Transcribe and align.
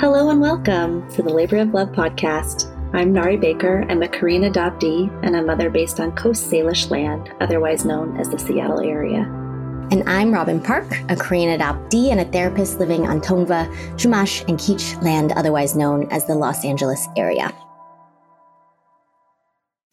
Hello 0.00 0.30
and 0.30 0.40
welcome 0.40 1.10
to 1.10 1.22
the 1.24 1.28
Labor 1.28 1.56
of 1.56 1.74
Love 1.74 1.88
podcast. 1.88 2.72
I'm 2.94 3.12
Nari 3.12 3.36
Baker. 3.36 3.84
I'm 3.88 4.00
a 4.00 4.08
Korean 4.08 4.44
adoptee 4.44 5.10
and 5.24 5.34
a 5.34 5.42
mother 5.42 5.70
based 5.70 5.98
on 5.98 6.14
Coast 6.14 6.48
Salish 6.48 6.88
land, 6.88 7.32
otherwise 7.40 7.84
known 7.84 8.16
as 8.16 8.28
the 8.28 8.38
Seattle 8.38 8.78
area. 8.78 9.22
And 9.90 10.08
I'm 10.08 10.32
Robin 10.32 10.60
Park, 10.60 10.86
a 11.08 11.16
Korean 11.16 11.58
adoptee 11.58 12.12
and 12.12 12.20
a 12.20 12.24
therapist 12.24 12.78
living 12.78 13.08
on 13.08 13.20
Tongva, 13.20 13.66
Chumash, 13.96 14.48
and 14.48 14.56
Kizh 14.56 15.02
land, 15.02 15.32
otherwise 15.32 15.74
known 15.74 16.06
as 16.12 16.26
the 16.26 16.34
Los 16.36 16.64
Angeles 16.64 17.08
area. 17.16 17.52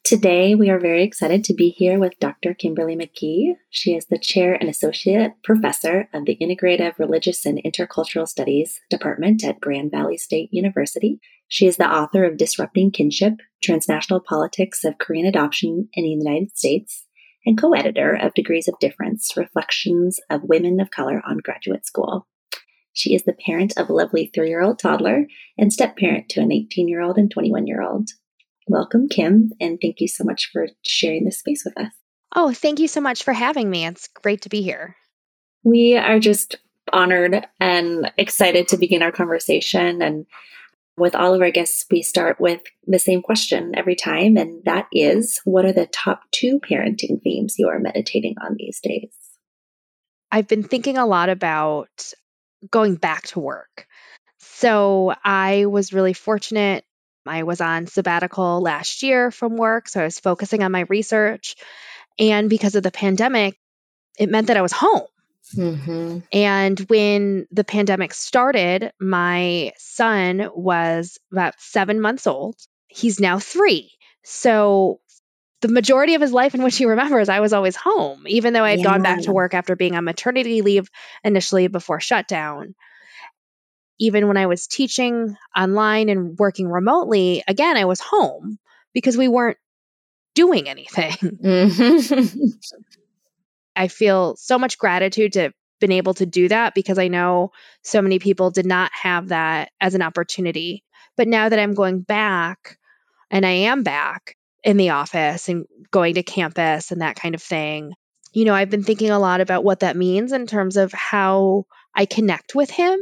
Today, 0.06 0.54
we 0.54 0.70
are 0.70 0.78
very 0.78 1.02
excited 1.02 1.44
to 1.46 1.54
be 1.56 1.70
here 1.70 1.98
with 1.98 2.20
Dr. 2.20 2.54
Kimberly 2.54 2.96
McKee. 2.96 3.56
She 3.72 3.96
is 3.96 4.06
the 4.06 4.20
chair 4.20 4.54
and 4.54 4.70
associate 4.70 5.32
professor 5.44 6.08
of 6.14 6.26
the 6.26 6.38
Integrative 6.40 7.00
Religious 7.00 7.44
and 7.44 7.60
Intercultural 7.66 8.28
Studies 8.28 8.80
Department 8.92 9.44
at 9.44 9.60
Grand 9.60 9.90
Valley 9.90 10.18
State 10.18 10.50
University. 10.52 11.20
She 11.48 11.66
is 11.66 11.78
the 11.78 11.92
author 11.92 12.24
of 12.24 12.38
Disrupting 12.38 12.92
Kinship 12.92 13.40
Transnational 13.64 14.20
Politics 14.20 14.84
of 14.84 15.00
Korean 15.00 15.26
Adoption 15.26 15.90
in 15.96 16.04
the 16.04 16.12
United 16.12 16.56
States 16.56 17.06
and 17.44 17.58
co 17.58 17.74
editor 17.74 18.14
of 18.14 18.36
Degrees 18.36 18.68
of 18.68 18.78
Difference 18.78 19.36
Reflections 19.36 20.20
of 20.30 20.44
Women 20.44 20.80
of 20.80 20.92
Color 20.92 21.24
on 21.28 21.40
Graduate 21.40 21.88
School. 21.88 22.28
She 22.94 23.16
is 23.16 23.24
the 23.24 23.34
parent 23.34 23.74
of 23.76 23.90
a 23.90 23.94
lovely 23.94 24.30
three 24.36 24.50
year 24.50 24.62
old 24.62 24.78
toddler 24.78 25.26
and 25.58 25.74
step 25.74 25.98
parent 25.98 26.30
to 26.30 26.42
an 26.42 26.52
18 26.52 26.88
year 26.88 27.02
old 27.02 27.18
and 27.18 27.32
21 27.32 27.66
year 27.66 27.82
old. 27.82 28.12
Welcome, 28.68 29.10
Kim, 29.10 29.52
and 29.60 29.80
thank 29.80 30.02
you 30.02 30.08
so 30.08 30.24
much 30.24 30.50
for 30.52 30.68
sharing 30.84 31.26
this 31.26 31.40
space 31.40 31.64
with 31.64 31.78
us. 31.78 31.92
Oh, 32.36 32.52
thank 32.52 32.80
you 32.80 32.88
so 32.88 33.00
much 33.00 33.24
for 33.24 33.34
having 33.34 33.70
me. 33.70 33.86
It's 33.86 34.08
great 34.08 34.42
to 34.42 34.50
be 34.50 34.62
here. 34.62 34.96
We 35.64 35.98
are 35.98 36.20
just 36.20 36.56
honored 36.92 37.46
and 37.60 38.12
excited 38.18 38.68
to 38.70 38.78
begin 38.78 39.04
our 39.04 39.12
conversation. 39.12 40.02
And 40.02 40.26
with 40.98 41.16
all 41.16 41.34
of 41.34 41.42
our 41.42 41.52
guests, 41.52 41.86
we 41.92 42.02
start 42.02 42.40
with 42.40 42.62
the 42.88 43.00
same 43.00 43.22
question 43.22 43.74
every 43.76 43.96
time, 43.96 44.38
and 44.38 44.64
that 44.66 44.88
is 44.92 45.42
what 45.44 45.66
are 45.66 45.74
the 45.74 45.88
top 45.88 46.24
two 46.32 46.60
parenting 46.60 47.22
themes 47.22 47.60
you 47.60 47.68
are 47.68 47.80
meditating 47.80 48.36
on 48.42 48.56
these 48.58 48.80
days? 48.82 49.14
I've 50.32 50.48
been 50.48 50.64
thinking 50.64 50.98
a 50.98 51.06
lot 51.06 51.30
about 51.30 52.14
going 52.72 52.96
back 52.96 53.24
to 53.28 53.40
work. 53.40 53.88
So 54.40 55.14
I 55.24 55.66
was 55.66 55.94
really 55.94 56.14
fortunate 56.14 56.84
I 57.26 57.44
was 57.44 57.62
on 57.62 57.88
sabbatical 57.88 58.62
last 58.62 59.04
year 59.04 59.32
from 59.32 59.58
work, 59.58 59.88
so 59.88 60.02
I 60.02 60.06
was 60.06 60.20
focusing 60.20 60.64
on 60.64 60.72
my 60.72 60.86
research. 60.90 61.56
And 62.20 62.50
because 62.50 62.76
of 62.76 62.84
the 62.84 62.92
pandemic, 62.92 63.58
it 64.18 64.30
meant 64.30 64.48
that 64.48 64.58
I 64.58 64.62
was 64.62 64.72
home. 64.72 65.08
Mm-hmm. 65.56 66.20
And 66.32 66.80
when 66.82 67.48
the 67.52 67.64
pandemic 67.64 68.14
started, 68.14 68.92
my 69.00 69.74
son 69.78 70.50
was 70.56 71.20
about 71.32 71.56
seven 71.60 72.02
months 72.02 72.28
old. 72.28 72.56
He's 72.88 73.20
now 73.20 73.40
three. 73.40 73.92
So 74.24 75.00
the 75.62 75.68
majority 75.68 76.16
of 76.16 76.22
his 76.22 76.32
life 76.32 76.56
in 76.56 76.64
which 76.64 76.78
he 76.78 76.86
remembers, 76.86 77.30
I 77.30 77.40
was 77.40 77.54
always 77.54 77.76
home, 77.76 78.26
even 78.28 78.54
though 78.54 78.64
I 78.64 78.72
had 78.72 78.80
yeah. 78.80 78.86
gone 78.86 79.04
back 79.04 79.22
to 79.24 79.34
work 79.34 79.54
after 79.54 79.76
being 79.76 79.96
on 79.96 80.04
maternity 80.04 80.62
leave 80.62 80.90
initially 81.24 81.68
before 81.68 82.00
shutdown 82.00 82.76
even 84.00 84.28
when 84.28 84.38
I 84.38 84.48
was 84.48 84.68
teaching 84.68 85.36
online 85.56 86.10
and 86.10 86.38
working 86.38 86.68
remotely, 86.68 87.44
again, 87.48 87.78
I 87.78 87.86
was 87.86 88.00
home 88.00 88.58
because 88.94 89.18
we 89.18 89.28
weren't 89.28 89.58
doing 90.34 90.70
anything. 90.70 91.16
Mm-hmm. 91.44 92.48
I 93.78 93.90
feel 93.90 94.38
so 94.38 94.58
much 94.58 94.78
gratitude 94.78 95.34
to 95.34 95.42
have 95.42 95.54
been 95.82 95.92
able 95.92 96.14
to 96.16 96.26
do 96.26 96.48
that 96.48 96.74
because 96.74 96.98
I 96.98 97.10
know 97.10 97.52
so 97.84 98.02
many 98.02 98.20
people 98.20 98.50
did 98.50 98.66
not 98.66 98.90
have 98.94 99.30
that 99.30 99.72
as 99.82 99.96
an 99.96 100.02
opportunity. 100.02 100.84
But 101.18 101.28
now 101.28 101.50
that 101.50 101.60
I'm 101.60 101.74
going 101.74 102.02
back 102.02 102.78
and 103.30 103.46
I 103.46 103.52
am 103.52 103.84
back 103.84 104.38
in 104.64 104.78
the 104.78 104.92
office 104.92 105.50
and 105.50 105.66
going 105.92 106.16
to 106.16 106.24
campus 106.24 106.92
and 106.92 107.02
that 107.02 107.18
kind 107.18 107.36
of 107.36 107.44
thing, 107.44 107.94
you 108.32 108.46
know, 108.46 108.54
I've 108.54 108.70
been 108.70 108.84
thinking 108.84 109.12
a 109.12 109.20
lot 109.20 109.42
about 109.42 109.64
what 109.64 109.82
that 109.82 109.98
means 109.98 110.32
in 110.32 110.48
terms 110.48 110.78
of 110.78 110.94
how 110.94 111.66
I 111.94 112.06
connect 112.06 112.56
with 112.56 112.70
him 112.70 113.00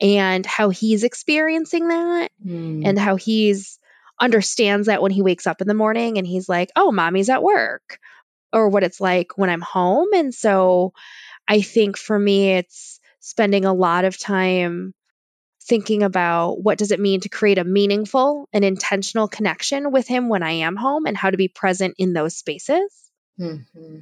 and 0.00 0.44
how 0.44 0.70
he's 0.70 1.04
experiencing 1.04 1.88
that 1.88 2.30
mm. 2.44 2.86
and 2.86 2.98
how 2.98 3.16
he's 3.16 3.78
understands 4.20 4.86
that 4.86 5.02
when 5.02 5.12
he 5.12 5.22
wakes 5.22 5.46
up 5.46 5.60
in 5.60 5.68
the 5.68 5.74
morning 5.74 6.18
and 6.18 6.26
he's 6.26 6.48
like, 6.48 6.70
"Oh, 6.76 6.92
mommy's 6.92 7.28
at 7.28 7.42
work." 7.42 7.98
Or 8.52 8.68
what 8.68 8.84
it's 8.84 9.00
like 9.00 9.36
when 9.36 9.50
I'm 9.50 9.60
home. 9.60 10.08
And 10.14 10.34
so 10.34 10.92
I 11.48 11.60
think 11.60 11.98
for 11.98 12.18
me 12.18 12.52
it's 12.54 13.00
spending 13.20 13.64
a 13.64 13.74
lot 13.74 14.04
of 14.04 14.18
time 14.18 14.94
thinking 15.66 16.02
about 16.02 16.62
what 16.62 16.78
does 16.78 16.92
it 16.92 17.00
mean 17.00 17.20
to 17.20 17.28
create 17.28 17.58
a 17.58 17.64
meaningful 17.64 18.48
and 18.52 18.64
intentional 18.64 19.26
connection 19.26 19.90
with 19.90 20.06
him 20.06 20.28
when 20.28 20.42
I 20.42 20.52
am 20.52 20.76
home 20.76 21.06
and 21.06 21.16
how 21.16 21.30
to 21.30 21.36
be 21.36 21.48
present 21.48 21.96
in 21.98 22.12
those 22.12 22.36
spaces. 22.36 22.92
Mm-hmm. 23.38 23.98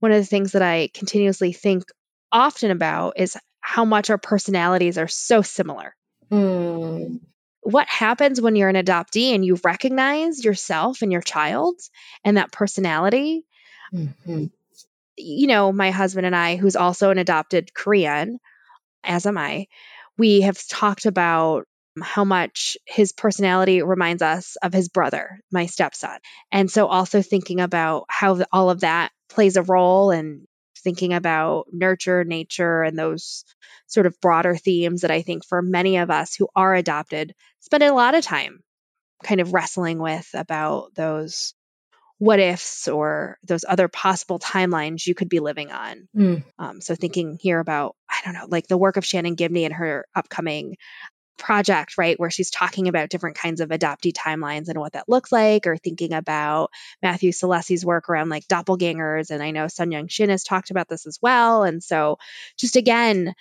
One 0.00 0.12
of 0.12 0.18
the 0.18 0.26
things 0.26 0.52
that 0.52 0.62
I 0.62 0.90
continuously 0.92 1.52
think 1.52 1.84
often 2.32 2.72
about 2.72 3.14
is 3.18 3.36
how 3.62 3.86
much 3.86 4.10
our 4.10 4.18
personalities 4.18 4.98
are 4.98 5.08
so 5.08 5.40
similar. 5.40 5.96
Mm. 6.30 7.20
What 7.62 7.88
happens 7.88 8.40
when 8.40 8.56
you're 8.56 8.68
an 8.68 8.76
adoptee 8.76 9.34
and 9.34 9.44
you 9.44 9.58
recognize 9.64 10.44
yourself 10.44 11.00
and 11.00 11.12
your 11.12 11.22
child 11.22 11.76
and 12.24 12.36
that 12.36 12.52
personality? 12.52 13.46
Mm-hmm. 13.94 14.46
You 15.16 15.46
know, 15.46 15.72
my 15.72 15.92
husband 15.92 16.26
and 16.26 16.34
I, 16.34 16.56
who's 16.56 16.76
also 16.76 17.10
an 17.10 17.18
adopted 17.18 17.72
Korean, 17.72 18.40
as 19.04 19.26
am 19.26 19.38
I, 19.38 19.68
we 20.18 20.40
have 20.40 20.58
talked 20.68 21.06
about 21.06 21.66
how 22.00 22.24
much 22.24 22.76
his 22.86 23.12
personality 23.12 23.82
reminds 23.82 24.22
us 24.22 24.56
of 24.56 24.72
his 24.72 24.88
brother, 24.88 25.40
my 25.52 25.66
stepson. 25.66 26.18
And 26.50 26.70
so 26.70 26.88
also 26.88 27.22
thinking 27.22 27.60
about 27.60 28.06
how 28.08 28.42
all 28.50 28.70
of 28.70 28.80
that 28.80 29.12
plays 29.28 29.56
a 29.56 29.62
role 29.62 30.10
and 30.10 30.46
thinking 30.82 31.12
about 31.12 31.66
nurture, 31.72 32.24
nature, 32.24 32.82
and 32.82 32.98
those 32.98 33.44
sort 33.86 34.06
of 34.06 34.20
broader 34.20 34.56
themes 34.56 35.02
that 35.02 35.10
I 35.10 35.22
think 35.22 35.44
for 35.44 35.62
many 35.62 35.98
of 35.98 36.10
us 36.10 36.34
who 36.34 36.48
are 36.54 36.74
adopted 36.74 37.34
spend 37.60 37.82
a 37.82 37.92
lot 37.92 38.14
of 38.14 38.24
time 38.24 38.60
kind 39.22 39.40
of 39.40 39.52
wrestling 39.52 39.98
with 39.98 40.28
about 40.34 40.94
those 40.94 41.54
what 42.18 42.38
ifs 42.38 42.86
or 42.86 43.36
those 43.42 43.64
other 43.68 43.88
possible 43.88 44.38
timelines 44.38 45.06
you 45.06 45.14
could 45.14 45.28
be 45.28 45.40
living 45.40 45.72
on. 45.72 46.08
Mm. 46.16 46.44
Um, 46.56 46.80
so 46.80 46.94
thinking 46.94 47.36
here 47.40 47.58
about, 47.58 47.96
I 48.08 48.20
don't 48.24 48.34
know, 48.34 48.46
like 48.48 48.68
the 48.68 48.78
work 48.78 48.96
of 48.96 49.04
Shannon 49.04 49.34
Gibney 49.34 49.64
and 49.64 49.74
her 49.74 50.06
upcoming 50.14 50.76
project, 51.42 51.98
right, 51.98 52.18
where 52.18 52.30
she's 52.30 52.50
talking 52.50 52.88
about 52.88 53.10
different 53.10 53.36
kinds 53.36 53.60
of 53.60 53.68
adoptee 53.68 54.12
timelines 54.12 54.68
and 54.68 54.78
what 54.78 54.92
that 54.92 55.08
looks 55.08 55.32
like, 55.32 55.66
or 55.66 55.76
thinking 55.76 56.14
about 56.14 56.70
Matthew 57.02 57.32
Salesses' 57.32 57.84
work 57.84 58.08
around 58.08 58.28
like 58.28 58.46
doppelgangers. 58.48 59.30
And 59.30 59.42
I 59.42 59.50
know 59.50 59.68
Sun 59.68 59.90
Yung 59.92 60.08
Shin 60.08 60.30
has 60.30 60.44
talked 60.44 60.70
about 60.70 60.88
this 60.88 61.06
as 61.06 61.18
well. 61.20 61.64
And 61.64 61.82
so 61.82 62.18
just 62.56 62.76
again, 62.76 63.34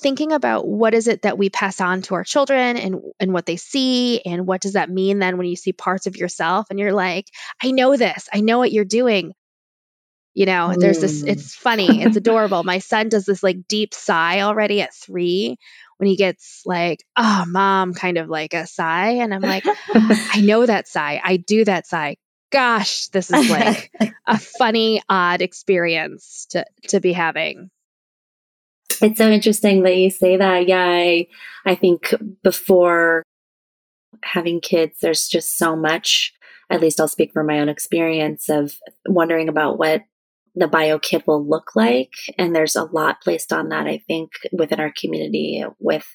thinking 0.00 0.32
about 0.32 0.66
what 0.66 0.94
is 0.94 1.06
it 1.06 1.22
that 1.22 1.38
we 1.38 1.50
pass 1.50 1.80
on 1.80 2.02
to 2.02 2.14
our 2.14 2.24
children 2.24 2.76
and 2.76 3.00
and 3.20 3.32
what 3.32 3.46
they 3.46 3.56
see 3.56 4.20
and 4.22 4.46
what 4.46 4.60
does 4.60 4.72
that 4.72 4.90
mean 4.90 5.18
then 5.18 5.38
when 5.38 5.46
you 5.46 5.56
see 5.56 5.72
parts 5.72 6.06
of 6.06 6.16
yourself 6.16 6.66
and 6.70 6.78
you're 6.80 6.92
like 6.92 7.26
I 7.62 7.70
know 7.70 7.96
this 7.96 8.28
I 8.32 8.40
know 8.40 8.58
what 8.58 8.72
you're 8.72 8.84
doing 8.84 9.34
you 10.34 10.46
know 10.46 10.72
mm. 10.72 10.78
there's 10.78 11.00
this 11.00 11.22
it's 11.22 11.54
funny 11.54 12.02
it's 12.02 12.16
adorable 12.16 12.64
my 12.64 12.80
son 12.80 13.08
does 13.08 13.24
this 13.24 13.42
like 13.42 13.68
deep 13.68 13.94
sigh 13.94 14.40
already 14.40 14.82
at 14.82 14.94
3 14.94 15.56
when 15.98 16.08
he 16.08 16.16
gets 16.16 16.62
like, 16.64 17.04
oh, 17.16 17.44
mom, 17.46 17.94
kind 17.94 18.18
of 18.18 18.28
like 18.28 18.54
a 18.54 18.66
sigh. 18.66 19.10
And 19.10 19.32
I'm 19.32 19.42
like, 19.42 19.64
I 19.66 20.40
know 20.42 20.66
that 20.66 20.88
sigh. 20.88 21.20
I 21.22 21.36
do 21.36 21.64
that 21.64 21.86
sigh. 21.86 22.16
Gosh, 22.50 23.08
this 23.08 23.30
is 23.30 23.50
like 23.50 23.90
a 24.26 24.38
funny, 24.38 25.02
odd 25.08 25.42
experience 25.42 26.46
to, 26.50 26.64
to 26.88 27.00
be 27.00 27.12
having. 27.12 27.70
It's 29.00 29.18
so 29.18 29.28
interesting 29.28 29.82
that 29.82 29.96
you 29.96 30.10
say 30.10 30.36
that. 30.36 30.68
Yeah, 30.68 30.86
I, 30.86 31.26
I 31.64 31.74
think 31.74 32.14
before 32.42 33.24
having 34.22 34.60
kids, 34.60 34.98
there's 35.00 35.26
just 35.26 35.58
so 35.58 35.74
much, 35.74 36.32
at 36.70 36.80
least 36.80 37.00
I'll 37.00 37.08
speak 37.08 37.32
from 37.32 37.46
my 37.46 37.60
own 37.60 37.68
experience 37.68 38.48
of 38.48 38.76
wondering 39.06 39.48
about 39.48 39.78
what 39.78 40.02
the 40.54 40.68
bio 40.68 40.98
kit 40.98 41.26
will 41.26 41.46
look 41.46 41.74
like. 41.74 42.12
And 42.38 42.54
there's 42.54 42.76
a 42.76 42.84
lot 42.84 43.20
placed 43.22 43.52
on 43.52 43.68
that, 43.70 43.86
I 43.86 44.02
think, 44.06 44.30
within 44.52 44.80
our 44.80 44.92
community 44.96 45.64
with 45.78 46.06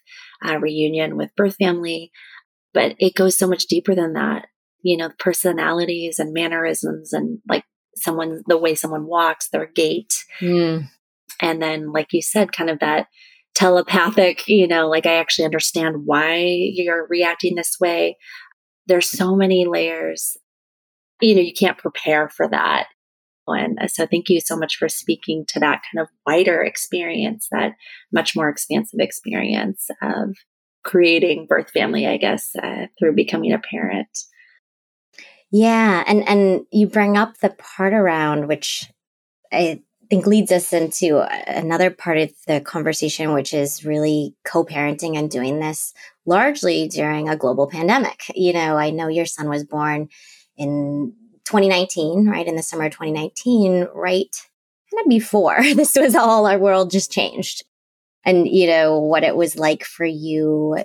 a 0.44 0.59
reunion 0.59 1.18
with 1.18 1.36
birth 1.36 1.56
family. 1.57 2.12
But 2.74 2.95
it 3.00 3.15
goes 3.15 3.38
so 3.38 3.47
much 3.47 3.65
deeper 3.65 3.95
than 3.95 4.13
that. 4.13 4.47
You 4.81 4.95
know, 4.95 5.09
personalities 5.19 6.19
and 6.19 6.33
mannerisms 6.33 7.12
and 7.12 7.39
like 7.50 7.65
someone, 7.97 8.44
the 8.47 8.57
way 8.57 8.75
someone 8.75 9.07
walks, 9.07 9.50
their 9.50 9.65
gait. 9.65 10.13
Mm. 10.39 10.88
And 11.42 11.62
then, 11.62 11.92
like 11.92 12.13
you 12.13 12.21
said, 12.21 12.53
kind 12.53 12.69
of 12.69 12.80
that 12.80 13.07
telepathic, 13.56 14.47
you 14.47 14.68
know, 14.68 14.88
like 14.88 15.06
I 15.06 15.15
actually 15.15 15.45
understand 15.45 16.06
why 16.06 16.38
you're 16.38 17.07
reacting 17.09 17.56
this 17.56 17.75
way. 17.80 18.18
There's 18.88 19.07
so 19.07 19.35
many 19.35 19.65
layers. 19.65 20.38
You 21.19 21.35
know, 21.35 21.42
you 21.42 21.53
can't 21.53 21.77
prepare 21.77 22.30
for 22.30 22.47
that 22.47 22.88
and 23.51 23.77
so 23.87 24.05
thank 24.05 24.29
you 24.29 24.39
so 24.41 24.55
much 24.55 24.77
for 24.77 24.89
speaking 24.89 25.45
to 25.49 25.59
that 25.59 25.81
kind 25.91 26.01
of 26.01 26.07
wider 26.25 26.63
experience, 26.63 27.47
that 27.51 27.73
much 28.11 28.35
more 28.35 28.49
expansive 28.49 28.99
experience 28.99 29.87
of 30.01 30.35
creating 30.83 31.45
birth 31.47 31.69
family, 31.71 32.07
I 32.07 32.17
guess, 32.17 32.51
uh, 32.61 32.87
through 32.97 33.15
becoming 33.15 33.51
a 33.53 33.59
parent. 33.59 34.09
Yeah, 35.51 36.03
and 36.07 36.27
and 36.27 36.65
you 36.71 36.87
bring 36.87 37.17
up 37.17 37.37
the 37.37 37.49
part 37.49 37.93
around 37.93 38.47
which 38.47 38.89
I 39.51 39.81
think 40.09 40.25
leads 40.25 40.51
us 40.51 40.73
into 40.73 41.21
another 41.47 41.89
part 41.89 42.17
of 42.17 42.31
the 42.47 42.61
conversation, 42.61 43.33
which 43.33 43.53
is 43.53 43.85
really 43.85 44.35
co-parenting 44.43 45.17
and 45.17 45.29
doing 45.29 45.59
this 45.59 45.93
largely 46.25 46.87
during 46.87 47.29
a 47.29 47.35
global 47.35 47.67
pandemic. 47.67 48.21
You 48.33 48.53
know, 48.53 48.77
I 48.77 48.89
know 48.89 49.07
your 49.07 49.25
son 49.25 49.49
was 49.49 49.63
born 49.63 50.09
in 50.57 51.13
2019, 51.49 52.27
right 52.27 52.47
in 52.47 52.55
the 52.55 52.63
summer 52.63 52.85
of 52.85 52.91
2019, 52.91 53.87
right 53.93 54.35
kind 54.91 55.05
of 55.05 55.09
before 55.09 55.57
this 55.75 55.95
was 55.95 56.15
all 56.15 56.45
our 56.45 56.59
world 56.59 56.91
just 56.91 57.11
changed. 57.11 57.63
And 58.23 58.47
you 58.47 58.67
know 58.67 58.99
what 58.99 59.23
it 59.23 59.35
was 59.35 59.57
like 59.57 59.83
for 59.83 60.05
you 60.05 60.83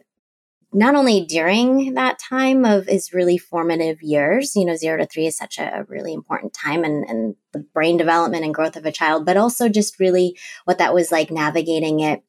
not 0.75 0.97
only 0.97 1.25
during 1.25 1.95
that 1.95 2.19
time 2.19 2.65
of 2.65 2.87
his 2.87 3.13
really 3.13 3.39
formative 3.39 4.03
years 4.03 4.57
you 4.57 4.65
know 4.65 4.75
zero 4.75 4.99
to 4.99 5.07
three 5.07 5.27
is 5.27 5.37
such 5.37 5.59
a 5.59 5.87
really 5.89 6.13
important 6.13 6.53
time 6.53 6.83
and, 6.83 7.05
and 7.05 7.37
the 7.53 7.61
brain 7.61 7.97
development 7.97 8.45
and 8.45 8.55
growth 8.55 8.77
of 8.77 8.85
a 8.85 8.93
child 8.93 9.25
but 9.25 9.37
also 9.37 9.69
just 9.69 10.01
really 10.01 10.37
what 10.65 10.79
that 10.79 10.93
was 10.93 11.13
like 11.13 11.31
navigating 11.31 12.01
it 12.01 12.25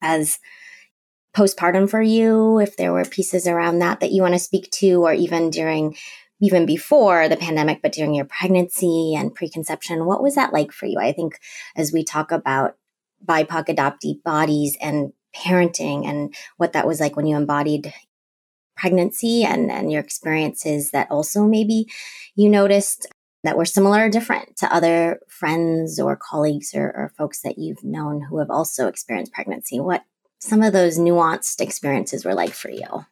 as 0.00 0.38
postpartum 1.36 1.88
for 1.88 2.00
you 2.00 2.58
if 2.58 2.76
there 2.78 2.94
were 2.94 3.04
pieces 3.04 3.46
around 3.46 3.78
that 3.78 4.00
that 4.00 4.10
you 4.10 4.22
want 4.22 4.34
to 4.34 4.38
speak 4.38 4.70
to 4.70 5.04
or 5.04 5.12
even 5.12 5.50
during 5.50 5.94
even 6.40 6.66
before 6.66 7.28
the 7.28 7.36
pandemic, 7.36 7.80
but 7.82 7.92
during 7.92 8.14
your 8.14 8.26
pregnancy 8.26 9.14
and 9.14 9.34
preconception, 9.34 10.04
what 10.04 10.22
was 10.22 10.34
that 10.34 10.52
like 10.52 10.72
for 10.72 10.86
you? 10.86 10.98
I 10.98 11.12
think 11.12 11.38
as 11.76 11.92
we 11.92 12.04
talk 12.04 12.30
about 12.30 12.76
BIPOC 13.24 13.68
adoptee 13.74 14.22
bodies 14.22 14.76
and 14.80 15.12
parenting 15.34 16.06
and 16.06 16.34
what 16.56 16.72
that 16.72 16.86
was 16.86 17.00
like 17.00 17.16
when 17.16 17.26
you 17.26 17.36
embodied 17.36 17.92
pregnancy 18.76 19.44
and, 19.44 19.70
and 19.70 19.90
your 19.90 20.00
experiences 20.00 20.90
that 20.90 21.10
also 21.10 21.44
maybe 21.44 21.86
you 22.34 22.48
noticed 22.48 23.06
that 23.42 23.56
were 23.56 23.64
similar 23.64 24.06
or 24.06 24.10
different 24.10 24.56
to 24.56 24.74
other 24.74 25.20
friends 25.28 26.00
or 26.00 26.16
colleagues 26.16 26.74
or, 26.74 26.84
or 26.84 27.12
folks 27.16 27.42
that 27.42 27.58
you've 27.58 27.84
known 27.84 28.20
who 28.22 28.38
have 28.38 28.50
also 28.50 28.88
experienced 28.88 29.32
pregnancy. 29.32 29.78
What 29.78 30.04
some 30.40 30.62
of 30.62 30.72
those 30.72 30.98
nuanced 30.98 31.60
experiences 31.60 32.24
were 32.24 32.34
like 32.34 32.52
for 32.52 32.70
you? 32.70 33.06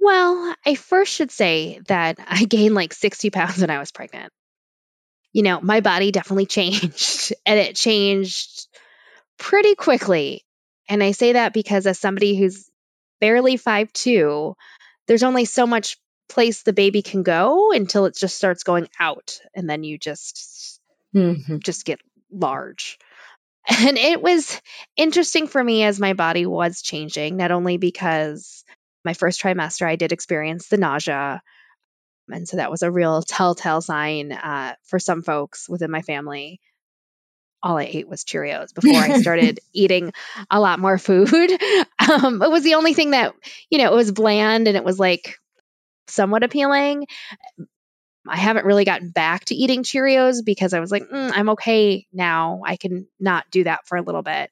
Well, 0.00 0.54
I 0.64 0.74
first 0.74 1.12
should 1.12 1.30
say 1.30 1.80
that 1.88 2.18
I 2.26 2.44
gained 2.44 2.74
like 2.74 2.92
60 2.92 3.30
pounds 3.30 3.60
when 3.60 3.70
I 3.70 3.78
was 3.78 3.90
pregnant. 3.90 4.32
You 5.32 5.42
know, 5.42 5.60
my 5.60 5.80
body 5.80 6.12
definitely 6.12 6.46
changed 6.58 7.34
and 7.44 7.58
it 7.58 7.76
changed 7.76 8.68
pretty 9.38 9.74
quickly. 9.74 10.44
And 10.88 11.02
I 11.02 11.12
say 11.12 11.34
that 11.34 11.52
because 11.52 11.86
as 11.86 11.98
somebody 11.98 12.36
who's 12.36 12.70
barely 13.20 13.56
five 13.56 13.92
two, 13.92 14.54
there's 15.06 15.22
only 15.22 15.44
so 15.44 15.66
much 15.66 15.98
place 16.28 16.62
the 16.62 16.72
baby 16.72 17.02
can 17.02 17.22
go 17.22 17.72
until 17.72 18.04
it 18.04 18.16
just 18.16 18.36
starts 18.36 18.62
going 18.62 18.88
out 19.00 19.38
and 19.54 19.68
then 19.68 19.82
you 19.82 19.98
just 19.98 20.80
mm-hmm. 21.14 21.58
just 21.58 21.84
get 21.84 22.00
large. 22.30 22.98
And 23.70 23.98
it 23.98 24.22
was 24.22 24.60
interesting 24.96 25.46
for 25.46 25.62
me 25.62 25.82
as 25.82 26.00
my 26.00 26.14
body 26.14 26.46
was 26.46 26.80
changing, 26.80 27.36
not 27.36 27.50
only 27.50 27.76
because 27.76 28.64
my 29.04 29.14
first 29.14 29.40
trimester 29.40 29.86
I 29.86 29.96
did 29.96 30.12
experience 30.12 30.68
the 30.68 30.76
nausea. 30.76 31.42
And 32.30 32.46
so 32.46 32.58
that 32.58 32.70
was 32.70 32.82
a 32.82 32.90
real 32.90 33.22
telltale 33.22 33.80
sign 33.80 34.32
uh, 34.32 34.74
for 34.84 34.98
some 34.98 35.22
folks 35.22 35.68
within 35.68 35.90
my 35.90 36.02
family 36.02 36.60
all 37.62 37.78
I 37.78 37.84
ate 37.84 38.08
was 38.08 38.24
Cheerios 38.24 38.74
before 38.74 39.00
I 39.00 39.20
started 39.20 39.60
eating 39.72 40.12
a 40.50 40.60
lot 40.60 40.78
more 40.78 40.98
food. 40.98 41.50
Um, 42.10 42.40
it 42.40 42.50
was 42.50 42.62
the 42.62 42.76
only 42.76 42.94
thing 42.94 43.10
that, 43.10 43.34
you 43.68 43.76
know, 43.76 43.92
it 43.92 43.94
was 43.94 44.12
bland 44.12 44.66
and 44.66 44.78
it 44.78 44.84
was 44.84 44.98
like 44.98 45.36
somewhat 46.06 46.42
appealing. 46.42 47.06
I 48.26 48.36
haven't 48.36 48.64
really 48.64 48.86
gotten 48.86 49.10
back 49.10 49.44
to 49.46 49.54
eating 49.54 49.82
Cheerios 49.82 50.42
because 50.42 50.72
I 50.72 50.80
was 50.80 50.90
like, 50.90 51.02
mm, 51.02 51.30
I'm 51.34 51.50
okay 51.50 52.06
now. 52.10 52.62
I 52.64 52.76
can 52.76 53.06
not 53.20 53.44
do 53.50 53.64
that 53.64 53.86
for 53.86 53.98
a 53.98 54.02
little 54.02 54.22
bit. 54.22 54.50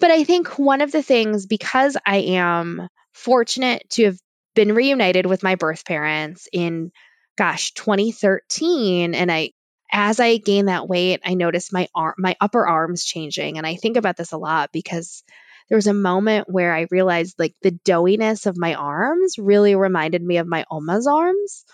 But 0.00 0.10
I 0.10 0.24
think 0.24 0.58
one 0.58 0.80
of 0.80 0.90
the 0.90 1.02
things, 1.02 1.44
because 1.44 1.98
I 2.06 2.16
am 2.16 2.88
fortunate 3.18 3.88
to 3.90 4.06
have 4.06 4.18
been 4.54 4.74
reunited 4.74 5.26
with 5.26 5.42
my 5.42 5.54
birth 5.54 5.84
parents 5.84 6.48
in, 6.52 6.90
gosh, 7.36 7.72
2013, 7.72 9.14
and 9.14 9.30
I 9.30 9.52
as 9.90 10.20
I 10.20 10.36
gained 10.36 10.68
that 10.68 10.88
weight, 10.88 11.20
I 11.24 11.34
noticed 11.34 11.72
my 11.72 11.88
arm, 11.94 12.14
my 12.18 12.36
upper 12.40 12.66
arms 12.66 13.04
changing. 13.04 13.56
And 13.56 13.66
I 13.66 13.76
think 13.76 13.96
about 13.96 14.16
this 14.16 14.32
a 14.32 14.36
lot 14.36 14.70
because 14.72 15.22
there 15.68 15.76
was 15.76 15.86
a 15.86 15.94
moment 15.94 16.48
where 16.48 16.74
I 16.74 16.86
realized 16.90 17.38
like 17.38 17.54
the 17.62 17.78
doughiness 17.84 18.46
of 18.46 18.56
my 18.56 18.74
arms 18.74 19.38
really 19.38 19.74
reminded 19.74 20.22
me 20.22 20.38
of 20.38 20.46
my 20.46 20.64
Oma's 20.70 21.06
arms. 21.06 21.64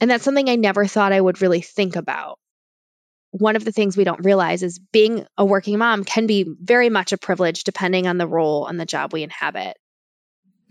And 0.00 0.10
that's 0.10 0.24
something 0.24 0.48
I 0.48 0.56
never 0.56 0.86
thought 0.86 1.12
I 1.12 1.20
would 1.20 1.42
really 1.42 1.60
think 1.60 1.96
about. 1.96 2.38
One 3.32 3.56
of 3.56 3.64
the 3.64 3.72
things 3.72 3.96
we 3.96 4.04
don't 4.04 4.24
realize 4.24 4.62
is 4.62 4.78
being 4.78 5.26
a 5.36 5.44
working 5.44 5.78
mom 5.78 6.04
can 6.04 6.26
be 6.26 6.46
very 6.60 6.88
much 6.88 7.12
a 7.12 7.18
privilege 7.18 7.64
depending 7.64 8.06
on 8.06 8.18
the 8.18 8.26
role 8.26 8.66
and 8.66 8.80
the 8.80 8.86
job 8.86 9.12
we 9.12 9.22
inhabit. 9.22 9.76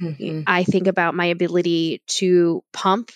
Mm-hmm. 0.02 0.44
I 0.48 0.64
think 0.64 0.88
about 0.88 1.16
my 1.16 1.26
ability 1.26 2.02
to 2.08 2.64
pump 2.72 3.12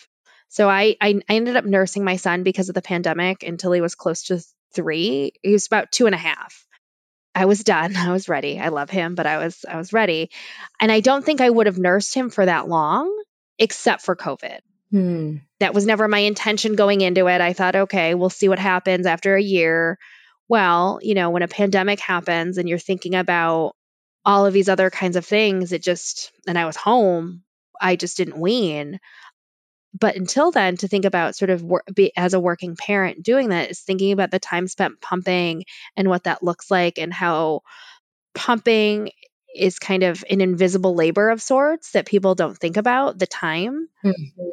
so 0.53 0.69
I, 0.69 0.95
I, 1.01 1.19
I 1.27 1.33
ended 1.33 1.55
up 1.55 1.65
nursing 1.65 2.03
my 2.03 2.17
son 2.17 2.43
because 2.43 2.69
of 2.69 2.75
the 2.75 2.81
pandemic 2.83 3.41
until 3.41 3.71
he 3.71 3.81
was 3.81 3.95
close 3.95 4.25
to 4.25 4.39
three. 4.75 5.33
He 5.41 5.51
was 5.51 5.65
about 5.65 5.91
two 5.91 6.05
and 6.05 6.13
a 6.13 6.17
half. 6.19 6.67
I 7.33 7.45
was 7.45 7.63
done. 7.63 7.95
I 7.97 8.11
was 8.11 8.29
ready. 8.29 8.59
I 8.59 8.67
love 8.67 8.91
him, 8.91 9.15
but 9.15 9.25
I 9.25 9.39
was 9.39 9.65
I 9.67 9.77
was 9.77 9.93
ready. 9.93 10.29
And 10.79 10.91
I 10.91 10.99
don't 10.99 11.25
think 11.25 11.41
I 11.41 11.49
would 11.49 11.65
have 11.65 11.79
nursed 11.79 12.13
him 12.13 12.29
for 12.29 12.45
that 12.45 12.67
long 12.67 13.11
except 13.57 14.03
for 14.03 14.15
COVID. 14.15 14.59
Hmm. 14.91 15.37
That 15.59 15.73
was 15.73 15.87
never 15.87 16.07
my 16.07 16.19
intention 16.19 16.75
going 16.75 17.01
into 17.01 17.27
it. 17.29 17.41
I 17.41 17.53
thought, 17.53 17.75
okay, 17.75 18.13
we'll 18.13 18.29
see 18.29 18.47
what 18.47 18.59
happens 18.59 19.07
after 19.07 19.35
a 19.35 19.41
year. 19.41 19.97
Well, 20.47 20.99
you 21.01 21.15
know, 21.15 21.31
when 21.31 21.41
a 21.41 21.47
pandemic 21.47 21.99
happens 21.99 22.59
and 22.59 22.69
you're 22.69 22.77
thinking 22.77 23.15
about 23.15 23.75
all 24.25 24.45
of 24.45 24.53
these 24.53 24.69
other 24.69 24.89
kinds 24.89 25.15
of 25.15 25.25
things, 25.25 25.71
it 25.71 25.83
just, 25.83 26.31
and 26.47 26.57
I 26.57 26.65
was 26.65 26.75
home, 26.75 27.43
I 27.79 27.95
just 27.95 28.17
didn't 28.17 28.39
wean. 28.39 28.99
But 29.97 30.15
until 30.15 30.51
then 30.51 30.77
to 30.77 30.87
think 30.87 31.05
about 31.05 31.35
sort 31.35 31.51
of 31.51 31.61
wor- 31.61 31.83
be, 31.93 32.11
as 32.17 32.33
a 32.33 32.39
working 32.39 32.75
parent 32.75 33.23
doing 33.23 33.49
that 33.49 33.69
is 33.69 33.81
thinking 33.81 34.11
about 34.11 34.31
the 34.31 34.39
time 34.39 34.67
spent 34.67 35.01
pumping 35.01 35.65
and 35.95 36.07
what 36.07 36.23
that 36.23 36.43
looks 36.43 36.71
like 36.71 36.97
and 36.97 37.13
how 37.13 37.61
pumping 38.33 39.11
is 39.55 39.77
kind 39.77 40.01
of 40.01 40.23
an 40.29 40.41
invisible 40.41 40.95
labor 40.95 41.29
of 41.29 41.41
sorts 41.41 41.91
that 41.91 42.07
people 42.07 42.33
don't 42.33 42.57
think 42.57 42.77
about 42.77 43.19
the 43.19 43.27
time. 43.27 43.87
Mm-hmm. 44.03 44.43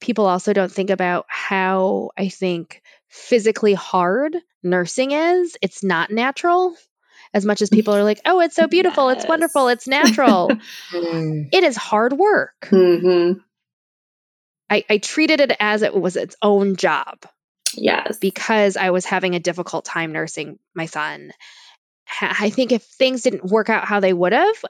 people 0.00 0.26
also 0.26 0.52
don't 0.52 0.70
think 0.70 0.90
about 0.90 1.26
how 1.28 2.10
i 2.16 2.28
think 2.28 2.80
physically 3.08 3.74
hard 3.74 4.36
nursing 4.62 5.12
is. 5.12 5.56
It's 5.62 5.82
not 5.82 6.10
natural 6.10 6.74
as 7.32 7.44
much 7.44 7.62
as 7.62 7.70
people 7.70 7.94
are 7.94 8.04
like 8.04 8.20
oh 8.24 8.40
it's 8.40 8.56
so 8.56 8.66
beautiful 8.66 9.08
yes. 9.08 9.18
it's 9.18 9.28
wonderful 9.28 9.68
it's 9.68 9.86
natural 9.86 10.50
it 10.92 11.64
is 11.64 11.76
hard 11.76 12.12
work 12.12 12.68
mm-hmm 12.70 13.40
I, 14.70 14.84
I 14.88 14.98
treated 14.98 15.40
it 15.40 15.52
as 15.58 15.82
it 15.82 15.94
was 15.94 16.16
its 16.16 16.36
own 16.40 16.76
job. 16.76 17.26
Yes. 17.74 18.18
Because 18.18 18.76
I 18.76 18.90
was 18.90 19.04
having 19.04 19.34
a 19.34 19.40
difficult 19.40 19.84
time 19.84 20.12
nursing 20.12 20.58
my 20.74 20.86
son. 20.86 21.32
I 22.20 22.50
think 22.50 22.72
if 22.72 22.82
things 22.82 23.22
didn't 23.22 23.44
work 23.44 23.68
out 23.68 23.84
how 23.84 24.00
they 24.00 24.12
would 24.12 24.32
have, 24.32 24.64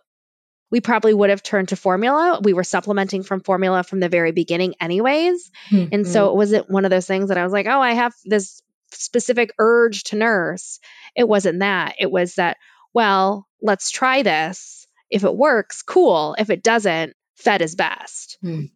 we 0.71 0.81
probably 0.81 1.13
would 1.13 1.31
have 1.31 1.43
turned 1.43 1.69
to 1.69 1.77
formula. 1.77 2.41
We 2.43 2.53
were 2.53 2.65
supplementing 2.65 3.23
from 3.23 3.41
formula 3.41 3.83
from 3.83 4.01
the 4.01 4.09
very 4.09 4.33
beginning, 4.33 4.75
anyways. 4.81 5.51
Mm-hmm. 5.71 5.95
And 5.95 6.07
so 6.07 6.27
mm-hmm. 6.27 6.33
it 6.33 6.37
wasn't 6.37 6.71
one 6.71 6.85
of 6.85 6.91
those 6.91 7.07
things 7.07 7.29
that 7.29 7.39
I 7.39 7.45
was 7.45 7.53
like, 7.53 7.67
oh, 7.67 7.81
I 7.81 7.93
have 7.95 8.15
this 8.25 8.63
specific 8.93 9.53
urge 9.59 10.05
to 10.05 10.17
nurse. 10.17 10.81
It 11.17 11.29
wasn't 11.29 11.61
that. 11.61 11.97
It 11.99 12.11
was 12.11 12.35
that, 12.35 12.57
well, 12.93 13.47
let's 13.63 13.91
try 13.91 14.23
this. 14.23 14.87
If 15.11 15.25
it 15.25 15.35
works, 15.35 15.83
cool. 15.83 16.37
If 16.39 16.51
it 16.51 16.63
doesn't, 16.63 17.15
fed 17.37 17.63
is 17.63 17.75
best. 17.75 18.39
Mm. 18.45 18.71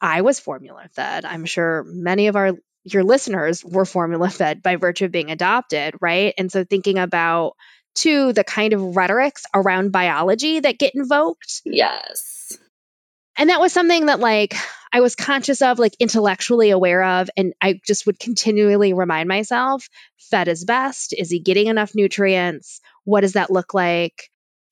I 0.00 0.20
was 0.20 0.38
formula 0.38 0.88
fed. 0.92 1.24
I'm 1.24 1.44
sure 1.44 1.84
many 1.86 2.26
of 2.28 2.36
our 2.36 2.52
your 2.84 3.02
listeners 3.02 3.64
were 3.64 3.86
formula 3.86 4.28
fed 4.28 4.62
by 4.62 4.76
virtue 4.76 5.06
of 5.06 5.12
being 5.12 5.30
adopted, 5.30 5.94
right? 6.00 6.34
And 6.36 6.52
so 6.52 6.64
thinking 6.64 6.98
about 6.98 7.54
to 7.96 8.32
the 8.32 8.44
kind 8.44 8.74
of 8.74 8.96
rhetorics 8.96 9.44
around 9.54 9.92
biology 9.92 10.60
that 10.60 10.78
get 10.78 10.94
invoked. 10.94 11.62
Yes. 11.64 12.58
And 13.36 13.50
that 13.50 13.60
was 13.60 13.72
something 13.72 14.06
that 14.06 14.20
like 14.20 14.54
I 14.92 15.00
was 15.00 15.16
conscious 15.16 15.60
of, 15.60 15.78
like 15.78 15.96
intellectually 15.98 16.70
aware 16.70 17.02
of, 17.02 17.28
and 17.36 17.52
I 17.60 17.80
just 17.84 18.06
would 18.06 18.18
continually 18.18 18.92
remind 18.92 19.28
myself, 19.28 19.88
fed 20.30 20.48
is 20.48 20.64
best. 20.64 21.12
Is 21.16 21.30
he 21.30 21.40
getting 21.40 21.66
enough 21.66 21.94
nutrients? 21.94 22.80
What 23.02 23.22
does 23.22 23.32
that 23.32 23.50
look 23.50 23.74
like? 23.74 24.30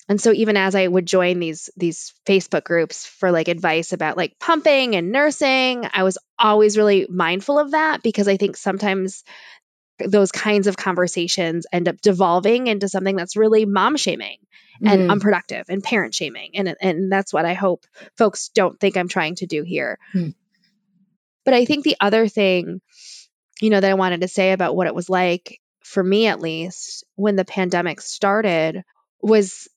And 0.09 0.21
so 0.21 0.33
even 0.33 0.57
as 0.57 0.75
I 0.75 0.87
would 0.87 1.07
join 1.07 1.39
these 1.39 1.71
these 1.77 2.13
Facebook 2.27 2.65
groups 2.65 3.07
for 3.07 3.31
like 3.31 3.49
advice 3.49 3.93
about 3.93 4.17
like 4.17 4.39
pumping 4.39 4.95
and 4.95 5.11
nursing, 5.11 5.89
I 5.93 6.03
was 6.03 6.19
always 6.39 6.77
really 6.77 7.07
mindful 7.09 7.59
of 7.59 7.73
that 7.73 8.03
because 8.03 8.29
I 8.29 8.37
think 8.37 8.57
sometimes 8.57 9.25
those 9.99 10.33
kinds 10.33 10.67
of 10.67 10.77
conversations 10.77 11.67
end 11.73 11.89
up 11.89 12.01
devolving 12.01 12.67
into 12.67 12.89
something 12.89 13.17
that's 13.17 13.37
really 13.37 13.65
mom 13.65 13.97
shaming 13.97 14.39
and 14.85 15.03
Mm. 15.03 15.13
unproductive 15.13 15.67
and 15.69 15.83
parent 15.83 16.15
shaming 16.15 16.53
and 16.55 16.75
and 16.81 17.13
that's 17.13 17.33
what 17.33 17.45
I 17.45 17.55
hope 17.55 17.85
folks 18.17 18.49
don't 18.49 18.81
think 18.81 18.97
I'm 18.97 19.09
trying 19.09 19.37
to 19.37 19.47
do 19.47 19.63
here. 19.63 19.99
Mm. 20.15 20.35
But 21.45 21.55
I 21.55 21.65
think 21.67 21.85
the 21.85 21.97
other 22.01 22.27
thing 22.27 22.81
you 23.61 23.71
know 23.71 23.81
that 23.81 23.91
I 23.91 23.95
wanted 23.95 24.23
to 24.23 24.29
say 24.29 24.53
about 24.53 24.75
what 24.75 24.87
it 24.87 24.95
was 24.95 25.09
like 25.09 25.61
for 25.85 26.03
me 26.03 26.27
at 26.27 26.41
least 26.41 27.05
when 27.15 27.37
the 27.37 27.45
pandemic 27.45 28.01
started 28.01 28.83
was 29.21 29.69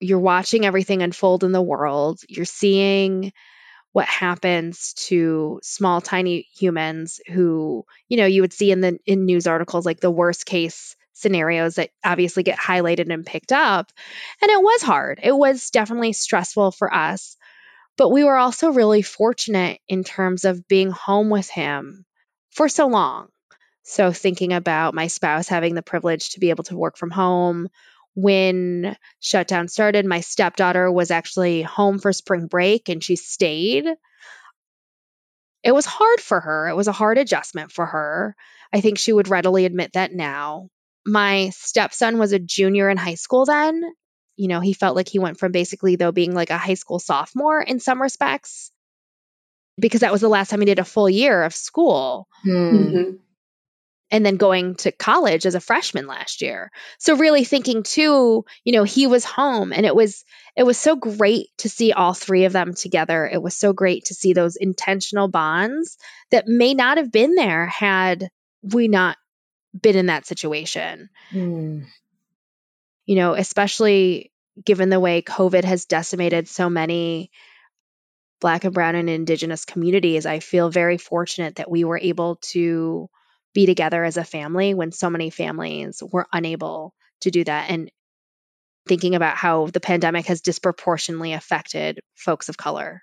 you're 0.00 0.18
watching 0.18 0.64
everything 0.66 1.02
unfold 1.02 1.42
in 1.42 1.52
the 1.52 1.62
world. 1.62 2.20
You're 2.28 2.44
seeing 2.44 3.32
what 3.92 4.06
happens 4.06 4.92
to 4.94 5.60
small 5.62 6.00
tiny 6.00 6.46
humans 6.56 7.20
who, 7.28 7.84
you 8.08 8.16
know, 8.16 8.26
you 8.26 8.42
would 8.42 8.52
see 8.52 8.70
in 8.70 8.80
the 8.80 8.98
in 9.06 9.24
news 9.24 9.46
articles 9.46 9.86
like 9.86 10.00
the 10.00 10.10
worst 10.10 10.46
case 10.46 10.94
scenarios 11.14 11.76
that 11.76 11.90
obviously 12.04 12.42
get 12.42 12.58
highlighted 12.58 13.12
and 13.12 13.26
picked 13.26 13.52
up. 13.52 13.90
And 14.40 14.50
it 14.50 14.62
was 14.62 14.82
hard. 14.82 15.20
It 15.22 15.36
was 15.36 15.70
definitely 15.70 16.12
stressful 16.12 16.72
for 16.72 16.92
us. 16.92 17.36
But 17.96 18.10
we 18.10 18.22
were 18.22 18.36
also 18.36 18.70
really 18.70 19.02
fortunate 19.02 19.80
in 19.88 20.04
terms 20.04 20.44
of 20.44 20.68
being 20.68 20.90
home 20.90 21.30
with 21.30 21.50
him 21.50 22.06
for 22.50 22.68
so 22.68 22.86
long. 22.86 23.28
So, 23.82 24.12
thinking 24.12 24.52
about 24.52 24.94
my 24.94 25.06
spouse 25.06 25.48
having 25.48 25.74
the 25.74 25.82
privilege 25.82 26.30
to 26.30 26.40
be 26.40 26.50
able 26.50 26.64
to 26.64 26.76
work 26.76 26.96
from 26.96 27.10
home. 27.10 27.68
When 28.20 28.96
shutdown 29.20 29.68
started, 29.68 30.04
my 30.04 30.22
stepdaughter 30.22 30.90
was 30.90 31.12
actually 31.12 31.62
home 31.62 32.00
for 32.00 32.12
spring 32.12 32.48
break 32.48 32.88
and 32.88 33.02
she 33.02 33.14
stayed. 33.14 33.86
It 35.62 35.70
was 35.70 35.86
hard 35.86 36.20
for 36.20 36.40
her. 36.40 36.68
It 36.68 36.74
was 36.74 36.88
a 36.88 36.92
hard 36.92 37.16
adjustment 37.16 37.70
for 37.70 37.86
her. 37.86 38.34
I 38.72 38.80
think 38.80 38.98
she 38.98 39.12
would 39.12 39.28
readily 39.28 39.66
admit 39.66 39.92
that 39.92 40.12
now. 40.12 40.68
My 41.06 41.50
stepson 41.50 42.18
was 42.18 42.32
a 42.32 42.40
junior 42.40 42.90
in 42.90 42.96
high 42.96 43.14
school 43.14 43.44
then. 43.44 43.84
You 44.34 44.48
know, 44.48 44.58
he 44.58 44.72
felt 44.72 44.96
like 44.96 45.08
he 45.08 45.20
went 45.20 45.38
from 45.38 45.52
basically, 45.52 45.94
though, 45.94 46.10
being 46.10 46.34
like 46.34 46.50
a 46.50 46.58
high 46.58 46.74
school 46.74 46.98
sophomore 46.98 47.62
in 47.62 47.78
some 47.78 48.02
respects, 48.02 48.72
because 49.78 50.00
that 50.00 50.10
was 50.10 50.22
the 50.22 50.28
last 50.28 50.50
time 50.50 50.60
he 50.60 50.66
did 50.66 50.80
a 50.80 50.84
full 50.84 51.08
year 51.08 51.44
of 51.44 51.54
school 51.54 52.26
Hmm. 52.42 52.50
Mm-hmm. 52.50 53.16
And 54.10 54.24
then 54.24 54.36
going 54.36 54.74
to 54.76 54.92
college 54.92 55.44
as 55.44 55.54
a 55.54 55.60
freshman 55.60 56.06
last 56.06 56.40
year. 56.40 56.70
So 56.98 57.16
really 57.16 57.44
thinking 57.44 57.82
too, 57.82 58.44
you 58.64 58.72
know, 58.72 58.84
he 58.84 59.06
was 59.06 59.24
home 59.24 59.72
and 59.72 59.84
it 59.84 59.94
was 59.94 60.24
it 60.56 60.62
was 60.62 60.78
so 60.78 60.96
great 60.96 61.48
to 61.58 61.68
see 61.68 61.92
all 61.92 62.14
three 62.14 62.44
of 62.44 62.52
them 62.52 62.74
together. 62.74 63.26
It 63.26 63.42
was 63.42 63.56
so 63.56 63.72
great 63.72 64.06
to 64.06 64.14
see 64.14 64.32
those 64.32 64.56
intentional 64.56 65.28
bonds 65.28 65.98
that 66.30 66.48
may 66.48 66.74
not 66.74 66.96
have 66.96 67.12
been 67.12 67.34
there 67.34 67.66
had 67.66 68.30
we 68.62 68.88
not 68.88 69.16
been 69.78 69.96
in 69.96 70.06
that 70.06 70.26
situation. 70.26 71.10
Hmm. 71.30 71.82
You 73.06 73.16
know, 73.16 73.34
especially 73.34 74.32
given 74.64 74.88
the 74.88 75.00
way 75.00 75.22
COVID 75.22 75.64
has 75.64 75.84
decimated 75.84 76.48
so 76.48 76.68
many 76.68 77.30
Black 78.40 78.64
and 78.64 78.74
Brown 78.74 78.94
and 78.94 79.10
Indigenous 79.10 79.64
communities, 79.64 80.26
I 80.26 80.40
feel 80.40 80.70
very 80.70 80.98
fortunate 80.98 81.56
that 81.56 81.70
we 81.70 81.84
were 81.84 81.98
able 81.98 82.36
to 82.36 83.08
be 83.54 83.66
together 83.66 84.04
as 84.04 84.16
a 84.16 84.24
family 84.24 84.74
when 84.74 84.92
so 84.92 85.10
many 85.10 85.30
families 85.30 86.02
were 86.12 86.26
unable 86.32 86.94
to 87.20 87.30
do 87.30 87.44
that. 87.44 87.70
And 87.70 87.90
thinking 88.88 89.14
about 89.14 89.36
how 89.36 89.66
the 89.66 89.80
pandemic 89.80 90.26
has 90.26 90.40
disproportionately 90.40 91.32
affected 91.34 92.00
folks 92.16 92.48
of 92.48 92.56
color. 92.56 93.02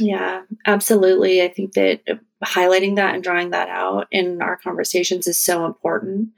Yeah, 0.00 0.42
absolutely. 0.66 1.42
I 1.42 1.48
think 1.48 1.72
that 1.74 2.00
uh, 2.08 2.14
highlighting 2.44 2.96
that 2.96 3.14
and 3.14 3.22
drawing 3.22 3.50
that 3.50 3.68
out 3.68 4.06
in 4.10 4.42
our 4.42 4.56
conversations 4.56 5.26
is 5.26 5.38
so 5.38 5.64
important. 5.64 6.30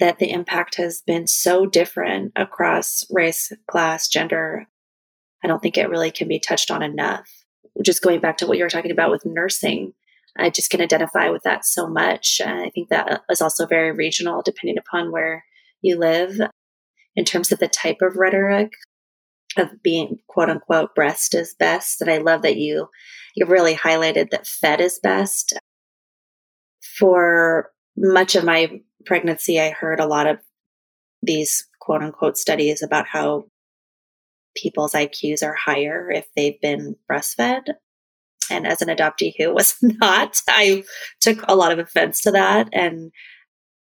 That 0.00 0.20
the 0.20 0.30
impact 0.30 0.76
has 0.76 1.02
been 1.02 1.26
so 1.26 1.66
different 1.66 2.30
across 2.36 3.04
race, 3.10 3.52
class, 3.68 4.06
gender. 4.06 4.68
I 5.42 5.48
don't 5.48 5.60
think 5.60 5.76
it 5.76 5.90
really 5.90 6.12
can 6.12 6.28
be 6.28 6.38
touched 6.38 6.70
on 6.70 6.84
enough. 6.84 7.28
Just 7.82 8.02
going 8.02 8.20
back 8.20 8.36
to 8.38 8.46
what 8.46 8.58
you 8.58 8.64
were 8.64 8.70
talking 8.70 8.92
about 8.92 9.10
with 9.10 9.26
nursing, 9.26 9.94
I 10.38 10.50
just 10.50 10.70
can 10.70 10.80
identify 10.80 11.30
with 11.30 11.42
that 11.42 11.64
so 11.64 11.88
much. 11.88 12.40
And 12.44 12.60
I 12.60 12.70
think 12.70 12.88
that 12.88 13.22
is 13.30 13.40
also 13.40 13.66
very 13.66 13.92
regional, 13.92 14.42
depending 14.42 14.78
upon 14.78 15.10
where 15.10 15.44
you 15.82 15.98
live, 15.98 16.40
in 17.16 17.24
terms 17.24 17.50
of 17.50 17.58
the 17.58 17.68
type 17.68 17.98
of 18.00 18.16
rhetoric 18.16 18.72
of 19.56 19.82
being 19.82 20.18
quote 20.28 20.50
unquote 20.50 20.94
breast 20.94 21.34
is 21.34 21.54
best. 21.58 22.00
And 22.00 22.10
I 22.10 22.18
love 22.18 22.42
that 22.42 22.56
you 22.56 22.88
you 23.34 23.46
really 23.46 23.74
highlighted 23.74 24.30
that 24.30 24.46
fed 24.46 24.80
is 24.80 25.00
best. 25.02 25.54
For 26.98 27.70
much 27.96 28.34
of 28.34 28.44
my 28.44 28.80
pregnancy, 29.06 29.60
I 29.60 29.70
heard 29.70 30.00
a 30.00 30.06
lot 30.06 30.26
of 30.26 30.38
these 31.22 31.66
quote 31.80 32.02
unquote 32.02 32.36
studies 32.36 32.82
about 32.82 33.06
how 33.06 33.46
people's 34.56 34.92
IQs 34.92 35.42
are 35.42 35.54
higher 35.54 36.10
if 36.10 36.26
they've 36.36 36.60
been 36.60 36.96
breastfed. 37.10 37.70
And 38.50 38.66
as 38.66 38.82
an 38.82 38.88
adoptee 38.88 39.32
who 39.38 39.52
was 39.52 39.74
not, 39.82 40.40
I 40.48 40.84
took 41.20 41.42
a 41.48 41.56
lot 41.56 41.72
of 41.72 41.78
offense 41.78 42.22
to 42.22 42.30
that. 42.32 42.68
And 42.72 43.12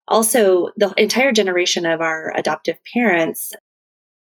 also, 0.08 0.68
the 0.76 0.94
entire 0.96 1.32
generation 1.32 1.84
of 1.84 2.00
our 2.00 2.32
adoptive 2.36 2.78
parents, 2.94 3.52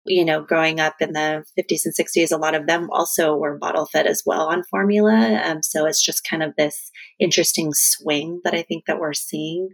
you 0.05 0.25
know, 0.25 0.43
growing 0.43 0.81
up 0.81 0.97
in 1.01 1.13
the 1.13 1.45
50s 1.59 1.83
and 1.87 1.95
60s, 1.99 2.31
a 2.31 2.37
lot 2.37 2.55
of 2.55 2.67
them 2.67 2.89
also 2.91 3.37
were 3.37 3.57
bottle 3.57 3.87
fed 3.87 4.07
as 4.07 4.23
well 4.27 4.49
on 4.49 4.65
formula. 4.65 5.41
Um, 5.45 5.63
so 5.63 5.87
it's 5.87 6.05
just 6.05 6.29
kind 6.29 6.43
of 6.43 6.55
this 6.57 6.91
interesting 7.19 7.71
swing 7.73 8.41
that 8.45 8.55
I 8.55 8.63
think 8.63 8.85
that 8.87 9.01
we're 9.01 9.15
seeing. 9.15 9.71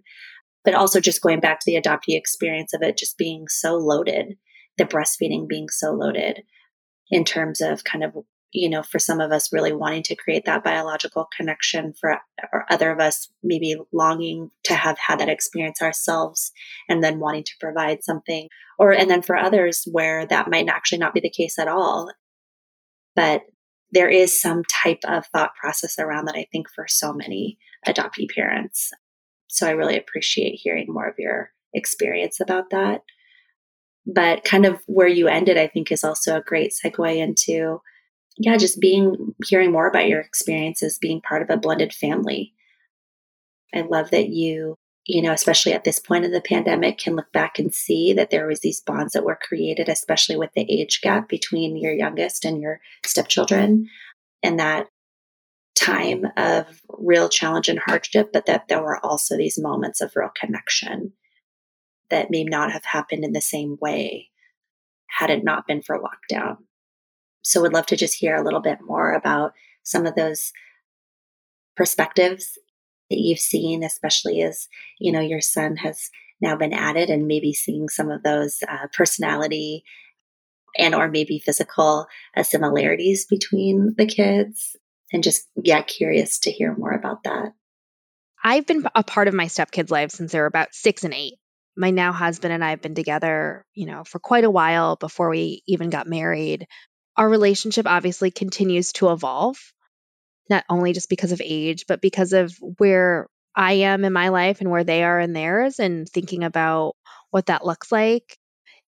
But 0.65 0.75
also 0.75 1.01
just 1.01 1.23
going 1.23 1.41
back 1.41 1.61
to 1.61 1.65
the 1.67 1.81
adoptee 1.81 2.17
experience 2.17 2.75
of 2.75 2.83
it 2.83 2.99
just 2.99 3.17
being 3.17 3.49
so 3.49 3.75
loaded, 3.75 4.37
the 4.77 4.85
breastfeeding 4.85 5.49
being 5.49 5.69
so 5.69 5.93
loaded 5.93 6.43
in 7.11 7.25
terms 7.25 7.61
of 7.61 7.85
kind 7.85 8.05
of 8.05 8.13
you 8.53 8.69
know, 8.69 8.83
for 8.83 8.99
some 8.99 9.21
of 9.21 9.31
us 9.31 9.53
really 9.53 9.73
wanting 9.73 10.03
to 10.05 10.17
create 10.17 10.45
that 10.47 10.65
biological 10.65 11.29
connection 11.37 11.93
for 12.01 12.19
or 12.53 12.65
other 12.71 12.91
of 12.91 12.99
us 12.99 13.29
maybe 13.43 13.77
longing 13.93 14.51
to 14.65 14.75
have 14.75 14.97
had 14.99 15.21
that 15.21 15.29
experience 15.29 15.83
ourselves 15.83 16.51
and 16.89 17.05
then 17.05 17.21
wanting 17.21 17.45
to 17.45 17.53
provide 17.61 18.03
something 18.03 18.49
or 18.79 18.93
and 18.93 19.11
then 19.11 19.23
for 19.23 19.37
others 19.37 19.87
where 19.91 20.25
that 20.27 20.51
might 20.51 20.69
actually 20.69 20.99
not 20.99 21.13
be 21.13 21.21
the 21.21 21.31
case 21.31 21.59
at 21.59 21.69
all. 21.69 22.11
But 23.15 23.43
there 23.91 24.09
is 24.09 24.41
some 24.41 24.63
type 24.65 25.01
of 25.05 25.27
thought 25.27 25.55
process 25.61 25.99
around 25.99 26.27
that 26.27 26.37
I 26.37 26.47
think 26.51 26.69
for 26.75 26.87
so 26.89 27.13
many 27.13 27.59
adoptee 27.87 28.29
parents. 28.35 28.91
So 29.49 29.67
I 29.67 29.73
really 29.73 29.97
appreciate 29.97 30.61
hearing 30.63 30.87
more 30.89 31.09
of 31.09 31.15
your 31.19 31.51
experience 31.75 32.41
about 32.41 32.71
that. 32.71 33.03
But 34.07 34.45
kind 34.45 34.65
of 34.65 34.81
where 34.87 35.09
you 35.09 35.29
ended, 35.29 35.59
I 35.59 35.67
think, 35.67 35.93
is 35.93 36.05
also 36.05 36.37
a 36.37 36.43
great 36.43 36.73
segue 36.73 37.17
into 37.17 37.81
yeah, 38.39 38.57
just 38.57 38.81
being 38.81 39.35
hearing 39.45 39.73
more 39.73 39.89
about 39.89 40.09
your 40.09 40.21
experiences 40.21 40.99
being 40.99 41.21
part 41.21 41.43
of 41.43 41.51
a 41.51 41.57
blended 41.57 41.93
family. 41.93 42.55
I 43.75 43.81
love 43.81 44.11
that 44.11 44.29
you, 44.29 44.77
you 45.07 45.21
know, 45.23 45.33
especially 45.33 45.73
at 45.73 45.85
this 45.85 45.99
point 45.99 46.25
of 46.25 46.31
the 46.31 46.41
pandemic, 46.41 46.99
can 46.99 47.17
look 47.17 47.33
back 47.33 47.59
and 47.59 47.75
see 47.75 48.13
that 48.15 48.31
there 48.31 48.47
was 48.47 48.61
these 48.61 48.81
bonds 48.81 49.13
that 49.13 49.25
were 49.25 49.39
created, 49.41 49.89
especially 49.89 50.37
with 50.37 50.51
the 50.55 50.67
age 50.71 51.01
gap 51.03 51.29
between 51.29 51.77
your 51.77 51.93
youngest 51.93 52.45
and 52.45 52.63
your 52.63 52.81
stepchildren, 53.05 53.89
and 54.43 54.59
that 54.59 54.87
time 55.77 56.27
of 56.37 56.81
real 56.89 57.29
challenge 57.29 57.69
and 57.69 57.79
hardship, 57.79 58.31
but 58.33 58.47
that 58.47 58.69
there 58.69 58.83
were 58.83 59.05
also 59.05 59.37
these 59.37 59.59
moments 59.59 60.01
of 60.01 60.13
real 60.15 60.31
connection 60.39 61.13
that 62.11 62.31
may 62.31 62.45
not 62.45 62.73
have 62.73 62.85
happened 62.85 63.25
in 63.25 63.33
the 63.33 63.41
same 63.41 63.77
way 63.81 64.31
had 65.09 65.31
it 65.31 65.45
not 65.45 65.67
been 65.67 65.83
for 65.83 65.99
lockdown. 65.99 66.57
So 67.43 67.63
would 67.63 67.73
love 67.73 67.87
to 67.87 67.97
just 67.97 68.15
hear 68.15 68.35
a 68.35 68.45
little 68.45 68.61
bit 68.61 68.79
more 68.85 69.13
about 69.13 69.53
some 69.83 70.07
of 70.07 70.15
those 70.15 70.53
perspectives 71.77 72.59
that 73.11 73.19
you've 73.19 73.39
seen, 73.39 73.83
especially 73.83 74.43
as, 74.43 74.69
you 74.99 75.13
know, 75.13 75.21
your 75.21 75.41
son 75.41 75.77
has 75.77 76.11
now 76.41 76.57
been 76.57 76.73
added 76.73 77.11
and 77.11 77.27
maybe 77.27 77.53
seeing 77.53 77.89
some 77.89 78.11
of 78.11 78.23
those 78.23 78.59
uh, 78.69 78.87
personality 78.93 79.83
and 80.77 80.95
or 80.95 81.09
maybe 81.09 81.39
physical 81.39 82.07
uh, 82.37 82.43
similarities 82.43 83.25
between 83.25 83.95
the 83.97 84.07
kids 84.07 84.77
and 85.13 85.23
just 85.23 85.49
yeah 85.65 85.81
curious 85.81 86.39
to 86.39 86.51
hear 86.51 86.77
more 86.77 86.93
about 86.93 87.23
that 87.25 87.53
I've 88.43 88.67
been 88.67 88.85
a 88.95 89.03
part 89.03 89.29
of 89.29 89.35
my 89.35 89.47
stepkids' 89.47 89.91
lives 89.91 90.15
since 90.15 90.33
they 90.33 90.39
were 90.39 90.47
about 90.47 90.75
six 90.75 91.05
and 91.05 91.15
eight. 91.15 91.35
My 91.77 91.91
now 91.91 92.13
husband 92.13 92.53
and 92.53 92.65
I 92.65 92.71
have 92.71 92.81
been 92.81 92.95
together, 92.95 93.65
you 93.75 93.87
know, 93.87 94.05
for 94.05 94.19
quite 94.19 94.45
a 94.45 94.51
while 94.51 94.97
before 94.97 95.29
we 95.29 95.63
even 95.67 95.91
got 95.91 96.07
married. 96.07 96.67
Our 97.19 97.29
relationship 97.29 97.87
obviously 97.87 98.31
continues 98.31 98.93
to 98.95 99.11
evolve, 99.11 99.59
not 100.49 100.65
only 100.71 100.93
just 100.93 101.11
because 101.11 101.33
of 101.33 101.43
age, 101.45 101.85
but 101.87 102.01
because 102.01 102.33
of 102.33 102.57
where 102.79 103.29
I 103.55 103.73
am 103.73 104.05
in 104.05 104.13
my 104.13 104.29
life 104.31 104.61
and 104.61 104.71
where 104.71 104.85
they 104.85 105.03
are 105.03 105.21
in 105.21 105.33
theirs, 105.33 105.81
and 105.81 106.09
thinking 106.09 106.45
about 106.45 106.95
what 107.31 107.47
that 107.47 107.67
looks 107.67 107.93
like. 107.93 108.39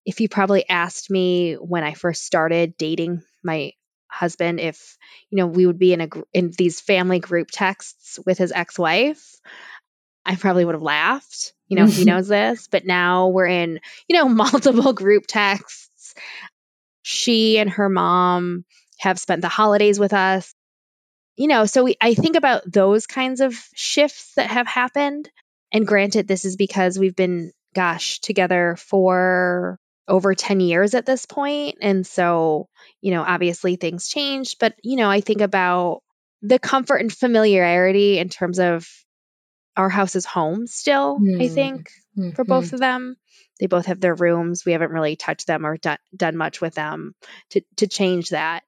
If 0.07 0.21
you 0.21 0.29
probably 0.29 0.67
asked 0.69 1.11
me 1.11 1.55
when 1.55 1.85
I 1.85 1.93
first 1.93 2.25
started 2.25 2.77
dating 2.79 3.23
my 3.43 3.73
husband 4.13 4.59
if 4.59 4.97
you 5.31 5.37
know 5.37 5.47
we 5.47 5.67
would 5.67 5.79
be 5.79 5.93
in 5.93 6.01
a 6.01 6.09
in 6.33 6.51
these 6.59 6.81
family 6.81 7.21
group 7.21 7.49
texts 7.53 8.19
with 8.27 8.39
his 8.39 8.51
ex-wife 8.51 9.41
I 10.25 10.37
probably 10.37 10.65
would 10.65 10.75
have 10.75 10.83
laughed. 10.83 11.55
You 11.69 11.77
know, 11.77 11.87
he 11.87 12.05
knows 12.07 12.29
this, 12.29 12.69
but 12.69 12.87
now 12.87 13.29
we're 13.29 13.47
in, 13.47 13.81
you 14.09 14.17
know, 14.17 14.29
multiple 14.29 14.93
group 14.93 15.25
texts. 15.27 16.15
She 17.03 17.59
and 17.59 17.71
her 17.71 17.89
mom 17.89 18.65
have 18.99 19.19
spent 19.19 19.43
the 19.43 19.49
holidays 19.49 19.99
with 19.99 20.13
us. 20.13 20.55
You 21.37 21.49
know, 21.49 21.65
so 21.65 21.85
we, 21.85 21.97
I 22.01 22.15
think 22.15 22.37
about 22.37 22.71
those 22.71 23.07
kinds 23.07 23.41
of 23.41 23.55
shifts 23.75 24.33
that 24.37 24.51
have 24.51 24.67
happened. 24.67 25.31
And 25.73 25.87
granted, 25.87 26.29
this 26.29 26.45
is 26.45 26.57
because 26.57 26.99
we've 26.99 27.17
been, 27.17 27.53
gosh, 27.75 28.19
together 28.21 28.77
for 28.79 29.79
over 30.07 30.35
10 30.35 30.61
years 30.61 30.95
at 30.95 31.07
this 31.07 31.25
point. 31.25 31.79
And 31.81 32.07
so, 32.07 32.69
you 33.01 33.13
know, 33.13 33.23
obviously 33.23 33.77
things 33.77 34.09
changed. 34.09 34.59
But, 34.59 34.75
you 34.83 34.97
know, 34.97 35.09
I 35.09 35.21
think 35.21 35.41
about 35.41 36.03
the 36.43 36.59
comfort 36.59 36.97
and 36.97 37.13
familiarity 37.13 38.19
in 38.19 38.29
terms 38.29 38.59
of 38.59 38.87
our 39.77 39.89
house 39.89 40.17
is 40.17 40.27
home 40.27 40.67
still, 40.67 41.19
mm. 41.19 41.43
I 41.43 41.49
think, 41.49 41.91
mm-hmm. 42.19 42.31
for 42.33 42.45
both 42.45 42.73
of 42.73 42.81
them. 42.81 43.17
They 43.61 43.67
both 43.67 43.87
have 43.87 44.01
their 44.01 44.15
rooms. 44.15 44.65
We 44.65 44.73
haven't 44.73 44.91
really 44.91 45.17
touched 45.17 45.47
them 45.47 45.67
or 45.67 45.77
done, 45.77 45.99
done 46.17 46.37
much 46.37 46.61
with 46.61 46.75
them 46.75 47.15
to, 47.51 47.61
to 47.77 47.87
change 47.87 48.31
that. 48.31 48.65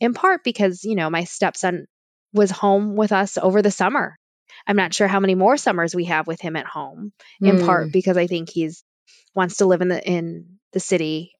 In 0.00 0.14
part 0.14 0.42
because, 0.44 0.84
you 0.84 0.96
know, 0.96 1.08
my 1.08 1.24
stepson 1.24 1.86
was 2.32 2.50
home 2.50 2.96
with 2.96 3.12
us 3.12 3.38
over 3.38 3.62
the 3.62 3.70
summer. 3.70 4.18
I'm 4.66 4.76
not 4.76 4.94
sure 4.94 5.08
how 5.08 5.20
many 5.20 5.34
more 5.34 5.56
summers 5.56 5.94
we 5.94 6.06
have 6.06 6.26
with 6.26 6.40
him 6.40 6.56
at 6.56 6.66
home, 6.66 7.12
in 7.40 7.58
mm. 7.58 7.66
part 7.66 7.92
because 7.92 8.16
I 8.16 8.26
think 8.26 8.50
he's 8.50 8.84
wants 9.34 9.58
to 9.58 9.66
live 9.66 9.80
in 9.80 9.88
the 9.88 10.06
in 10.08 10.58
the 10.72 10.80
city 10.80 11.32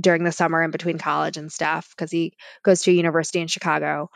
during 0.00 0.24
the 0.24 0.32
summer 0.32 0.62
in 0.62 0.70
between 0.70 0.98
college 0.98 1.36
and 1.36 1.52
stuff 1.52 1.88
because 1.90 2.10
he 2.10 2.34
goes 2.62 2.82
to 2.82 2.90
a 2.90 2.94
university 2.94 3.40
in 3.40 3.46
Chicago. 3.46 4.10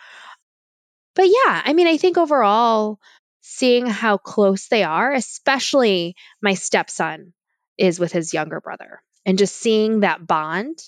But 1.15 1.27
yeah, 1.27 1.63
I 1.65 1.73
mean, 1.73 1.87
I 1.87 1.97
think 1.97 2.19
overall, 2.19 2.99
seeing 3.41 3.87
how 3.87 4.19
close 4.19 4.69
they 4.69 4.85
are, 4.85 5.13
especially 5.13 6.15
my 6.43 6.55
stepson 6.55 7.33
is 7.79 7.99
with 8.01 8.13
his 8.13 8.35
younger 8.35 8.61
brother, 8.61 9.03
and 9.25 9.39
just 9.39 9.57
seeing 9.57 10.01
that 10.01 10.27
bond 10.27 10.79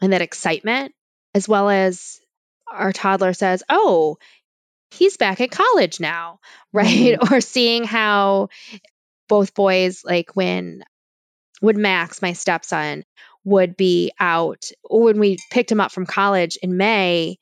and 0.00 0.12
that 0.12 0.22
excitement, 0.22 0.92
as 1.34 1.48
well 1.48 1.68
as 1.68 2.20
our 2.70 2.92
toddler 2.92 3.32
says, 3.32 3.62
Oh, 3.68 4.18
he's 4.90 5.16
back 5.16 5.40
at 5.40 5.50
college 5.50 6.00
now, 6.00 6.40
right? 6.72 7.18
Mm-hmm. 7.18 7.34
or 7.34 7.40
seeing 7.40 7.84
how 7.84 8.48
both 9.28 9.54
boys, 9.54 10.04
like 10.04 10.34
when 10.34 10.84
would 11.62 11.76
Max, 11.76 12.20
my 12.20 12.32
stepson, 12.32 13.04
would 13.44 13.76
be 13.76 14.12
out 14.18 14.70
when 14.88 15.18
we 15.18 15.38
picked 15.50 15.70
him 15.70 15.80
up 15.80 15.92
from 15.92 16.06
college 16.06 16.56
in 16.62 16.76
May 16.76 17.38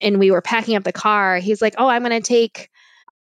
and 0.00 0.18
we 0.18 0.30
were 0.30 0.42
packing 0.42 0.76
up 0.76 0.84
the 0.84 0.92
car. 0.92 1.38
He's 1.38 1.62
like, 1.62 1.74
"Oh, 1.78 1.86
I'm 1.86 2.02
going 2.02 2.20
to 2.20 2.26
take 2.26 2.68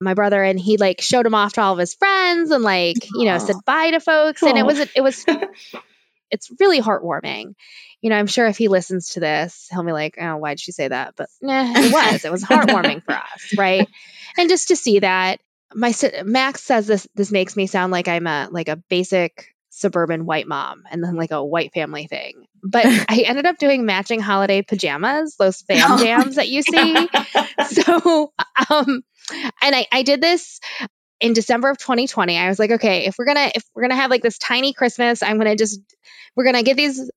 my 0.02 0.14
brother," 0.14 0.44
and 0.44 0.60
he 0.60 0.78
like 0.78 1.02
showed 1.02 1.26
him 1.26 1.36
off 1.36 1.54
to 1.54 1.62
all 1.62 1.74
of 1.74 1.80
his 1.80 1.94
friends 1.94 2.52
and 2.52 2.64
like 2.64 2.98
you 3.14 3.26
know 3.26 3.38
said 3.38 3.56
bye 3.66 3.92
to 3.92 4.00
folks, 4.00 4.42
Aww. 4.42 4.50
and 4.50 4.58
it 4.58 4.66
was 4.66 4.80
it 4.80 5.02
was 5.02 5.26
it's 6.32 6.52
really 6.60 6.82
heartwarming. 6.82 7.54
You 8.02 8.10
know, 8.10 8.18
I'm 8.18 8.28
sure 8.28 8.48
if 8.48 8.58
he 8.58 8.68
listens 8.68 9.12
to 9.12 9.20
this, 9.20 9.68
he'll 9.72 9.84
be 9.84 9.92
like, 9.92 10.16
"Oh, 10.20 10.38
why'd 10.38 10.60
she 10.60 10.72
say 10.72 10.88
that?" 10.88 11.14
But 11.16 11.30
nah, 11.42 11.72
it 11.76 11.94
was. 12.14 12.26
It 12.26 12.32
was 12.32 12.44
heartwarming 12.44 13.04
for 13.04 13.14
us, 13.14 13.54
right? 13.58 13.88
And 14.38 14.50
just 14.50 14.70
to 14.70 14.76
see 14.76 15.00
that, 15.00 15.40
my 15.76 15.94
Max 16.24 16.64
says 16.64 16.88
this. 16.88 17.08
This 17.16 17.32
makes 17.32 17.56
me 17.56 17.68
sound 17.68 17.92
like 17.92 18.08
I'm 18.08 18.26
a 18.26 18.48
like 18.52 18.70
a 18.70 18.76
basic 18.76 19.54
suburban 19.70 20.26
white 20.26 20.48
mom 20.48 20.84
and 20.90 21.04
then 21.04 21.16
like 21.16 21.32
a 21.32 21.44
white 21.44 21.74
family 21.74 22.08
thing. 22.08 22.46
But 22.64 22.86
I 23.10 23.24
ended 23.26 23.46
up 23.46 23.58
doing 23.58 23.86
matching 23.86 24.20
holiday 24.20 24.62
pajamas, 24.62 25.36
those 25.38 25.62
fam 25.68 25.92
oh, 25.92 26.04
jams 26.04 26.36
that 26.36 26.50
you 26.50 26.62
see. 26.62 27.10
so, 27.70 28.34
um, 28.70 29.04
and 29.62 29.76
I, 29.76 29.88
I 29.92 30.04
did 30.04 30.22
this 30.22 30.60
in 31.20 31.34
December 31.34 31.70
of 31.70 31.78
2020. 31.78 32.38
I 32.38 32.50
was 32.50 32.60
like, 32.60 32.72
okay, 32.72 33.06
if 33.06 33.16
we're 33.18 33.26
gonna 33.26 33.52
if 33.54 33.64
we're 33.76 33.84
gonna 33.84 33.96
have 33.96 34.10
like 34.10 34.24
this 34.24 34.38
tiny 34.38 34.74
Christmas, 34.74 35.24
I'm 35.24 35.38
gonna 35.38 35.56
just 35.56 35.80
we're 36.36 36.46
gonna 36.46 36.64
get 36.64 36.78
these 36.78 37.10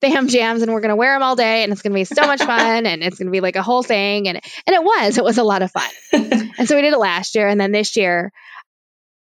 fam 0.00 0.28
jams 0.28 0.62
and 0.62 0.72
we're 0.72 0.80
gonna 0.80 0.96
wear 0.96 1.14
them 1.14 1.22
all 1.22 1.36
day 1.36 1.62
and 1.62 1.72
it's 1.72 1.82
gonna 1.82 1.94
be 1.94 2.04
so 2.04 2.26
much 2.26 2.42
fun 2.42 2.86
and 2.86 3.02
it's 3.02 3.18
gonna 3.18 3.30
be 3.30 3.40
like 3.40 3.56
a 3.56 3.62
whole 3.62 3.82
thing 3.82 4.28
and 4.28 4.40
and 4.66 4.74
it 4.74 4.82
was 4.82 5.16
it 5.16 5.24
was 5.24 5.38
a 5.38 5.44
lot 5.44 5.62
of 5.62 5.70
fun. 5.70 5.90
and 6.58 6.68
so 6.68 6.76
we 6.76 6.82
did 6.82 6.92
it 6.92 6.98
last 6.98 7.34
year 7.34 7.48
and 7.48 7.60
then 7.60 7.72
this 7.72 7.96
year 7.96 8.30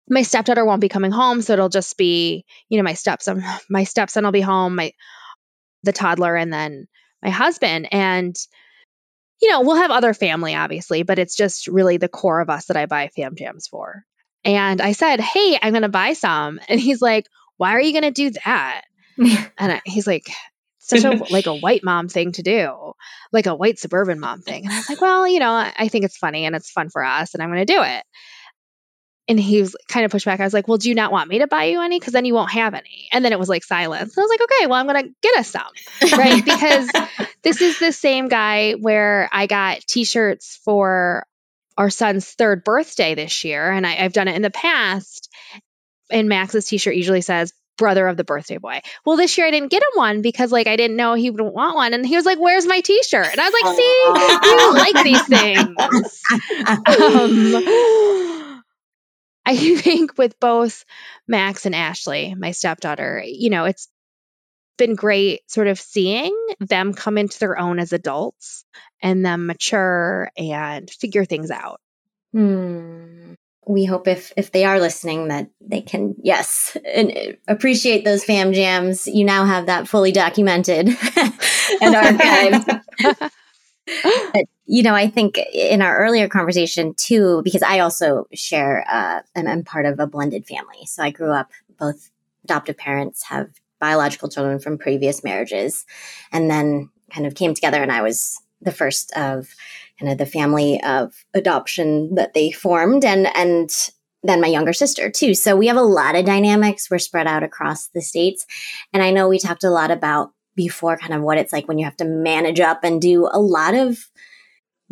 my 0.09 0.22
stepdaughter 0.22 0.64
won't 0.64 0.81
be 0.81 0.88
coming 0.88 1.11
home 1.11 1.42
so 1.42 1.53
it'll 1.53 1.68
just 1.68 1.96
be 1.96 2.44
you 2.68 2.77
know 2.77 2.85
my 2.85 2.94
stepson 2.94 3.42
my 3.68 3.85
stepson 3.85 4.25
will 4.25 4.33
be 4.33 4.40
home 4.40 4.77
my 4.77 4.92
the 5.83 5.92
toddler 5.92 6.37
and 6.37 6.53
then 6.53 6.87
my 7.23 7.31
husband 7.31 7.88
and 7.92 8.37
you 9.40 9.51
know 9.51 9.62
we'll 9.62 9.77
have 9.77 9.90
other 9.90 10.14
family 10.14 10.55
obviously 10.55 11.03
but 11.03 11.18
it's 11.18 11.37
just 11.37 11.66
really 11.68 11.97
the 11.97 12.09
core 12.09 12.40
of 12.40 12.51
us 12.51 12.66
that 12.66 12.77
i 12.77 12.87
buy 12.87 13.09
fam 13.09 13.35
jams 13.37 13.68
for. 13.68 14.05
And 14.45 14.81
i 14.81 14.92
said 14.92 15.21
hey 15.21 15.59
i'm 15.61 15.73
going 15.73 15.83
to 15.83 15.88
buy 15.88 16.12
some. 16.14 16.61
And 16.68 16.81
he's 16.81 17.03
like 17.03 17.27
why 17.57 17.73
are 17.73 17.81
you 17.81 17.92
going 17.92 18.03
to 18.03 18.11
do 18.11 18.31
that? 18.45 18.83
And 19.59 19.73
I, 19.73 19.83
he's 19.85 20.07
like 20.07 20.27
such 20.79 21.05
a 21.05 21.11
like 21.31 21.47
a 21.47 21.55
white 21.55 21.85
mom 21.85 22.09
thing 22.09 22.33
to 22.33 22.42
do 22.42 22.92
like 23.31 23.47
a 23.47 23.55
white 23.55 23.79
suburban 23.79 24.18
mom 24.18 24.40
thing. 24.42 24.64
And 24.64 24.73
i 24.73 24.77
was 24.79 24.88
like 24.88 25.01
well 25.01 25.29
you 25.29 25.38
know 25.38 25.53
i 25.53 25.88
think 25.88 26.05
it's 26.05 26.16
funny 26.16 26.45
and 26.45 26.57
it's 26.57 26.71
fun 26.71 26.88
for 26.88 27.05
us 27.05 27.35
and 27.35 27.42
i'm 27.42 27.51
going 27.51 27.64
to 27.64 27.73
do 27.73 27.83
it 27.83 28.05
and 29.28 29.38
he 29.38 29.61
was 29.61 29.76
kind 29.88 30.04
of 30.04 30.11
pushed 30.11 30.26
back. 30.26 30.40
I 30.40 30.44
was 30.44 30.52
like, 30.52 30.66
well, 30.66 30.78
do 30.78 30.88
you 30.88 30.94
not 30.94 31.12
want 31.12 31.28
me 31.28 31.38
to 31.38 31.46
buy 31.46 31.64
you 31.64 31.80
any? 31.80 31.98
Because 31.98 32.12
then 32.12 32.24
you 32.24 32.35
won't 32.35 32.50
have 32.50 32.74
any. 32.74 33.08
And 33.12 33.24
then 33.24 33.32
it 33.32 33.38
was 33.38 33.48
like 33.48 33.62
silence. 33.62 34.16
I 34.18 34.20
was 34.20 34.30
like, 34.30 34.40
okay, 34.42 34.66
well, 34.66 34.80
I'm 34.80 34.87
going 34.87 35.04
to 35.04 35.14
get 35.22 35.38
us 35.38 35.48
some. 35.48 36.18
Right. 36.18 36.44
because 36.44 36.90
this 37.42 37.61
is 37.61 37.78
the 37.78 37.92
same 37.92 38.28
guy 38.28 38.72
where 38.72 39.28
I 39.32 39.46
got 39.46 39.80
t 39.80 40.04
shirts 40.04 40.61
for 40.64 41.24
our 41.78 41.90
son's 41.90 42.28
third 42.28 42.64
birthday 42.64 43.14
this 43.14 43.44
year. 43.44 43.70
And 43.70 43.87
I, 43.87 43.96
I've 44.04 44.12
done 44.12 44.28
it 44.28 44.37
in 44.37 44.42
the 44.42 44.50
past. 44.50 45.28
And 46.11 46.28
Max's 46.28 46.66
t 46.66 46.78
shirt 46.78 46.96
usually 46.96 47.22
says, 47.22 47.52
brother 47.78 48.06
of 48.06 48.16
the 48.16 48.24
birthday 48.24 48.58
boy. 48.58 48.80
Well, 49.04 49.16
this 49.16 49.37
year 49.38 49.46
I 49.46 49.50
didn't 49.50 49.70
get 49.70 49.82
him 49.82 49.90
one 49.94 50.22
because 50.22 50.52
like 50.52 50.66
I 50.66 50.76
didn't 50.76 50.96
know 50.96 51.14
he 51.14 51.30
would 51.30 51.40
want 51.40 51.74
one. 51.74 51.94
And 51.94 52.06
he 52.06 52.16
was 52.16 52.24
like, 52.24 52.38
Where's 52.38 52.66
my 52.66 52.80
t-shirt? 52.80 53.26
And 53.26 53.40
I 53.40 53.48
was 53.48 53.54
like, 53.62 53.74
See, 53.76 54.02
you 54.50 54.74
like 54.74 55.04
these 55.04 55.26
things. 55.26 56.22
um, 56.87 57.52
I 59.44 59.57
think 59.76 60.16
with 60.18 60.38
both 60.40 60.85
Max 61.26 61.66
and 61.66 61.74
Ashley, 61.74 62.35
my 62.35 62.52
stepdaughter, 62.52 63.22
you 63.24 63.50
know, 63.50 63.64
it's 63.64 63.88
been 64.78 64.94
great 64.94 65.48
sort 65.50 65.66
of 65.66 65.78
seeing 65.78 66.37
them 66.61 66.94
come 66.94 67.18
into 67.18 67.38
their 67.38 67.59
own 67.59 67.78
as 67.78 67.92
adults 67.92 68.64
and 69.02 69.24
them 69.24 69.46
mature 69.46 70.31
and 70.37 70.90
figure 70.90 71.24
things 71.24 71.50
out. 71.50 71.81
Hmm. 72.33 73.35
We 73.64 73.85
hope 73.85 74.09
if 74.09 74.33
if 74.37 74.50
they 74.50 74.64
are 74.64 74.81
listening 74.81 75.28
that 75.28 75.48
they 75.61 75.83
can 75.83 76.16
yes 76.20 76.76
and 76.85 77.16
uh, 77.16 77.33
appreciate 77.46 78.05
those 78.05 78.24
fam 78.24 78.52
jams. 78.52 79.07
You 79.07 79.24
now 79.24 79.44
have 79.44 79.66
that 79.66 79.87
fully 79.87 80.11
documented 80.11 80.88
and 80.88 81.94
archived. 81.94 82.81
but, 84.33 84.44
you 84.66 84.83
know, 84.83 84.94
I 84.94 85.09
think 85.09 85.38
in 85.53 85.83
our 85.83 85.98
earlier 85.98 86.29
conversation 86.29 86.94
too, 86.94 87.42
because 87.44 87.62
I 87.62 87.81
also 87.81 88.27
share, 88.33 88.85
uh, 88.88 89.20
I'm, 89.35 89.46
I'm 89.46 89.64
part 89.64 89.87
of 89.87 89.98
a 89.98 90.07
blended 90.07 90.46
family. 90.46 90.87
So 90.87 91.03
I 91.03 91.11
grew 91.11 91.33
up, 91.33 91.51
both 91.79 92.11
adoptive 92.44 92.77
parents 92.77 93.25
have 93.25 93.48
biological 93.81 94.29
children 94.29 94.61
from 94.61 94.79
previous 94.79 95.25
marriages 95.25 95.85
and 96.31 96.51
then 96.51 96.88
kind 97.11 97.27
of 97.27 97.35
came 97.35 97.55
together 97.55 97.83
and 97.83 97.90
I 97.90 98.03
was 98.03 98.40
the 98.61 98.72
first 98.72 99.12
of 99.16 99.55
kind 99.98 100.11
of 100.12 100.18
the 100.18 100.27
family 100.27 100.81
of 100.83 101.25
adoption 101.35 102.14
that 102.14 102.33
they 102.33 102.53
formed 102.53 103.05
and, 103.05 103.27
and 103.37 103.70
then 104.22 104.40
my 104.40 104.46
younger 104.46 104.72
sister 104.72 105.11
too. 105.11 105.35
So 105.35 105.57
we 105.57 105.66
have 105.66 105.77
a 105.77 105.83
lot 105.83 106.14
of 106.14 106.25
dynamics. 106.25 106.88
We're 106.88 106.98
spread 106.98 107.27
out 107.27 107.42
across 107.42 107.88
the 107.88 108.01
states. 108.01 108.46
And 108.92 109.03
I 109.03 109.11
know 109.11 109.29
we 109.29 109.40
talked 109.40 109.64
a 109.64 109.70
lot 109.70 109.90
about 109.90 110.33
before 110.55 110.96
kind 110.96 111.14
of 111.14 111.22
what 111.22 111.38
it's 111.38 111.53
like 111.53 111.66
when 111.66 111.79
you 111.79 111.85
have 111.85 111.96
to 111.96 112.05
manage 112.05 112.61
up 112.61 112.85
and 112.85 113.01
do 113.01 113.29
a 113.33 113.40
lot 113.40 113.75
of 113.75 114.09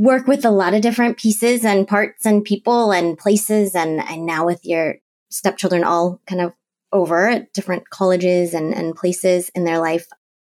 work 0.00 0.26
with 0.26 0.46
a 0.46 0.50
lot 0.50 0.72
of 0.72 0.80
different 0.80 1.18
pieces 1.18 1.62
and 1.62 1.86
parts 1.86 2.24
and 2.24 2.42
people 2.42 2.90
and 2.90 3.18
places 3.18 3.74
and 3.74 4.00
and 4.00 4.24
now 4.24 4.46
with 4.46 4.64
your 4.64 4.94
stepchildren 5.28 5.84
all 5.84 6.22
kind 6.26 6.40
of 6.40 6.52
over 6.90 7.28
at 7.28 7.52
different 7.52 7.88
colleges 7.90 8.54
and, 8.54 8.74
and 8.74 8.96
places 8.96 9.50
in 9.50 9.64
their 9.64 9.78
life 9.78 10.06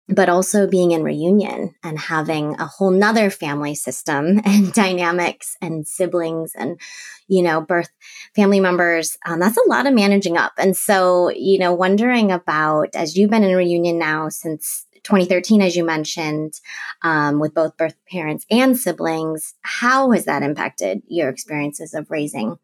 but 0.09 0.31
also 0.31 0.67
being 0.67 0.93
in 0.93 1.03
reunion 1.03 1.75
and 1.83 1.99
having 1.99 2.59
a 2.59 2.67
whole 2.67 2.91
nother 2.91 3.29
family 3.29 3.75
system 3.75 4.41
and 4.47 4.73
dynamics 4.73 5.57
and 5.61 5.87
siblings 5.87 6.53
and 6.55 6.81
you 7.29 7.43
know 7.43 7.61
birth 7.61 7.91
family 8.35 8.61
members. 8.61 9.17
Um, 9.27 9.41
that's 9.41 9.59
a 9.59 9.69
lot 9.69 9.87
of 9.87 9.93
managing 9.93 10.39
up. 10.39 10.53
And 10.57 10.75
so 10.75 11.31
you 11.31 11.59
know 11.59 11.75
wondering 11.75 12.33
about 12.33 12.95
as 12.95 13.15
you've 13.15 13.31
been 13.31 13.45
in 13.45 13.55
reunion 13.55 13.99
now 13.99 14.31
since 14.31 14.87
2013, 15.05 15.63
as 15.63 15.77
you 15.77 15.85
mentioned, 15.85 16.55
um, 17.03 17.39
with 17.39 17.55
both 17.55 17.77
birth 17.77 17.95
parents 18.11 18.45
and 18.51 18.77
siblings, 18.77 19.55
how 19.63 20.11
has 20.11 20.25
that 20.25 20.43
impacted 20.43 21.03
your 21.07 21.29
experiences 21.29 21.95
of 21.95 22.11
raising, 22.11 22.59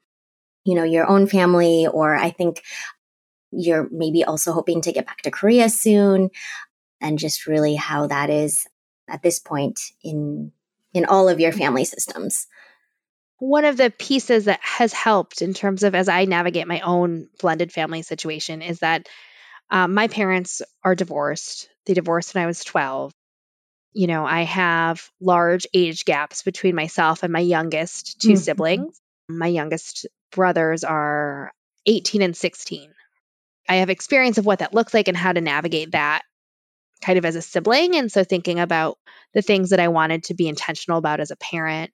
you 0.64 0.74
know, 0.74 0.85
your 0.85 1.07
own 1.07 1.26
family? 1.26 1.87
Or 1.87 2.16
I 2.16 2.31
think 2.31 2.62
you're 3.53 3.88
maybe 3.90 4.24
also 4.24 4.53
hoping 4.53 4.81
to 4.83 4.92
get 4.92 5.07
back 5.07 5.22
to 5.22 5.31
Korea 5.31 5.68
soon, 5.68 6.31
and 7.00 7.18
just 7.18 7.46
really 7.46 7.74
how 7.76 8.07
that 8.07 8.31
is 8.31 8.66
at 9.09 9.22
this 9.22 9.38
point 9.38 9.81
in 10.03 10.53
in 10.92 11.05
all 11.05 11.29
of 11.29 11.40
your 11.40 11.53
family 11.53 11.85
systems. 11.85 12.46
one 13.38 13.64
of 13.64 13.76
the 13.79 13.90
pieces 13.90 14.44
that 14.44 14.61
has 14.62 14.92
helped 14.92 15.40
in 15.40 15.55
terms 15.55 15.83
of 15.83 15.94
as 15.94 16.09
I 16.09 16.26
navigate 16.26 16.68
my 16.68 16.81
own 16.81 17.29
blended 17.40 17.72
family 17.72 18.03
situation 18.03 18.61
is 18.61 18.81
that 18.81 19.09
um, 19.71 19.95
my 19.95 20.09
parents 20.09 20.63
are 20.83 20.95
divorced. 20.95 21.69
They 21.87 21.95
divorced 21.95 22.35
when 22.35 22.45
I 22.45 22.47
was 22.47 22.65
12. 22.65 23.13
You 23.93 24.07
know, 24.07 24.25
I 24.25 24.43
have 24.43 25.09
large 25.21 25.67
age 25.75 26.05
gaps 26.05 26.43
between 26.43 26.75
myself 26.75 27.23
and 27.23 27.33
my 27.33 27.41
youngest 27.41 28.21
2 28.21 28.29
mm-hmm. 28.29 28.37
siblings. 28.37 29.01
My 29.29 29.47
youngest 29.47 30.07
brothers 30.33 30.85
are 30.85 31.53
18 31.87 32.23
and 32.23 32.37
16. 32.37 32.93
I 33.69 33.77
have 33.77 33.91
experience 33.91 34.39
of 34.39 34.47
what 34.47 34.61
that 34.61 34.75
looks 34.75 34.93
like 34.93 35.09
and 35.09 35.17
how 35.17 35.33
to 35.33 35.41
navigate 35.41 35.93
that 35.93 36.23
kind 37.01 37.19
of 37.19 37.25
as 37.25 37.37
a 37.37 37.43
sibling. 37.43 37.97
And 37.97 38.11
so 38.11 38.25
thinking 38.25 38.61
about 38.61 38.99
the 39.33 39.43
things 39.43 39.71
that 39.71 39.81
I 39.81 39.89
wanted 39.89 40.25
to 40.25 40.35
be 40.35 40.49
intentional 40.49 40.99
about 40.99 41.21
as 41.21 41.31
a 41.31 41.37
parent. 41.37 41.93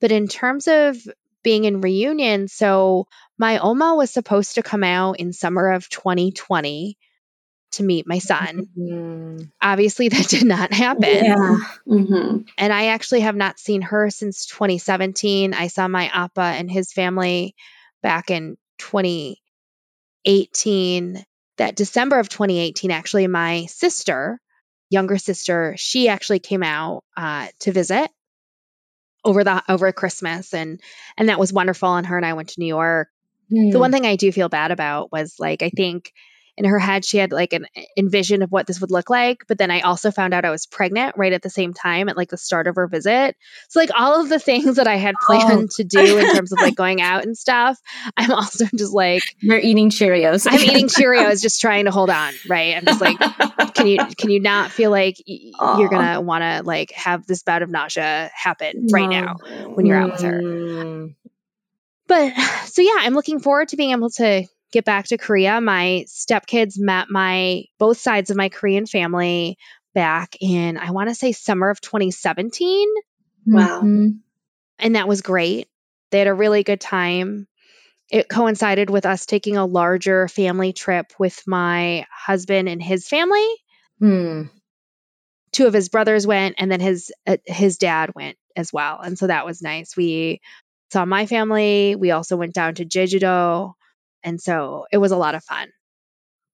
But 0.00 0.12
in 0.12 0.28
terms 0.28 0.68
of 0.68 0.96
being 1.42 1.64
in 1.64 1.80
reunion, 1.80 2.48
so 2.48 3.06
my 3.38 3.58
Oma 3.58 3.94
was 3.94 4.10
supposed 4.10 4.54
to 4.54 4.62
come 4.62 4.84
out 4.84 5.18
in 5.18 5.32
summer 5.32 5.72
of 5.72 5.88
2020 5.88 6.96
to 7.74 7.82
meet 7.82 8.06
my 8.06 8.18
son. 8.18 8.68
Mm-hmm. 8.78 9.42
Obviously, 9.60 10.08
that 10.08 10.28
did 10.28 10.44
not 10.44 10.72
happen. 10.72 11.24
Yeah. 11.24 11.56
Mm-hmm. 11.86 12.38
And 12.58 12.72
I 12.72 12.86
actually 12.86 13.20
have 13.20 13.36
not 13.36 13.58
seen 13.58 13.82
her 13.82 14.08
since 14.10 14.46
2017. 14.46 15.52
I 15.54 15.68
saw 15.68 15.86
my 15.88 16.10
Appa 16.12 16.40
and 16.40 16.70
his 16.70 16.92
family 16.92 17.54
back 18.02 18.30
in 18.30 18.56
2018. 18.78 21.24
That 21.56 21.76
December 21.76 22.18
of 22.18 22.28
2018, 22.28 22.90
actually, 22.90 23.28
my 23.28 23.66
sister, 23.66 24.40
younger 24.90 25.18
sister, 25.18 25.76
she 25.78 26.08
actually 26.08 26.40
came 26.40 26.64
out 26.64 27.04
uh, 27.16 27.46
to 27.60 27.70
visit 27.70 28.10
over 29.24 29.44
the 29.44 29.62
over 29.68 29.92
Christmas, 29.92 30.52
and 30.52 30.80
and 31.16 31.28
that 31.28 31.38
was 31.38 31.52
wonderful. 31.52 31.94
And 31.94 32.04
her 32.06 32.16
and 32.16 32.26
I 32.26 32.32
went 32.32 32.48
to 32.50 32.60
New 32.60 32.66
York. 32.66 33.08
Mm. 33.52 33.70
The 33.72 33.78
one 33.78 33.92
thing 33.92 34.06
I 34.06 34.16
do 34.16 34.32
feel 34.32 34.48
bad 34.48 34.72
about 34.72 35.12
was 35.12 35.36
like 35.38 35.62
I 35.62 35.70
think 35.70 36.12
in 36.56 36.64
her 36.64 36.78
head 36.78 37.04
she 37.04 37.18
had 37.18 37.32
like 37.32 37.52
an 37.52 37.66
envision 37.96 38.42
of 38.42 38.52
what 38.52 38.66
this 38.66 38.80
would 38.80 38.90
look 38.90 39.10
like 39.10 39.44
but 39.48 39.58
then 39.58 39.70
i 39.70 39.80
also 39.80 40.10
found 40.10 40.32
out 40.32 40.44
i 40.44 40.50
was 40.50 40.66
pregnant 40.66 41.16
right 41.16 41.32
at 41.32 41.42
the 41.42 41.50
same 41.50 41.74
time 41.74 42.08
at 42.08 42.16
like 42.16 42.30
the 42.30 42.36
start 42.36 42.66
of 42.66 42.76
her 42.76 42.86
visit. 42.86 43.36
So 43.68 43.80
like 43.80 43.90
all 43.94 44.20
of 44.20 44.28
the 44.28 44.38
things 44.38 44.76
that 44.76 44.86
i 44.86 44.96
had 44.96 45.14
planned 45.26 45.70
oh. 45.72 45.76
to 45.76 45.84
do 45.84 46.18
in 46.18 46.34
terms 46.34 46.52
of 46.52 46.60
like 46.60 46.76
going 46.76 47.00
out 47.00 47.24
and 47.24 47.36
stuff 47.36 47.80
i'm 48.16 48.30
also 48.30 48.66
just 48.76 48.92
like 48.92 49.22
you're 49.40 49.58
eating 49.58 49.90
cheerios. 49.90 50.46
I'm 50.50 50.60
eating 50.60 50.88
cheerios 50.88 51.42
just 51.42 51.60
trying 51.60 51.86
to 51.86 51.90
hold 51.90 52.10
on 52.10 52.32
right? 52.48 52.76
I'm 52.76 52.84
just 52.84 53.00
like 53.00 53.18
can 53.74 53.86
you 53.86 53.98
can 54.16 54.30
you 54.30 54.40
not 54.40 54.70
feel 54.70 54.90
like 54.90 55.16
y- 55.26 55.78
you're 55.78 55.88
gonna 55.88 56.20
want 56.20 56.42
to 56.42 56.62
like 56.64 56.92
have 56.92 57.26
this 57.26 57.42
bout 57.42 57.62
of 57.62 57.70
nausea 57.70 58.30
happen 58.34 58.88
right 58.92 59.08
now 59.08 59.36
when 59.74 59.86
you're 59.86 59.98
out 59.98 60.12
with 60.12 60.22
her? 60.22 60.40
Mm. 60.40 61.14
but 62.06 62.32
so 62.66 62.82
yeah 62.82 62.96
i'm 62.98 63.14
looking 63.14 63.40
forward 63.40 63.68
to 63.68 63.76
being 63.76 63.90
able 63.90 64.10
to 64.10 64.46
get 64.74 64.84
back 64.84 65.06
to 65.06 65.16
Korea, 65.16 65.60
my 65.60 66.04
stepkids 66.08 66.74
met 66.76 67.06
my 67.08 67.64
both 67.78 67.98
sides 67.98 68.30
of 68.30 68.36
my 68.36 68.48
Korean 68.48 68.86
family 68.86 69.56
back 69.94 70.36
in, 70.40 70.76
I 70.76 70.90
want 70.90 71.08
to 71.08 71.14
say 71.14 71.30
summer 71.30 71.70
of 71.70 71.80
2017. 71.80 72.88
Wow. 73.46 73.78
Mm-hmm. 73.78 74.08
And 74.80 74.96
that 74.96 75.06
was 75.06 75.22
great. 75.22 75.68
They 76.10 76.18
had 76.18 76.26
a 76.26 76.34
really 76.34 76.64
good 76.64 76.80
time. 76.80 77.46
It 78.10 78.28
coincided 78.28 78.90
with 78.90 79.06
us 79.06 79.26
taking 79.26 79.56
a 79.56 79.64
larger 79.64 80.26
family 80.26 80.72
trip 80.72 81.12
with 81.20 81.40
my 81.46 82.04
husband 82.12 82.68
and 82.68 82.82
his 82.82 83.08
family. 83.08 83.48
Hmm. 84.00 84.42
Two 85.52 85.68
of 85.68 85.72
his 85.72 85.88
brothers 85.88 86.26
went, 86.26 86.56
and 86.58 86.70
then 86.70 86.80
his 86.80 87.12
uh, 87.28 87.36
his 87.46 87.78
dad 87.78 88.10
went 88.16 88.36
as 88.56 88.72
well, 88.72 88.98
and 89.00 89.16
so 89.16 89.28
that 89.28 89.46
was 89.46 89.62
nice. 89.62 89.96
We 89.96 90.40
saw 90.92 91.04
my 91.04 91.26
family. 91.26 91.94
We 91.94 92.10
also 92.10 92.36
went 92.36 92.54
down 92.54 92.74
to 92.74 92.84
Jeju-do 92.84 93.72
and 94.24 94.40
so 94.40 94.86
it 94.90 94.98
was 94.98 95.12
a 95.12 95.16
lot 95.16 95.34
of 95.34 95.44
fun. 95.44 95.68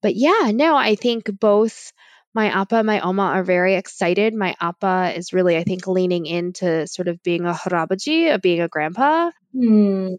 But 0.03 0.17
yeah, 0.17 0.51
no, 0.53 0.77
I 0.77 0.97
think 0.97 1.31
both 1.39 1.93
my 2.35 2.47
appa 2.47 2.77
and 2.77 2.87
my 2.87 3.01
oma 3.01 3.23
are 3.23 3.43
very 3.43 3.75
excited. 3.75 4.35
My 4.35 4.55
appa 4.61 5.13
is 5.17 5.33
really, 5.33 5.57
I 5.57 5.65
think, 5.65 5.87
leaning 5.87 6.27
into 6.27 6.87
sort 6.87 7.09
of 7.09 7.23
being 7.23 7.45
a 7.45 7.53
harabaji, 7.53 8.35
of 8.35 8.41
being 8.41 8.61
a 8.61 8.69
grandpa, 8.69 9.31
mm. 9.55 10.19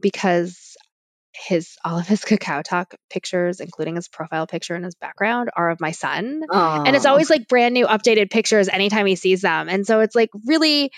because 0.00 0.76
his 1.32 1.76
all 1.84 1.98
of 1.98 2.06
his 2.06 2.22
Kakao 2.22 2.62
Talk 2.62 2.94
pictures, 3.10 3.60
including 3.60 3.96
his 3.96 4.08
profile 4.08 4.46
picture 4.46 4.74
and 4.74 4.84
his 4.84 4.96
background, 4.96 5.50
are 5.56 5.70
of 5.70 5.80
my 5.80 5.92
son. 5.92 6.42
Aww. 6.50 6.86
And 6.86 6.96
it's 6.96 7.06
always 7.06 7.30
like 7.30 7.48
brand 7.48 7.74
new, 7.74 7.86
updated 7.86 8.30
pictures 8.30 8.68
anytime 8.68 9.06
he 9.06 9.16
sees 9.16 9.42
them. 9.42 9.68
And 9.68 9.86
so 9.86 10.00
it's 10.00 10.16
like 10.16 10.30
really, 10.46 10.90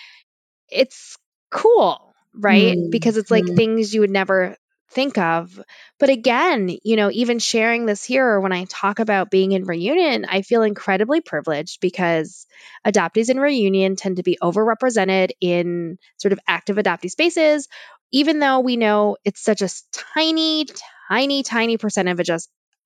it's 0.70 1.16
cool, 1.51 2.14
right? 2.35 2.77
Mm. 2.77 2.90
Because 2.90 3.16
it's 3.16 3.31
like 3.31 3.44
mm. 3.44 3.57
things 3.57 3.92
you 3.92 4.01
would 4.01 4.11
never 4.11 4.57
think 4.90 5.18
of. 5.18 5.61
But 5.98 6.11
again, 6.11 6.77
you 6.83 6.96
know, 6.96 7.11
even 7.11 7.38
sharing 7.38 7.87
this 7.87 8.05
here 8.05 8.40
when 8.40 8.53
I 8.53 8.64
talk 8.64 8.98
about 8.98 9.31
being 9.31 9.53
in 9.53 9.64
reunion, 9.64 10.24
I 10.29 10.42
feel 10.42 10.62
incredibly 10.62 11.20
privileged 11.20 11.81
because 11.81 12.46
adoptees 12.87 13.31
in 13.31 13.38
reunion 13.38 13.96
tend 13.96 14.16
to 14.16 14.22
be 14.22 14.38
overrepresented 14.42 15.31
in 15.40 15.98
sort 16.16 16.33
of 16.33 16.40
active 16.46 16.77
adoptee 16.77 17.11
spaces, 17.11 17.68
even 18.12 18.38
though 18.38 18.61
we 18.61 18.77
know 18.77 19.16
it's 19.24 19.42
such 19.42 19.62
a 19.62 19.68
tiny, 20.14 20.66
tiny, 21.09 21.42
tiny 21.42 21.77
percentage 21.77 22.31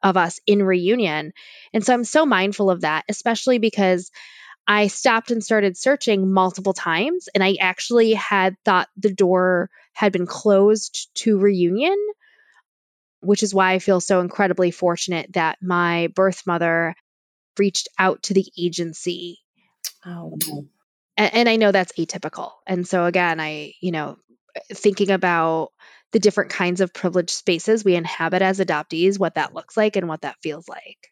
of 0.02 0.16
us 0.16 0.40
in 0.46 0.62
reunion. 0.62 1.32
And 1.72 1.84
so 1.84 1.94
I'm 1.94 2.04
so 2.04 2.26
mindful 2.26 2.70
of 2.70 2.80
that, 2.80 3.04
especially 3.08 3.58
because 3.58 4.10
I 4.66 4.86
stopped 4.86 5.30
and 5.30 5.42
started 5.42 5.76
searching 5.76 6.32
multiple 6.32 6.72
times, 6.72 7.28
and 7.34 7.42
I 7.42 7.56
actually 7.60 8.14
had 8.14 8.56
thought 8.64 8.88
the 8.96 9.12
door 9.12 9.70
had 9.92 10.12
been 10.12 10.26
closed 10.26 11.08
to 11.16 11.38
reunion, 11.38 11.96
which 13.20 13.42
is 13.42 13.54
why 13.54 13.72
I 13.72 13.78
feel 13.78 14.00
so 14.00 14.20
incredibly 14.20 14.70
fortunate 14.70 15.32
that 15.34 15.58
my 15.62 16.08
birth 16.14 16.46
mother 16.46 16.94
reached 17.58 17.88
out 17.98 18.22
to 18.24 18.34
the 18.34 18.46
agency. 18.58 19.40
Oh. 20.06 20.38
And, 21.16 21.34
and 21.34 21.48
I 21.48 21.56
know 21.56 21.72
that's 21.72 21.92
atypical. 21.98 22.52
And 22.66 22.86
so, 22.86 23.04
again, 23.04 23.40
I, 23.40 23.74
you 23.80 23.92
know, 23.92 24.16
thinking 24.72 25.10
about 25.10 25.70
the 26.12 26.18
different 26.18 26.50
kinds 26.50 26.80
of 26.80 26.94
privileged 26.94 27.30
spaces 27.30 27.84
we 27.84 27.94
inhabit 27.94 28.42
as 28.42 28.60
adoptees, 28.60 29.18
what 29.18 29.34
that 29.34 29.54
looks 29.54 29.76
like, 29.76 29.96
and 29.96 30.08
what 30.08 30.22
that 30.22 30.36
feels 30.42 30.68
like. 30.68 31.11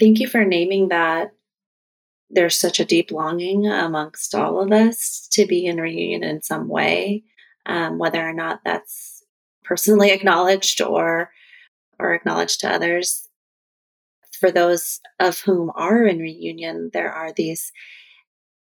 Thank 0.00 0.18
you 0.18 0.28
for 0.28 0.44
naming 0.44 0.88
that. 0.88 1.32
There's 2.30 2.58
such 2.58 2.80
a 2.80 2.84
deep 2.84 3.10
longing 3.10 3.66
amongst 3.66 4.34
all 4.34 4.60
of 4.60 4.72
us 4.72 5.28
to 5.32 5.46
be 5.46 5.66
in 5.66 5.80
reunion 5.80 6.24
in 6.24 6.42
some 6.42 6.68
way, 6.68 7.22
um, 7.66 7.98
whether 7.98 8.26
or 8.26 8.32
not 8.32 8.60
that's 8.64 9.22
personally 9.62 10.10
acknowledged 10.10 10.80
or 10.80 11.30
or 11.98 12.14
acknowledged 12.14 12.60
to 12.60 12.68
others. 12.68 13.28
For 14.40 14.50
those 14.50 15.00
of 15.20 15.38
whom 15.40 15.70
are 15.76 16.04
in 16.04 16.18
reunion, 16.18 16.90
there 16.92 17.12
are 17.12 17.32
these 17.32 17.70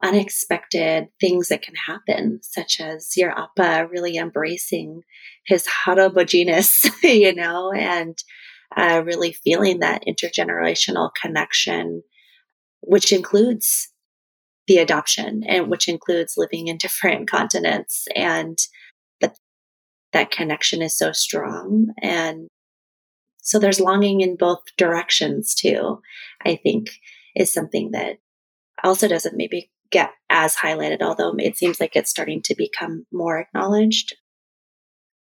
unexpected 0.04 1.08
things 1.22 1.48
that 1.48 1.62
can 1.62 1.76
happen, 1.76 2.40
such 2.44 2.82
as 2.82 3.16
your 3.16 3.32
appa 3.32 3.88
really 3.90 4.18
embracing 4.18 5.04
his 5.46 5.66
harabojiness, 5.86 6.90
you 7.04 7.34
know, 7.34 7.72
and 7.72 8.22
uh, 8.76 9.04
really 9.06 9.34
feeling 9.34 9.80
that 9.80 10.04
intergenerational 10.08 11.12
connection, 11.20 12.04
which 12.82 13.12
includes 13.12 13.90
the 14.68 14.78
adoption 14.78 15.44
and 15.48 15.70
which 15.70 15.88
includes 15.88 16.36
living 16.38 16.68
in 16.68 16.78
different 16.78 17.30
continents 17.30 18.08
and 18.16 18.58
that 19.22 19.38
that 20.14 20.32
connection 20.32 20.82
is 20.82 20.98
so 20.98 21.12
strong. 21.12 21.88
And 22.02 22.48
so 23.44 23.60
there's 23.60 23.80
longing 23.80 24.22
in 24.22 24.36
both 24.36 24.62
directions 24.78 25.54
too 25.54 26.02
i 26.44 26.56
think 26.56 26.90
is 27.36 27.54
something 27.54 27.92
that 27.92 28.18
also 28.84 29.08
doesn't 29.08 29.38
maybe 29.38 29.70
get 29.92 30.10
as 30.30 30.56
highlighted 30.56 31.02
although 31.02 31.36
it 31.38 31.56
seems 31.56 31.80
like 31.80 31.96
it's 31.96 32.10
starting 32.10 32.42
to 32.42 32.56
become 32.56 33.06
more 33.12 33.38
acknowledged 33.40 34.16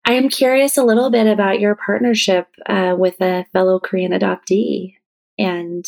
I 0.06 0.14
am 0.14 0.30
curious 0.30 0.78
a 0.78 0.84
little 0.84 1.10
bit 1.10 1.28
about 1.28 1.62
your 1.62 1.76
partnership 1.76 2.48
uh, 2.66 2.96
with 2.98 3.22
a 3.22 3.46
fellow 3.54 3.80
Korean 3.80 4.12
adoptee. 4.12 4.96
And 5.40 5.86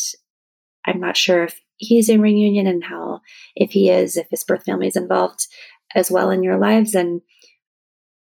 I'm 0.86 1.00
not 1.00 1.16
sure 1.16 1.44
if 1.44 1.60
he's 1.76 2.08
in 2.08 2.22
reunion 2.22 2.66
and 2.66 2.82
how, 2.82 3.20
if 3.54 3.72
he 3.72 3.90
is, 3.90 4.16
if 4.16 4.28
his 4.30 4.42
birth 4.42 4.64
family 4.64 4.86
is 4.86 4.96
involved 4.96 5.46
as 5.94 6.10
well 6.10 6.30
in 6.30 6.42
your 6.42 6.56
lives. 6.56 6.94
And, 6.94 7.20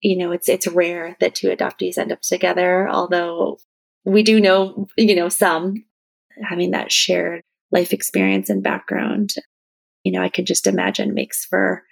you 0.02 0.18
know, 0.18 0.32
it's, 0.34 0.50
it's 0.50 0.68
rare 0.68 1.16
that 1.22 1.34
two 1.34 1.48
adoptees 1.48 1.98
end 1.98 2.12
up 2.12 2.22
together, 2.22 2.90
although 2.90 3.58
we 4.04 4.22
do 4.22 4.42
know, 4.42 4.88
you 4.98 5.16
know, 5.16 5.30
some 5.30 5.86
having 6.44 6.72
that 6.72 6.92
shared 6.92 7.42
life 7.72 7.94
experience 7.94 8.50
and 8.50 8.62
background. 8.62 9.34
You 10.04 10.12
know, 10.12 10.22
I 10.22 10.30
could 10.30 10.46
just 10.46 10.68
imagine 10.68 11.14
makes 11.14 11.46
for 11.46 11.84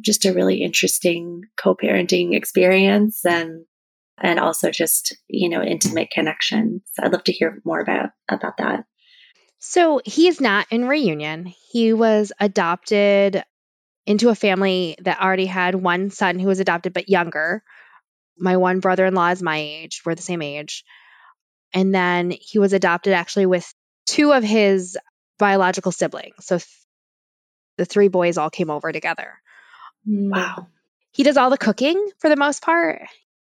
just 0.00 0.24
a 0.24 0.32
really 0.32 0.62
interesting 0.62 1.42
co 1.56 1.74
parenting 1.74 2.34
experience. 2.34 3.24
And 3.24 3.64
and 4.18 4.38
also 4.38 4.70
just, 4.70 5.16
you 5.28 5.48
know, 5.48 5.62
intimate 5.62 6.10
connection. 6.10 6.82
So 6.92 7.02
I'd 7.02 7.12
love 7.12 7.24
to 7.24 7.32
hear 7.32 7.60
more 7.64 7.80
about 7.80 8.10
about 8.28 8.58
that. 8.58 8.84
So 9.58 10.00
he 10.04 10.28
is 10.28 10.40
not 10.40 10.66
in 10.70 10.86
reunion. 10.86 11.52
He 11.70 11.92
was 11.92 12.32
adopted 12.38 13.42
into 14.06 14.28
a 14.28 14.34
family 14.34 14.96
that 15.02 15.20
already 15.20 15.46
had 15.46 15.74
one 15.74 16.10
son 16.10 16.38
who 16.38 16.48
was 16.48 16.60
adopted 16.60 16.92
but 16.92 17.08
younger. 17.08 17.62
My 18.38 18.56
one 18.56 18.80
brother 18.80 19.06
in 19.06 19.14
law 19.14 19.30
is 19.30 19.42
my 19.42 19.56
age. 19.56 20.02
We're 20.04 20.14
the 20.14 20.22
same 20.22 20.42
age. 20.42 20.84
And 21.72 21.94
then 21.94 22.30
he 22.30 22.58
was 22.58 22.72
adopted 22.72 23.14
actually 23.14 23.46
with 23.46 23.72
two 24.06 24.32
of 24.32 24.44
his 24.44 24.98
biological 25.38 25.92
siblings. 25.92 26.34
So 26.40 26.58
th- 26.58 26.68
the 27.78 27.84
three 27.84 28.08
boys 28.08 28.38
all 28.38 28.50
came 28.50 28.70
over 28.70 28.92
together. 28.92 29.32
Mm. 30.08 30.30
Wow. 30.30 30.68
He 31.10 31.22
does 31.22 31.36
all 31.36 31.50
the 31.50 31.58
cooking 31.58 32.10
for 32.18 32.28
the 32.28 32.36
most 32.36 32.62
part. 32.62 33.02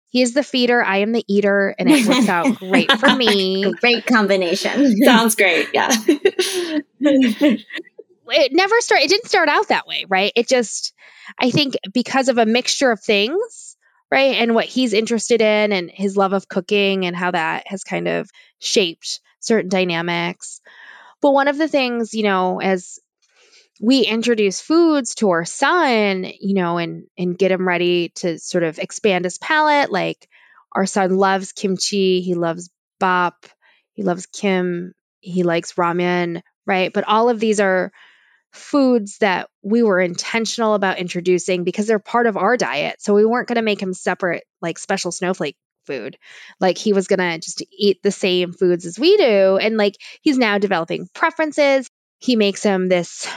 He 0.09 0.21
is 0.21 0.33
the 0.33 0.43
feeder, 0.43 0.83
I 0.83 0.97
am 0.97 1.13
the 1.13 1.23
eater, 1.27 1.73
and 1.79 1.89
it 1.89 2.05
works 2.05 2.27
out 2.27 2.57
great 2.57 2.91
for 2.91 3.15
me. 3.15 3.71
Great 3.79 4.05
combination. 4.05 4.97
Sounds 5.03 5.35
great. 5.35 5.69
Yeah. 5.73 5.89
it 8.31 8.51
never 8.53 8.81
started 8.81 9.05
it 9.05 9.09
didn't 9.09 9.27
start 9.27 9.49
out 9.49 9.67
that 9.69 9.87
way 9.87 10.05
right 10.07 10.31
it 10.35 10.47
just 10.47 10.93
i 11.39 11.49
think 11.51 11.75
because 11.93 12.29
of 12.29 12.37
a 12.37 12.45
mixture 12.45 12.91
of 12.91 13.01
things 13.01 13.75
right 14.11 14.35
and 14.37 14.55
what 14.55 14.65
he's 14.65 14.93
interested 14.93 15.41
in 15.41 15.71
and 15.71 15.89
his 15.91 16.17
love 16.17 16.33
of 16.33 16.47
cooking 16.47 17.05
and 17.05 17.15
how 17.15 17.31
that 17.31 17.67
has 17.67 17.83
kind 17.83 18.07
of 18.07 18.29
shaped 18.59 19.19
certain 19.39 19.69
dynamics 19.69 20.61
but 21.21 21.31
one 21.31 21.47
of 21.47 21.57
the 21.57 21.67
things 21.67 22.13
you 22.13 22.23
know 22.23 22.61
as 22.61 22.99
we 23.81 24.01
introduce 24.01 24.61
foods 24.61 25.15
to 25.15 25.31
our 25.31 25.45
son 25.45 26.25
you 26.39 26.53
know 26.53 26.77
and 26.77 27.05
and 27.17 27.37
get 27.37 27.51
him 27.51 27.67
ready 27.67 28.09
to 28.09 28.37
sort 28.39 28.63
of 28.63 28.79
expand 28.79 29.25
his 29.25 29.37
palate 29.37 29.91
like 29.91 30.27
our 30.71 30.85
son 30.85 31.17
loves 31.17 31.51
kimchi 31.51 32.21
he 32.21 32.35
loves 32.35 32.69
bap, 32.99 33.45
he 33.93 34.03
loves 34.03 34.27
kim 34.27 34.93
he 35.19 35.43
likes 35.43 35.73
ramen 35.73 36.41
right 36.65 36.93
but 36.93 37.03
all 37.07 37.29
of 37.29 37.39
these 37.39 37.59
are 37.59 37.91
foods 38.51 39.17
that 39.19 39.49
we 39.61 39.81
were 39.81 39.99
intentional 39.99 40.73
about 40.73 40.99
introducing 40.99 41.63
because 41.63 41.87
they're 41.87 41.99
part 41.99 42.27
of 42.27 42.37
our 42.37 42.57
diet. 42.57 43.01
So 43.01 43.13
we 43.13 43.25
weren't 43.25 43.47
going 43.47 43.55
to 43.55 43.61
make 43.61 43.81
him 43.81 43.93
separate, 43.93 44.43
like 44.61 44.77
special 44.77 45.11
snowflake 45.11 45.55
food. 45.85 46.17
Like 46.59 46.77
he 46.77 46.93
was 46.93 47.07
going 47.07 47.19
to 47.19 47.39
just 47.39 47.63
eat 47.71 48.03
the 48.03 48.11
same 48.11 48.53
foods 48.53 48.85
as 48.85 48.99
we 48.99 49.17
do. 49.17 49.57
And 49.57 49.77
like 49.77 49.95
he's 50.21 50.37
now 50.37 50.57
developing 50.57 51.07
preferences. 51.13 51.87
He 52.19 52.35
makes 52.35 52.61
him 52.61 52.89
this 52.89 53.27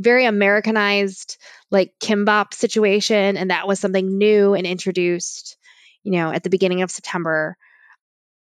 very 0.00 0.24
Americanized, 0.24 1.36
like 1.70 1.92
kimbap 2.00 2.54
situation. 2.54 3.36
And 3.36 3.50
that 3.50 3.68
was 3.68 3.78
something 3.78 4.18
new 4.18 4.54
and 4.54 4.66
introduced, 4.66 5.56
you 6.02 6.12
know, 6.12 6.32
at 6.32 6.42
the 6.42 6.50
beginning 6.50 6.82
of 6.82 6.90
September 6.90 7.56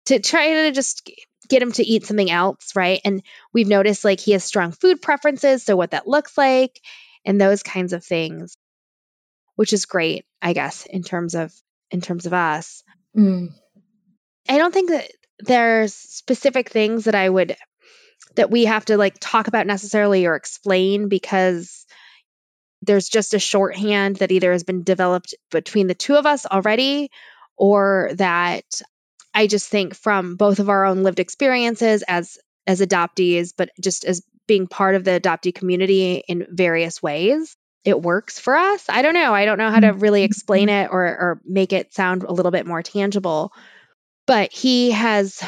to 0.06 0.19
try 0.19 0.65
to 0.65 0.71
just 0.71 1.10
get 1.49 1.62
him 1.62 1.71
to 1.73 1.84
eat 1.84 2.06
something 2.06 2.30
else, 2.30 2.75
right? 2.75 3.01
And 3.04 3.23
we've 3.54 3.67
noticed 3.67 4.06
like 4.06 4.19
he 4.19 4.32
has 4.32 4.43
strong 4.43 4.71
food 4.71 5.01
preferences, 5.01 5.63
so 5.63 5.75
what 5.75 5.91
that 5.91 6.08
looks 6.08 6.38
like 6.38 6.80
and 7.25 7.39
those 7.39 7.63
kinds 7.63 7.93
of 7.93 8.04
things, 8.04 8.56
which 9.56 9.73
is 9.73 9.86
great, 9.86 10.25
I 10.41 10.54
guess, 10.54 10.86
in 10.86 11.04
terms 11.04 11.36
of 11.36 11.54
in 11.89 12.01
terms 12.01 12.25
of 12.25 12.34
us. 12.34 12.84
Mm. 13.17 13.49
I 14.47 14.58
don't 14.58 14.73
think 14.73 14.89
that 14.89 15.12
there's 15.39 15.93
specific 15.93 16.69
things 16.69 17.06
that 17.06 17.15
I 17.15 17.27
would 17.27 17.56
that 18.36 18.52
we 18.52 18.65
have 18.65 18.86
to 18.86 18.98
like 18.98 19.15
talk 19.20 19.48
about 19.48 19.67
necessarily 19.67 20.26
or 20.26 20.36
explain 20.36 21.10
because 21.10 21.86
there's 22.82 23.10
just 23.10 23.34
a 23.34 23.39
shorthand 23.39 24.17
that 24.17 24.32
either 24.32 24.52
has 24.52 24.63
been 24.63 24.84
developed 24.84 25.36
between 25.52 25.88
the 25.88 25.94
two 25.94 26.15
of 26.15 26.26
us 26.26 26.46
already 26.46 27.10
or 27.58 28.12
that 28.15 28.82
I 29.34 29.48
just 29.48 29.70
think 29.70 29.96
from 29.96 30.36
both 30.36 30.60
of 30.60 30.70
our 30.70 30.86
own 30.86 31.04
lived 31.04 31.20
experiences 31.20 32.04
as 32.08 32.38
as 32.67 32.82
adoptees, 32.82 33.54
but 33.56 33.70
just 33.80 34.06
as 34.06 34.22
being 34.48 34.67
part 34.67 34.96
of 34.96 35.04
the 35.04 35.20
adoptee 35.20 35.54
community 35.54 36.24
in 36.28 36.46
various 36.50 37.02
ways, 37.02 37.56
it 37.84 38.00
works 38.00 38.39
for 38.39 38.56
us. 38.56 38.86
I 38.89 39.02
don't 39.02 39.13
know. 39.13 39.34
I 39.34 39.46
don't 39.46 39.58
know 39.58 39.72
how 39.72 39.80
to 39.80 39.88
mm-hmm. 39.88 40.00
really 40.00 40.24
explain 40.24 40.67
mm-hmm. 40.67 40.86
it 40.86 40.89
or 40.91 41.04
or 41.04 41.41
make 41.46 41.74
it 41.74 41.94
sound 41.94 42.24
a 42.24 42.34
little 42.34 42.52
bit 42.52 42.65
more 42.65 42.82
tangible. 42.82 43.54
But 44.28 44.52
he 44.52 44.91
has 44.91 45.41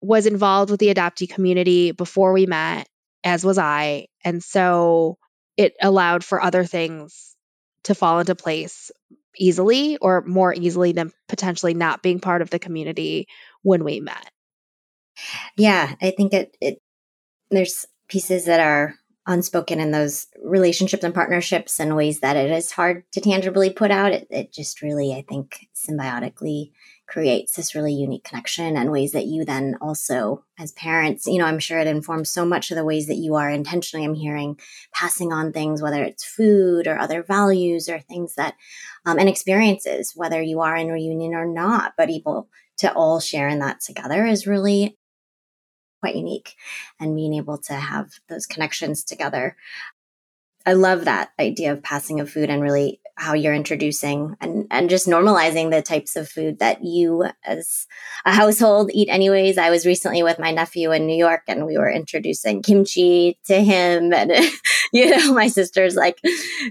was 0.00 0.26
involved 0.26 0.70
with 0.70 0.80
the 0.80 0.92
adoptee 0.92 1.30
community 1.30 1.92
before 1.92 2.32
we 2.32 2.46
met, 2.46 2.88
as 3.24 3.44
was 3.44 3.58
I. 3.58 4.06
And 4.24 4.42
so 4.42 5.18
it 5.56 5.74
allowed 5.80 6.24
for 6.24 6.42
other 6.42 6.64
things 6.64 7.34
to 7.84 7.94
fall 7.94 8.20
into 8.20 8.34
place 8.34 8.90
easily 9.36 9.96
or 9.98 10.22
more 10.22 10.54
easily 10.54 10.92
than 10.92 11.12
potentially 11.28 11.74
not 11.74 12.02
being 12.02 12.20
part 12.20 12.42
of 12.42 12.50
the 12.50 12.58
community 12.58 13.26
when 13.62 13.84
we 13.84 14.00
met. 14.00 14.30
Yeah, 15.56 15.94
I 16.00 16.10
think 16.10 16.32
it, 16.32 16.56
it 16.60 16.80
there's 17.50 17.86
pieces 18.08 18.46
that 18.46 18.60
are 18.60 18.94
unspoken 19.26 19.80
in 19.80 19.90
those 19.90 20.26
relationships 20.42 21.04
and 21.04 21.14
partnerships 21.14 21.78
and 21.78 21.94
ways 21.94 22.20
that 22.20 22.36
it 22.36 22.50
is 22.50 22.72
hard 22.72 23.04
to 23.12 23.20
tangibly 23.20 23.70
put 23.70 23.90
out. 23.90 24.12
It, 24.12 24.26
it 24.30 24.52
just 24.52 24.82
really, 24.82 25.12
I 25.12 25.24
think, 25.28 25.68
symbiotically 25.74 26.72
creates 27.10 27.56
this 27.56 27.74
really 27.74 27.92
unique 27.92 28.24
connection 28.24 28.76
and 28.76 28.90
ways 28.90 29.12
that 29.12 29.26
you 29.26 29.44
then 29.44 29.76
also 29.80 30.44
as 30.58 30.72
parents 30.72 31.26
you 31.26 31.38
know 31.38 31.44
i'm 31.44 31.58
sure 31.58 31.78
it 31.78 31.86
informs 31.86 32.30
so 32.30 32.44
much 32.44 32.70
of 32.70 32.76
the 32.76 32.84
ways 32.84 33.06
that 33.08 33.16
you 33.16 33.34
are 33.34 33.50
intentionally 33.50 34.06
i'm 34.06 34.14
hearing 34.14 34.58
passing 34.94 35.32
on 35.32 35.52
things 35.52 35.82
whether 35.82 36.04
it's 36.04 36.24
food 36.24 36.86
or 36.86 36.96
other 36.98 37.22
values 37.22 37.88
or 37.88 37.98
things 37.98 38.34
that 38.36 38.54
um, 39.06 39.18
and 39.18 39.28
experiences 39.28 40.12
whether 40.14 40.40
you 40.40 40.60
are 40.60 40.76
in 40.76 40.88
reunion 40.88 41.34
or 41.34 41.46
not 41.46 41.94
but 41.98 42.10
able 42.10 42.48
to 42.78 42.92
all 42.94 43.20
share 43.20 43.48
in 43.48 43.58
that 43.58 43.80
together 43.80 44.24
is 44.24 44.46
really 44.46 44.96
quite 46.00 46.16
unique. 46.16 46.56
And 46.98 47.14
being 47.14 47.34
able 47.34 47.58
to 47.58 47.74
have 47.74 48.12
those 48.28 48.46
connections 48.46 49.04
together 49.04 49.56
I 50.66 50.74
love 50.74 51.06
that 51.06 51.30
idea 51.38 51.72
of 51.72 51.82
passing 51.82 52.20
of 52.20 52.30
food 52.30 52.50
and 52.50 52.62
really 52.62 53.00
how 53.20 53.34
you're 53.34 53.54
introducing 53.54 54.34
and, 54.40 54.66
and 54.70 54.88
just 54.88 55.06
normalizing 55.06 55.70
the 55.70 55.82
types 55.82 56.16
of 56.16 56.26
food 56.26 56.58
that 56.58 56.82
you 56.82 57.26
as 57.44 57.86
a 58.24 58.32
household 58.32 58.90
eat 58.94 59.10
anyways. 59.10 59.58
I 59.58 59.68
was 59.68 59.84
recently 59.84 60.22
with 60.22 60.38
my 60.38 60.52
nephew 60.52 60.90
in 60.92 61.06
New 61.06 61.16
York 61.16 61.42
and 61.46 61.66
we 61.66 61.76
were 61.76 61.90
introducing 61.90 62.62
kimchi 62.62 63.38
to 63.44 63.62
him 63.62 64.14
and 64.14 64.32
you 64.92 65.10
know, 65.10 65.34
my 65.34 65.48
sister's 65.48 65.96
like 65.96 66.18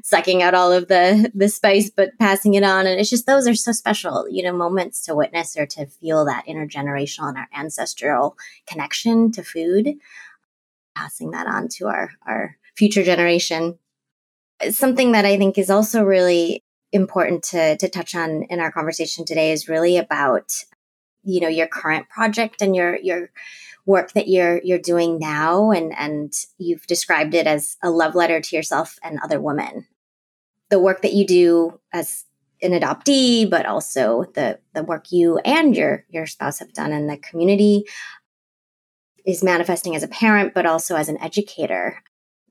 sucking 0.03 0.41
out 0.41 0.55
all 0.55 0.71
of 0.71 0.87
the 0.87 1.31
the 1.35 1.49
spice 1.49 1.91
but 1.91 2.17
passing 2.17 2.55
it 2.55 2.63
on. 2.63 2.87
And 2.87 2.99
it's 2.99 3.11
just 3.11 3.27
those 3.27 3.47
are 3.47 3.53
so 3.53 3.71
special, 3.71 4.27
you 4.27 4.41
know, 4.41 4.53
moments 4.53 5.03
to 5.03 5.15
witness 5.15 5.55
or 5.55 5.67
to 5.67 5.85
feel 5.85 6.25
that 6.25 6.47
intergenerational 6.47 7.29
and 7.29 7.37
our 7.37 7.47
ancestral 7.55 8.35
connection 8.65 9.31
to 9.33 9.43
food. 9.43 9.95
Passing 10.95 11.31
that 11.31 11.45
on 11.45 11.67
to 11.77 11.87
our 11.87 12.09
our 12.25 12.57
future 12.79 13.03
generation. 13.03 13.77
Something 14.71 15.11
that 15.11 15.25
I 15.25 15.37
think 15.37 15.57
is 15.57 15.69
also 15.69 16.01
really 16.01 16.63
important 16.93 17.43
to, 17.43 17.75
to 17.75 17.89
touch 17.89 18.15
on 18.15 18.43
in 18.43 18.61
our 18.61 18.71
conversation 18.71 19.25
today 19.25 19.51
is 19.51 19.67
really 19.67 19.97
about, 19.97 20.63
you 21.23 21.41
know, 21.41 21.49
your 21.49 21.67
current 21.67 22.07
project 22.09 22.61
and 22.61 22.73
your, 22.73 22.97
your 22.97 23.31
work 23.85 24.13
that 24.13 24.29
you're, 24.29 24.61
you're 24.63 24.79
doing 24.79 25.19
now. 25.19 25.71
And, 25.71 25.93
and 25.97 26.33
you've 26.57 26.87
described 26.87 27.35
it 27.35 27.47
as 27.47 27.75
a 27.83 27.91
love 27.91 28.15
letter 28.15 28.39
to 28.39 28.55
yourself 28.55 28.97
and 29.03 29.19
other 29.19 29.41
women. 29.41 29.85
The 30.69 30.79
work 30.79 31.01
that 31.01 31.13
you 31.13 31.27
do 31.27 31.79
as 31.91 32.23
an 32.61 32.71
adoptee, 32.71 33.49
but 33.49 33.65
also 33.65 34.23
the, 34.35 34.59
the 34.73 34.83
work 34.83 35.11
you 35.11 35.37
and 35.39 35.75
your, 35.75 36.05
your 36.09 36.27
spouse 36.27 36.59
have 36.59 36.73
done 36.73 36.93
in 36.93 37.07
the 37.07 37.17
community 37.17 37.83
is 39.25 39.43
manifesting 39.43 39.97
as 39.97 40.03
a 40.03 40.07
parent, 40.07 40.53
but 40.53 40.65
also 40.65 40.95
as 40.95 41.09
an 41.09 41.21
educator. 41.21 42.01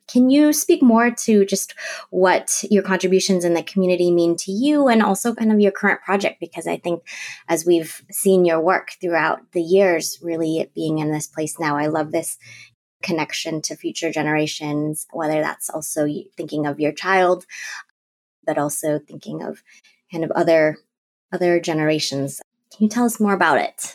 Can 0.09 0.31
you 0.31 0.53
speak 0.53 0.83
more 0.83 1.11
to 1.11 1.45
just 1.45 1.75
what 2.11 2.65
your 2.71 2.83
contributions 2.83 3.45
in 3.45 3.55
the 3.55 3.63
community 3.63 4.11
mean 4.11 4.37
to 4.39 4.53
you 4.53 4.89
and 4.89 5.03
also 5.03 5.35
kind 5.35 5.53
of 5.53 5.61
your 5.61 5.71
current 5.71 6.01
project? 6.03 6.41
Because 6.41 6.67
I 6.67 6.79
think 6.79 7.03
as 7.47 7.67
we've 7.67 8.03
seen 8.11 8.45
your 8.45 8.61
work 8.61 8.93
throughout 9.01 9.53
the 9.53 9.63
years, 9.63 10.19
really 10.23 10.71
being 10.75 10.99
in 10.99 11.13
this 11.13 11.27
place 11.27 11.59
now, 11.59 11.77
I 11.77 11.87
love 11.87 12.11
this 12.11 12.39
connection 13.03 13.61
to 13.63 13.77
future 13.77 14.11
generations, 14.11 15.07
whether 15.13 15.41
that's 15.41 15.71
also 15.71 16.09
thinking 16.37 16.67
of 16.67 16.81
your 16.81 16.93
child, 16.93 17.45
but 18.45 18.59
also 18.59 18.99
thinking 18.99 19.43
of 19.43 19.63
kind 20.11 20.25
of 20.25 20.31
other 20.31 20.79
other 21.33 21.61
generations. 21.61 22.41
Can 22.75 22.85
you 22.85 22.89
tell 22.89 23.05
us 23.05 23.21
more 23.21 23.35
about 23.35 23.59
it? 23.59 23.95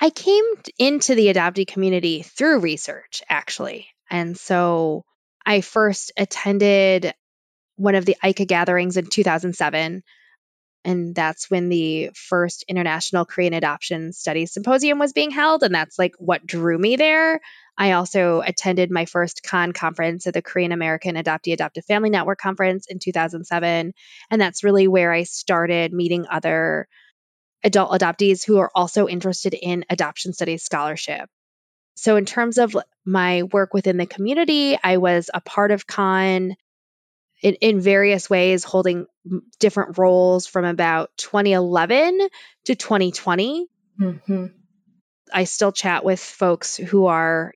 I 0.00 0.10
came 0.10 0.44
into 0.78 1.14
the 1.14 1.32
adoptee 1.32 1.66
community 1.66 2.22
through 2.22 2.60
research, 2.60 3.22
actually. 3.28 3.88
And 4.10 4.36
so 4.36 5.04
I 5.44 5.60
first 5.60 6.12
attended 6.16 7.14
one 7.76 7.94
of 7.94 8.04
the 8.04 8.16
IKAA 8.22 8.46
gatherings 8.46 8.96
in 8.96 9.06
2007. 9.06 10.02
And 10.86 11.14
that's 11.14 11.50
when 11.50 11.70
the 11.70 12.10
first 12.14 12.64
International 12.68 13.24
Korean 13.24 13.54
Adoption 13.54 14.12
Studies 14.12 14.52
Symposium 14.52 14.98
was 14.98 15.14
being 15.14 15.30
held. 15.30 15.62
And 15.62 15.74
that's 15.74 15.98
like 15.98 16.14
what 16.18 16.46
drew 16.46 16.76
me 16.76 16.96
there. 16.96 17.40
I 17.76 17.92
also 17.92 18.40
attended 18.40 18.90
my 18.90 19.06
first 19.06 19.42
con 19.42 19.72
conference 19.72 20.26
at 20.26 20.34
the 20.34 20.42
Korean 20.42 20.72
American 20.72 21.16
Adoptee 21.16 21.54
Adoptive 21.54 21.86
Family 21.86 22.10
Network 22.10 22.38
conference 22.38 22.86
in 22.86 22.98
2007. 22.98 23.94
And 24.30 24.40
that's 24.40 24.62
really 24.62 24.86
where 24.86 25.12
I 25.12 25.24
started 25.24 25.92
meeting 25.92 26.26
other 26.30 26.86
adult 27.64 27.92
adoptees 27.92 28.44
who 28.44 28.58
are 28.58 28.70
also 28.74 29.08
interested 29.08 29.54
in 29.54 29.86
adoption 29.88 30.34
studies 30.34 30.62
scholarship. 30.62 31.28
So, 31.94 32.16
in 32.16 32.24
terms 32.24 32.58
of 32.58 32.76
my 33.04 33.44
work 33.44 33.72
within 33.72 33.96
the 33.96 34.06
community, 34.06 34.76
I 34.82 34.96
was 34.96 35.30
a 35.32 35.40
part 35.40 35.70
of 35.70 35.86
KAAN 35.86 36.56
in, 37.40 37.54
in 37.54 37.80
various 37.80 38.28
ways, 38.28 38.64
holding 38.64 39.06
different 39.60 39.98
roles 39.98 40.46
from 40.46 40.64
about 40.64 41.10
2011 41.16 42.28
to 42.64 42.74
2020. 42.74 43.66
Mm-hmm. 44.00 44.46
I 45.32 45.44
still 45.44 45.72
chat 45.72 46.04
with 46.04 46.20
folks 46.20 46.76
who 46.76 47.06
are 47.06 47.52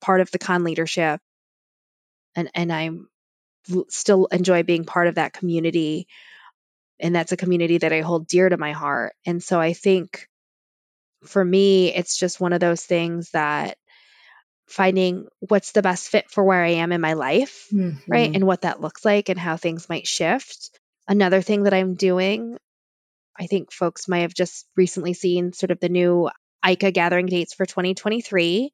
part 0.00 0.20
of 0.20 0.30
the 0.30 0.38
KAAN 0.38 0.64
leadership, 0.64 1.20
and 2.36 2.50
and 2.54 2.72
I 2.72 2.90
still 3.88 4.26
enjoy 4.26 4.64
being 4.64 4.84
part 4.84 5.06
of 5.06 5.14
that 5.14 5.32
community, 5.32 6.08
and 7.00 7.14
that's 7.14 7.32
a 7.32 7.38
community 7.38 7.78
that 7.78 7.92
I 7.92 8.02
hold 8.02 8.26
dear 8.26 8.48
to 8.48 8.58
my 8.58 8.72
heart. 8.72 9.14
And 9.24 9.42
so 9.42 9.58
I 9.58 9.72
think 9.72 10.28
for 11.24 11.44
me, 11.44 11.94
it's 11.94 12.18
just 12.18 12.40
one 12.40 12.52
of 12.52 12.60
those 12.60 12.82
things 12.82 13.30
that 13.30 13.76
finding 14.66 15.26
what's 15.40 15.72
the 15.72 15.82
best 15.82 16.08
fit 16.08 16.30
for 16.30 16.42
where 16.42 16.62
I 16.62 16.70
am 16.70 16.92
in 16.92 17.00
my 17.00 17.12
life, 17.12 17.66
mm-hmm. 17.72 18.10
right? 18.10 18.34
And 18.34 18.46
what 18.46 18.62
that 18.62 18.80
looks 18.80 19.04
like 19.04 19.28
and 19.28 19.38
how 19.38 19.56
things 19.56 19.88
might 19.88 20.06
shift. 20.06 20.70
Another 21.06 21.42
thing 21.42 21.64
that 21.64 21.74
I'm 21.74 21.94
doing, 21.94 22.56
I 23.38 23.46
think 23.46 23.72
folks 23.72 24.08
might 24.08 24.20
have 24.20 24.34
just 24.34 24.66
recently 24.76 25.12
seen 25.12 25.52
sort 25.52 25.70
of 25.70 25.80
the 25.80 25.88
new 25.88 26.30
IKAA 26.64 26.94
gathering 26.94 27.26
dates 27.26 27.52
for 27.52 27.66
2023. 27.66 28.72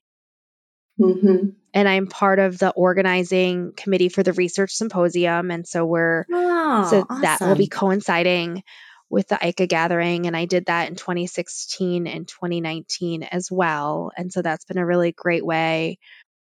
Mm-hmm. 1.00 1.48
And 1.72 1.88
I'm 1.88 2.06
part 2.06 2.38
of 2.38 2.58
the 2.58 2.70
organizing 2.70 3.72
committee 3.76 4.10
for 4.10 4.22
the 4.22 4.32
research 4.32 4.72
symposium. 4.72 5.50
And 5.50 5.66
so 5.66 5.84
we're, 5.86 6.24
oh, 6.30 6.88
so 6.88 7.06
awesome. 7.08 7.22
that 7.22 7.40
will 7.40 7.56
be 7.56 7.68
coinciding 7.68 8.62
with 9.10 9.28
the 9.28 9.34
IKAA 9.34 9.68
gathering. 9.68 10.26
And 10.26 10.36
I 10.36 10.46
did 10.46 10.66
that 10.66 10.88
in 10.88 10.94
2016 10.94 12.06
and 12.06 12.26
2019 12.26 13.24
as 13.24 13.50
well. 13.50 14.12
And 14.16 14.32
so 14.32 14.40
that's 14.40 14.64
been 14.64 14.78
a 14.78 14.86
really 14.86 15.12
great 15.12 15.44
way 15.44 15.98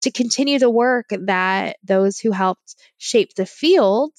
to 0.02 0.12
continue 0.12 0.60
the 0.60 0.70
work 0.70 1.08
that 1.10 1.78
those 1.84 2.20
who 2.20 2.32
helped 2.32 2.76
shape 2.98 3.34
the 3.34 3.46
field 3.46 4.12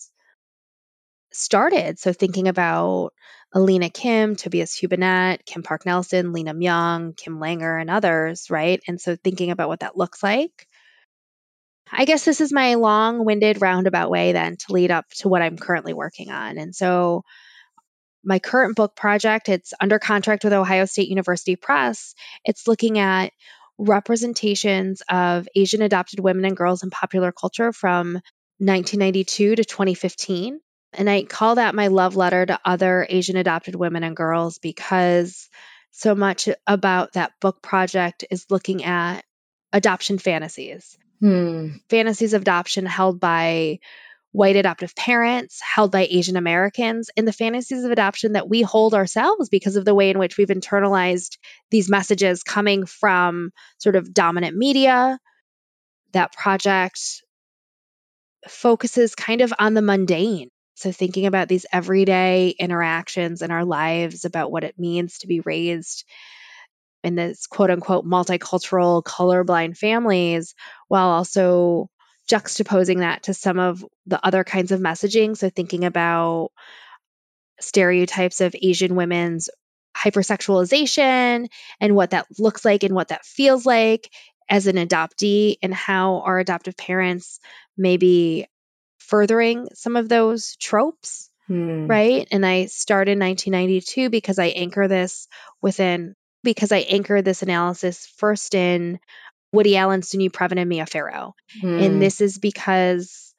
started. 1.32 1.98
So 1.98 2.12
thinking 2.12 2.48
about 2.48 3.12
Eleana 3.54 3.92
Kim, 3.92 4.36
Tobias 4.36 4.78
Hübinette, 4.78 5.44
Kim 5.44 5.62
Park 5.62 5.86
Nelson, 5.86 6.32
Lena 6.32 6.54
Myung, 6.54 7.16
Kim 7.16 7.38
Langer, 7.38 7.80
and 7.80 7.90
others, 7.90 8.50
right? 8.50 8.80
And 8.88 9.00
so 9.00 9.16
thinking 9.16 9.50
about 9.50 9.68
what 9.68 9.80
that 9.80 9.96
looks 9.96 10.22
like. 10.22 10.66
I 11.92 12.04
guess 12.04 12.24
this 12.24 12.40
is 12.40 12.52
my 12.52 12.74
long 12.74 13.24
winded 13.24 13.60
roundabout 13.60 14.10
way 14.10 14.32
then 14.32 14.56
to 14.56 14.72
lead 14.72 14.92
up 14.92 15.06
to 15.16 15.28
what 15.28 15.42
I'm 15.42 15.56
currently 15.58 15.92
working 15.92 16.30
on. 16.30 16.56
And 16.56 16.74
so 16.74 17.24
my 18.24 18.38
current 18.38 18.76
book 18.76 18.94
project, 18.94 19.48
it's 19.48 19.72
under 19.80 19.98
contract 19.98 20.44
with 20.44 20.52
Ohio 20.52 20.84
State 20.84 21.08
University 21.08 21.56
Press. 21.56 22.14
It's 22.44 22.68
looking 22.68 22.98
at 22.98 23.32
representations 23.78 25.02
of 25.08 25.48
Asian 25.54 25.82
adopted 25.82 26.20
women 26.20 26.44
and 26.44 26.56
girls 26.56 26.82
in 26.82 26.90
popular 26.90 27.32
culture 27.32 27.72
from 27.72 28.14
1992 28.58 29.56
to 29.56 29.64
2015. 29.64 30.60
And 30.92 31.08
I 31.08 31.22
call 31.22 31.54
that 31.54 31.74
my 31.74 31.86
love 31.86 32.16
letter 32.16 32.44
to 32.44 32.60
other 32.64 33.06
Asian 33.08 33.36
adopted 33.36 33.74
women 33.74 34.02
and 34.02 34.16
girls 34.16 34.58
because 34.58 35.48
so 35.92 36.14
much 36.14 36.48
about 36.66 37.14
that 37.14 37.32
book 37.40 37.62
project 37.62 38.24
is 38.30 38.46
looking 38.50 38.84
at 38.84 39.24
adoption 39.72 40.18
fantasies. 40.18 40.98
Hmm. 41.20 41.68
Fantasies 41.88 42.34
of 42.34 42.42
adoption 42.42 42.86
held 42.86 43.20
by 43.20 43.80
white 44.32 44.56
adoptive 44.56 44.94
parents, 44.94 45.60
held 45.60 45.90
by 45.90 46.06
Asian 46.08 46.36
Americans, 46.36 47.10
and 47.16 47.26
the 47.26 47.32
fantasies 47.32 47.84
of 47.84 47.90
adoption 47.90 48.32
that 48.32 48.48
we 48.48 48.62
hold 48.62 48.94
ourselves 48.94 49.48
because 49.48 49.76
of 49.76 49.84
the 49.84 49.94
way 49.94 50.10
in 50.10 50.18
which 50.18 50.36
we've 50.36 50.48
internalized 50.48 51.38
these 51.70 51.90
messages 51.90 52.42
coming 52.42 52.86
from 52.86 53.50
sort 53.78 53.96
of 53.96 54.14
dominant 54.14 54.56
media. 54.56 55.18
That 56.12 56.32
project 56.32 57.22
focuses 58.48 59.14
kind 59.14 59.40
of 59.40 59.52
on 59.58 59.74
the 59.74 59.82
mundane. 59.82 60.48
So, 60.74 60.92
thinking 60.92 61.26
about 61.26 61.48
these 61.48 61.66
everyday 61.70 62.50
interactions 62.50 63.42
in 63.42 63.50
our 63.50 63.64
lives, 63.64 64.24
about 64.24 64.50
what 64.50 64.64
it 64.64 64.78
means 64.78 65.18
to 65.18 65.26
be 65.26 65.40
raised 65.40 66.04
in 67.02 67.16
this 67.16 67.46
quote 67.46 67.70
unquote 67.70 68.06
multicultural, 68.06 69.02
colorblind 69.02 69.76
families, 69.76 70.54
while 70.88 71.08
also 71.08 71.90
juxtaposing 72.30 72.98
that 72.98 73.24
to 73.24 73.34
some 73.34 73.58
of 73.58 73.84
the 74.06 74.24
other 74.24 74.44
kinds 74.44 74.72
of 74.72 74.80
messaging. 74.80 75.36
So, 75.36 75.50
thinking 75.50 75.84
about 75.84 76.50
stereotypes 77.60 78.40
of 78.40 78.54
Asian 78.60 78.94
women's 78.94 79.50
hypersexualization 79.96 81.48
and 81.80 81.94
what 81.94 82.10
that 82.10 82.26
looks 82.38 82.64
like 82.64 82.84
and 82.84 82.94
what 82.94 83.08
that 83.08 83.24
feels 83.24 83.66
like 83.66 84.10
as 84.48 84.66
an 84.66 84.76
adoptee, 84.76 85.56
and 85.62 85.72
how 85.72 86.22
our 86.22 86.40
adoptive 86.40 86.76
parents 86.76 87.38
may 87.78 87.96
be 87.96 88.48
furthering 88.98 89.68
some 89.74 89.94
of 89.96 90.08
those 90.08 90.56
tropes. 90.56 91.30
Hmm. 91.46 91.86
Right. 91.86 92.26
And 92.32 92.44
I 92.44 92.66
start 92.66 93.08
in 93.08 93.20
1992 93.20 94.10
because 94.10 94.40
I 94.40 94.46
anchor 94.46 94.88
this 94.88 95.28
within, 95.62 96.14
because 96.42 96.72
I 96.72 96.78
anchor 96.78 97.22
this 97.22 97.42
analysis 97.42 98.06
first 98.16 98.54
in 98.54 98.98
Woody 99.52 99.76
Allen, 99.76 100.02
Soon-Yi 100.02 100.30
Previn, 100.30 100.58
and 100.58 100.68
Mia 100.68 100.86
Farrow. 100.86 101.34
Mm. 101.62 101.84
And 101.84 102.02
this 102.02 102.20
is 102.20 102.38
because 102.38 103.34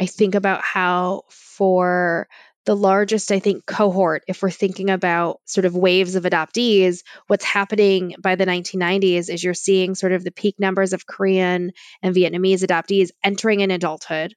I 0.00 0.06
think 0.06 0.34
about 0.34 0.62
how 0.62 1.22
for 1.30 2.28
the 2.64 2.76
largest, 2.76 3.32
I 3.32 3.38
think, 3.38 3.64
cohort, 3.64 4.24
if 4.28 4.42
we're 4.42 4.50
thinking 4.50 4.90
about 4.90 5.40
sort 5.46 5.64
of 5.64 5.74
waves 5.74 6.16
of 6.16 6.24
adoptees, 6.24 7.02
what's 7.26 7.44
happening 7.44 8.14
by 8.20 8.34
the 8.34 8.44
1990s 8.44 9.30
is 9.30 9.42
you're 9.42 9.54
seeing 9.54 9.94
sort 9.94 10.12
of 10.12 10.22
the 10.22 10.30
peak 10.30 10.56
numbers 10.58 10.92
of 10.92 11.06
Korean 11.06 11.72
and 12.02 12.14
Vietnamese 12.14 12.62
adoptees 12.62 13.10
entering 13.24 13.60
in 13.60 13.70
adulthood. 13.70 14.34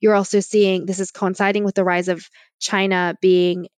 You're 0.00 0.16
also 0.16 0.40
seeing 0.40 0.86
this 0.86 0.98
is 0.98 1.12
coinciding 1.12 1.64
with 1.64 1.76
the 1.76 1.84
rise 1.84 2.08
of 2.08 2.28
China 2.58 3.16
being 3.20 3.68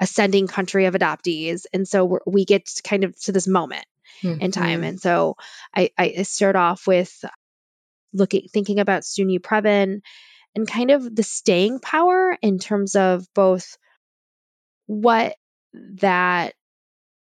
ascending 0.00 0.46
country 0.46 0.84
of 0.84 0.94
adoptees. 0.94 1.66
And 1.72 1.86
so 1.86 2.20
we 2.26 2.44
get 2.44 2.70
kind 2.84 3.02
of 3.02 3.20
to 3.22 3.32
this 3.32 3.48
moment 3.48 3.84
mm-hmm. 4.22 4.40
in 4.40 4.50
time. 4.50 4.84
And 4.84 5.00
so 5.00 5.36
I, 5.74 5.90
I 5.96 6.22
start 6.22 6.56
off 6.56 6.86
with 6.86 7.24
looking, 8.12 8.48
thinking 8.52 8.78
about 8.80 9.04
Soon-Yi 9.04 9.38
Previn 9.38 10.00
and 10.54 10.68
kind 10.68 10.90
of 10.90 11.14
the 11.14 11.22
staying 11.22 11.78
power 11.80 12.36
in 12.42 12.58
terms 12.58 12.96
of 12.96 13.26
both 13.34 13.76
what 14.86 15.36
that 15.72 16.54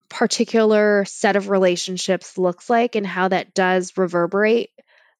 particular 0.10 1.04
set 1.06 1.36
of 1.36 1.50
relationships 1.50 2.38
looks 2.38 2.70
like 2.70 2.96
and 2.96 3.06
how 3.06 3.28
that 3.28 3.54
does 3.54 3.98
reverberate 3.98 4.72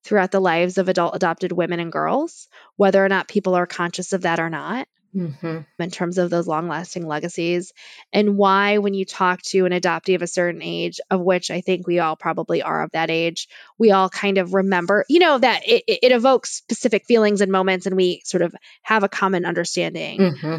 throughout 0.04 0.32
the 0.32 0.40
lives 0.40 0.78
of 0.78 0.88
adult 0.88 1.16
adopted 1.16 1.52
women 1.52 1.82
and 1.82 1.92
girls, 1.92 2.48
whether 2.78 3.04
or 3.04 3.10
not 3.10 3.28
people 3.28 3.56
are 3.56 3.68
conscious 3.68 4.14
of 4.14 4.22
that 4.22 4.40
or 4.40 4.50
not 4.50 4.88
mm-hmm. 5.18 5.60
in 5.80 5.92
terms 5.92 6.18
of 6.18 6.30
those 6.30 6.48
long 6.48 6.68
lasting 6.68 7.06
legacies. 7.06 7.74
And 8.14 8.38
why, 8.38 8.78
when 8.78 8.94
you 8.94 9.06
talk 9.06 9.42
to 9.44 9.66
an 9.66 9.72
adoptee 9.72 10.16
of 10.16 10.22
a 10.22 10.28
certain 10.28 10.62
age, 10.62 11.00
of 11.10 11.22
which 11.22 11.50
I 11.50 11.62
think 11.62 11.88
we 11.88 12.00
all 12.00 12.16
probably 12.16 12.62
are 12.62 12.84
of 12.84 12.92
that 12.92 13.10
age, 13.10 13.48
we 13.78 13.92
all 13.92 14.10
kind 14.10 14.38
of 14.38 14.54
remember, 14.54 15.06
you 15.10 15.20
know, 15.20 15.38
that 15.38 15.68
it, 15.68 15.84
it 15.88 16.12
evokes 16.12 16.52
specific 16.54 17.06
feelings 17.06 17.42
and 17.42 17.52
moments, 17.52 17.86
and 17.86 17.96
we 17.96 18.22
sort 18.24 18.44
of 18.44 18.56
have 18.84 19.04
a 19.04 19.10
common 19.10 19.46
understanding. 19.46 20.20
Mm-hmm. 20.20 20.58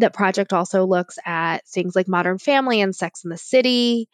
That 0.00 0.12
project 0.12 0.52
also 0.52 0.84
looks 0.84 1.18
at 1.24 1.66
things 1.68 1.94
like 1.94 2.08
Modern 2.08 2.38
Family 2.38 2.80
and 2.80 2.94
Sex 2.94 3.22
in 3.24 3.30
the 3.30 3.38
City 3.38 4.08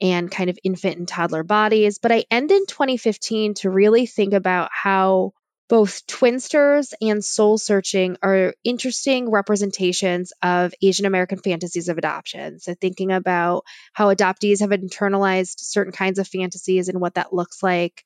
and 0.00 0.30
kind 0.30 0.50
of 0.50 0.58
infant 0.62 0.98
and 0.98 1.08
toddler 1.08 1.42
bodies. 1.42 1.98
But 1.98 2.12
I 2.12 2.24
end 2.30 2.50
in 2.52 2.66
2015 2.66 3.54
to 3.54 3.70
really 3.70 4.06
think 4.06 4.32
about 4.32 4.70
how 4.72 5.32
both 5.68 6.06
Twinsters 6.06 6.92
and 7.00 7.24
Soul 7.24 7.56
Searching 7.56 8.16
are 8.22 8.54
interesting 8.64 9.30
representations 9.30 10.32
of 10.42 10.74
Asian 10.82 11.06
American 11.06 11.38
fantasies 11.38 11.88
of 11.88 11.96
adoption. 11.96 12.60
So, 12.60 12.74
thinking 12.74 13.10
about 13.12 13.64
how 13.92 14.14
adoptees 14.14 14.60
have 14.60 14.70
internalized 14.70 15.60
certain 15.60 15.92
kinds 15.92 16.18
of 16.18 16.28
fantasies 16.28 16.88
and 16.88 17.00
what 17.00 17.14
that 17.14 17.32
looks 17.32 17.62
like 17.62 18.04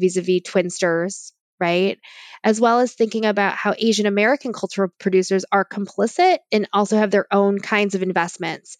vis 0.00 0.16
a 0.16 0.22
vis 0.22 0.42
Twinsters, 0.42 1.32
right? 1.60 1.98
As 2.42 2.60
well 2.60 2.80
as 2.80 2.94
thinking 2.94 3.26
about 3.26 3.54
how 3.54 3.74
Asian 3.78 4.06
American 4.06 4.52
cultural 4.52 4.90
producers 4.98 5.44
are 5.52 5.64
complicit 5.64 6.38
and 6.50 6.68
also 6.72 6.96
have 6.96 7.12
their 7.12 7.26
own 7.30 7.60
kinds 7.60 7.94
of 7.94 8.02
investments 8.02 8.76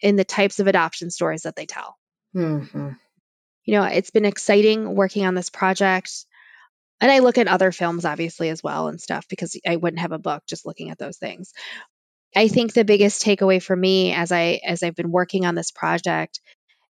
in 0.00 0.16
the 0.16 0.24
types 0.24 0.60
of 0.60 0.66
adoption 0.66 1.10
stories 1.10 1.42
that 1.42 1.56
they 1.56 1.66
tell. 1.66 1.96
Mm-hmm. 2.34 2.90
You 3.64 3.74
know, 3.74 3.84
it's 3.84 4.10
been 4.10 4.24
exciting 4.24 4.94
working 4.94 5.26
on 5.26 5.34
this 5.34 5.50
project 5.50 6.24
and 7.02 7.10
I 7.10 7.18
look 7.18 7.36
at 7.36 7.48
other 7.48 7.72
films 7.72 8.06
obviously 8.06 8.48
as 8.48 8.62
well 8.62 8.88
and 8.88 9.00
stuff 9.00 9.26
because 9.28 9.60
I 9.66 9.76
wouldn't 9.76 10.00
have 10.00 10.12
a 10.12 10.18
book 10.18 10.44
just 10.48 10.64
looking 10.64 10.90
at 10.90 10.98
those 10.98 11.18
things. 11.18 11.52
I 12.34 12.48
think 12.48 12.72
the 12.72 12.84
biggest 12.84 13.22
takeaway 13.22 13.62
for 13.62 13.76
me 13.76 14.14
as 14.14 14.32
I 14.32 14.60
as 14.64 14.82
I've 14.82 14.94
been 14.94 15.10
working 15.10 15.44
on 15.44 15.54
this 15.54 15.70
project 15.70 16.40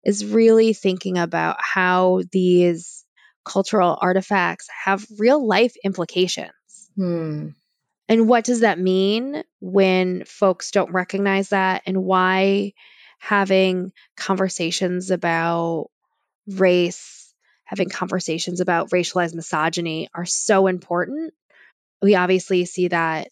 is 0.04 0.26
really 0.26 0.72
thinking 0.72 1.16
about 1.16 1.56
how 1.60 2.22
these 2.32 3.06
cultural 3.44 3.96
artifacts 4.00 4.68
have 4.84 5.06
real 5.18 5.46
life 5.46 5.74
implications. 5.82 6.52
Hmm. 6.96 7.48
And 8.08 8.28
what 8.28 8.44
does 8.44 8.60
that 8.60 8.78
mean 8.78 9.44
when 9.60 10.24
folks 10.24 10.72
don't 10.72 10.92
recognize 10.92 11.50
that? 11.50 11.82
And 11.86 12.02
why 12.02 12.72
having 13.20 13.92
conversations 14.16 15.12
about 15.12 15.90
race, 16.48 17.19
having 17.70 17.88
conversations 17.88 18.60
about 18.60 18.90
racialized 18.90 19.32
misogyny 19.32 20.08
are 20.12 20.26
so 20.26 20.66
important? 20.66 21.32
We 22.02 22.16
obviously 22.16 22.64
see 22.64 22.88
that 22.88 23.28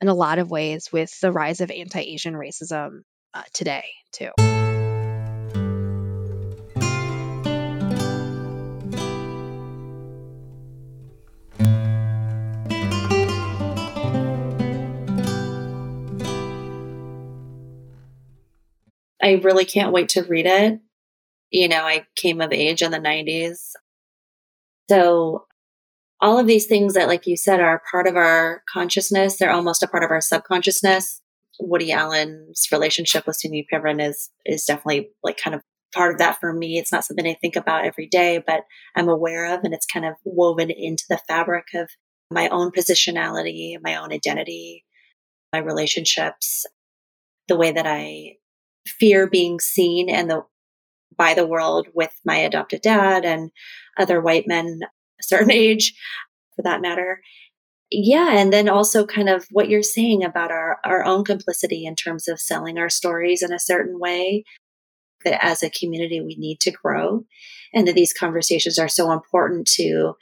in 0.00 0.08
a 0.08 0.14
lot 0.14 0.38
of 0.38 0.50
ways 0.50 0.88
with 0.90 1.20
the 1.20 1.30
rise 1.30 1.60
of 1.60 1.70
anti 1.70 2.00
Asian 2.00 2.32
racism 2.32 3.02
uh, 3.34 3.42
today, 3.52 3.84
too. 4.10 4.30
I 19.22 19.32
really 19.42 19.66
can't 19.66 19.92
wait 19.92 20.10
to 20.10 20.22
read 20.22 20.46
it. 20.46 20.80
You 21.50 21.68
know, 21.68 21.84
I 21.84 22.06
came 22.16 22.40
of 22.40 22.52
age 22.52 22.82
in 22.82 22.90
the 22.90 22.98
90s. 22.98 23.70
So, 24.90 25.46
all 26.20 26.38
of 26.38 26.46
these 26.46 26.66
things 26.66 26.94
that, 26.94 27.08
like 27.08 27.26
you 27.26 27.36
said, 27.36 27.60
are 27.60 27.82
part 27.90 28.06
of 28.06 28.16
our 28.16 28.62
consciousness, 28.72 29.36
they're 29.36 29.50
almost 29.50 29.82
a 29.82 29.86
part 29.86 30.02
of 30.02 30.10
our 30.10 30.20
subconsciousness. 30.20 31.20
Woody 31.60 31.92
Allen's 31.92 32.68
relationship 32.70 33.26
with 33.26 33.36
Soon-Yi 33.36 33.66
Previn 33.72 34.06
is 34.06 34.30
is 34.44 34.64
definitely 34.64 35.10
like 35.22 35.38
kind 35.38 35.54
of 35.54 35.62
part 35.94 36.12
of 36.12 36.18
that 36.18 36.38
for 36.38 36.52
me. 36.52 36.78
It's 36.78 36.92
not 36.92 37.04
something 37.04 37.26
I 37.26 37.36
think 37.40 37.56
about 37.56 37.84
every 37.84 38.06
day, 38.06 38.42
but 38.46 38.62
I'm 38.94 39.08
aware 39.08 39.54
of, 39.54 39.60
and 39.64 39.72
it's 39.74 39.86
kind 39.86 40.04
of 40.04 40.14
woven 40.24 40.70
into 40.70 41.04
the 41.08 41.20
fabric 41.28 41.66
of 41.74 41.88
my 42.30 42.48
own 42.48 42.70
positionality, 42.70 43.76
my 43.82 43.96
own 43.96 44.12
identity, 44.12 44.84
my 45.52 45.60
relationships, 45.60 46.66
the 47.48 47.56
way 47.56 47.72
that 47.72 47.86
I 47.86 48.36
fear 48.86 49.28
being 49.28 49.60
seen 49.60 50.08
and 50.10 50.30
the 50.30 50.42
by 51.16 51.34
the 51.34 51.46
world 51.46 51.88
with 51.94 52.12
my 52.24 52.36
adopted 52.36 52.82
dad 52.82 53.24
and 53.24 53.50
other 53.98 54.20
white 54.20 54.46
men 54.46 54.80
a 54.84 55.22
certain 55.22 55.50
age 55.52 55.94
for 56.54 56.62
that 56.62 56.80
matter. 56.80 57.20
Yeah 57.90 58.36
and 58.36 58.52
then 58.52 58.68
also 58.68 59.06
kind 59.06 59.28
of 59.28 59.46
what 59.52 59.68
you're 59.68 59.82
saying 59.82 60.24
about 60.24 60.50
our 60.50 60.78
our 60.84 61.04
own 61.04 61.24
complicity 61.24 61.84
in 61.84 61.94
terms 61.94 62.26
of 62.26 62.40
selling 62.40 62.78
our 62.78 62.88
stories 62.88 63.42
in 63.42 63.52
a 63.52 63.60
certain 63.60 64.00
way 64.00 64.44
that 65.24 65.44
as 65.44 65.62
a 65.62 65.70
community 65.70 66.20
we 66.20 66.34
need 66.36 66.58
to 66.60 66.72
grow 66.72 67.24
and 67.72 67.86
that 67.86 67.94
these 67.94 68.12
conversations 68.12 68.78
are 68.78 68.88
so 68.88 69.12
important 69.12 69.68
to 69.68 70.14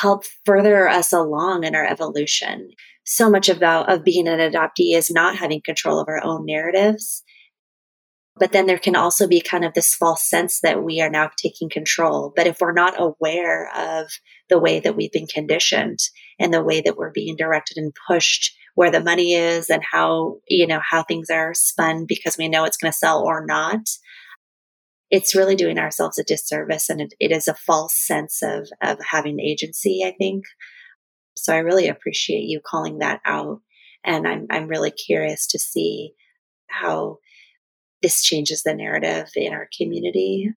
help 0.00 0.24
further 0.44 0.88
us 0.88 1.12
along 1.12 1.64
in 1.64 1.74
our 1.74 1.84
evolution. 1.84 2.70
So 3.04 3.30
much 3.30 3.48
about 3.48 3.90
of 3.90 4.04
being 4.04 4.28
an 4.28 4.38
adoptee 4.38 4.94
is 4.94 5.10
not 5.10 5.36
having 5.36 5.62
control 5.62 5.98
of 5.98 6.08
our 6.08 6.22
own 6.22 6.44
narratives 6.44 7.22
but 8.38 8.52
then 8.52 8.66
there 8.66 8.78
can 8.78 8.96
also 8.96 9.26
be 9.26 9.40
kind 9.40 9.64
of 9.64 9.74
this 9.74 9.94
false 9.94 10.28
sense 10.28 10.60
that 10.60 10.82
we 10.82 11.00
are 11.00 11.10
now 11.10 11.30
taking 11.36 11.68
control. 11.68 12.32
But 12.34 12.46
if 12.46 12.58
we're 12.60 12.72
not 12.72 13.00
aware 13.00 13.70
of 13.76 14.08
the 14.48 14.58
way 14.58 14.80
that 14.80 14.96
we've 14.96 15.12
been 15.12 15.26
conditioned 15.26 15.98
and 16.38 16.52
the 16.52 16.62
way 16.62 16.80
that 16.80 16.96
we're 16.96 17.12
being 17.12 17.36
directed 17.36 17.76
and 17.76 17.92
pushed 18.08 18.56
where 18.74 18.90
the 18.90 19.02
money 19.02 19.34
is 19.34 19.70
and 19.70 19.82
how, 19.82 20.36
you 20.48 20.66
know, 20.66 20.80
how 20.88 21.02
things 21.02 21.30
are 21.30 21.52
spun 21.54 22.06
because 22.06 22.36
we 22.38 22.48
know 22.48 22.64
it's 22.64 22.76
going 22.76 22.92
to 22.92 22.96
sell 22.96 23.24
or 23.24 23.44
not, 23.44 23.80
it's 25.10 25.34
really 25.34 25.56
doing 25.56 25.78
ourselves 25.78 26.18
a 26.18 26.24
disservice. 26.24 26.88
And 26.88 27.00
it, 27.00 27.14
it 27.18 27.32
is 27.32 27.48
a 27.48 27.54
false 27.54 27.94
sense 27.94 28.40
of, 28.42 28.68
of 28.82 28.98
having 29.10 29.40
agency, 29.40 30.04
I 30.06 30.12
think. 30.16 30.44
So 31.36 31.52
I 31.52 31.58
really 31.58 31.88
appreciate 31.88 32.44
you 32.44 32.60
calling 32.64 32.98
that 32.98 33.20
out. 33.24 33.60
And 34.04 34.28
I'm, 34.28 34.46
I'm 34.50 34.68
really 34.68 34.92
curious 34.92 35.46
to 35.48 35.58
see 35.58 36.12
how 36.68 37.18
this 38.02 38.22
changes 38.22 38.62
the 38.62 38.74
narrative 38.74 39.28
in 39.36 39.52
our 39.52 39.68
community 39.76 40.50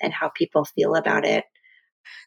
and 0.00 0.12
how 0.12 0.28
people 0.28 0.64
feel 0.64 0.94
about 0.94 1.24
it. 1.24 1.44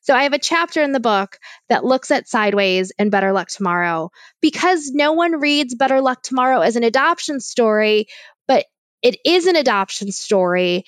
So 0.01 0.15
I 0.15 0.23
have 0.23 0.33
a 0.33 0.39
chapter 0.39 0.81
in 0.81 0.91
the 0.91 0.99
book 0.99 1.37
that 1.69 1.83
looks 1.83 2.11
at 2.11 2.27
Sideways 2.27 2.91
and 2.97 3.11
Better 3.11 3.31
Luck 3.31 3.49
Tomorrow 3.49 4.11
because 4.41 4.91
no 4.91 5.13
one 5.13 5.39
reads 5.39 5.75
Better 5.75 6.01
Luck 6.01 6.21
Tomorrow 6.21 6.61
as 6.61 6.75
an 6.75 6.83
adoption 6.83 7.39
story, 7.39 8.07
but 8.47 8.65
it 9.01 9.17
is 9.25 9.47
an 9.47 9.55
adoption 9.55 10.11
story. 10.11 10.85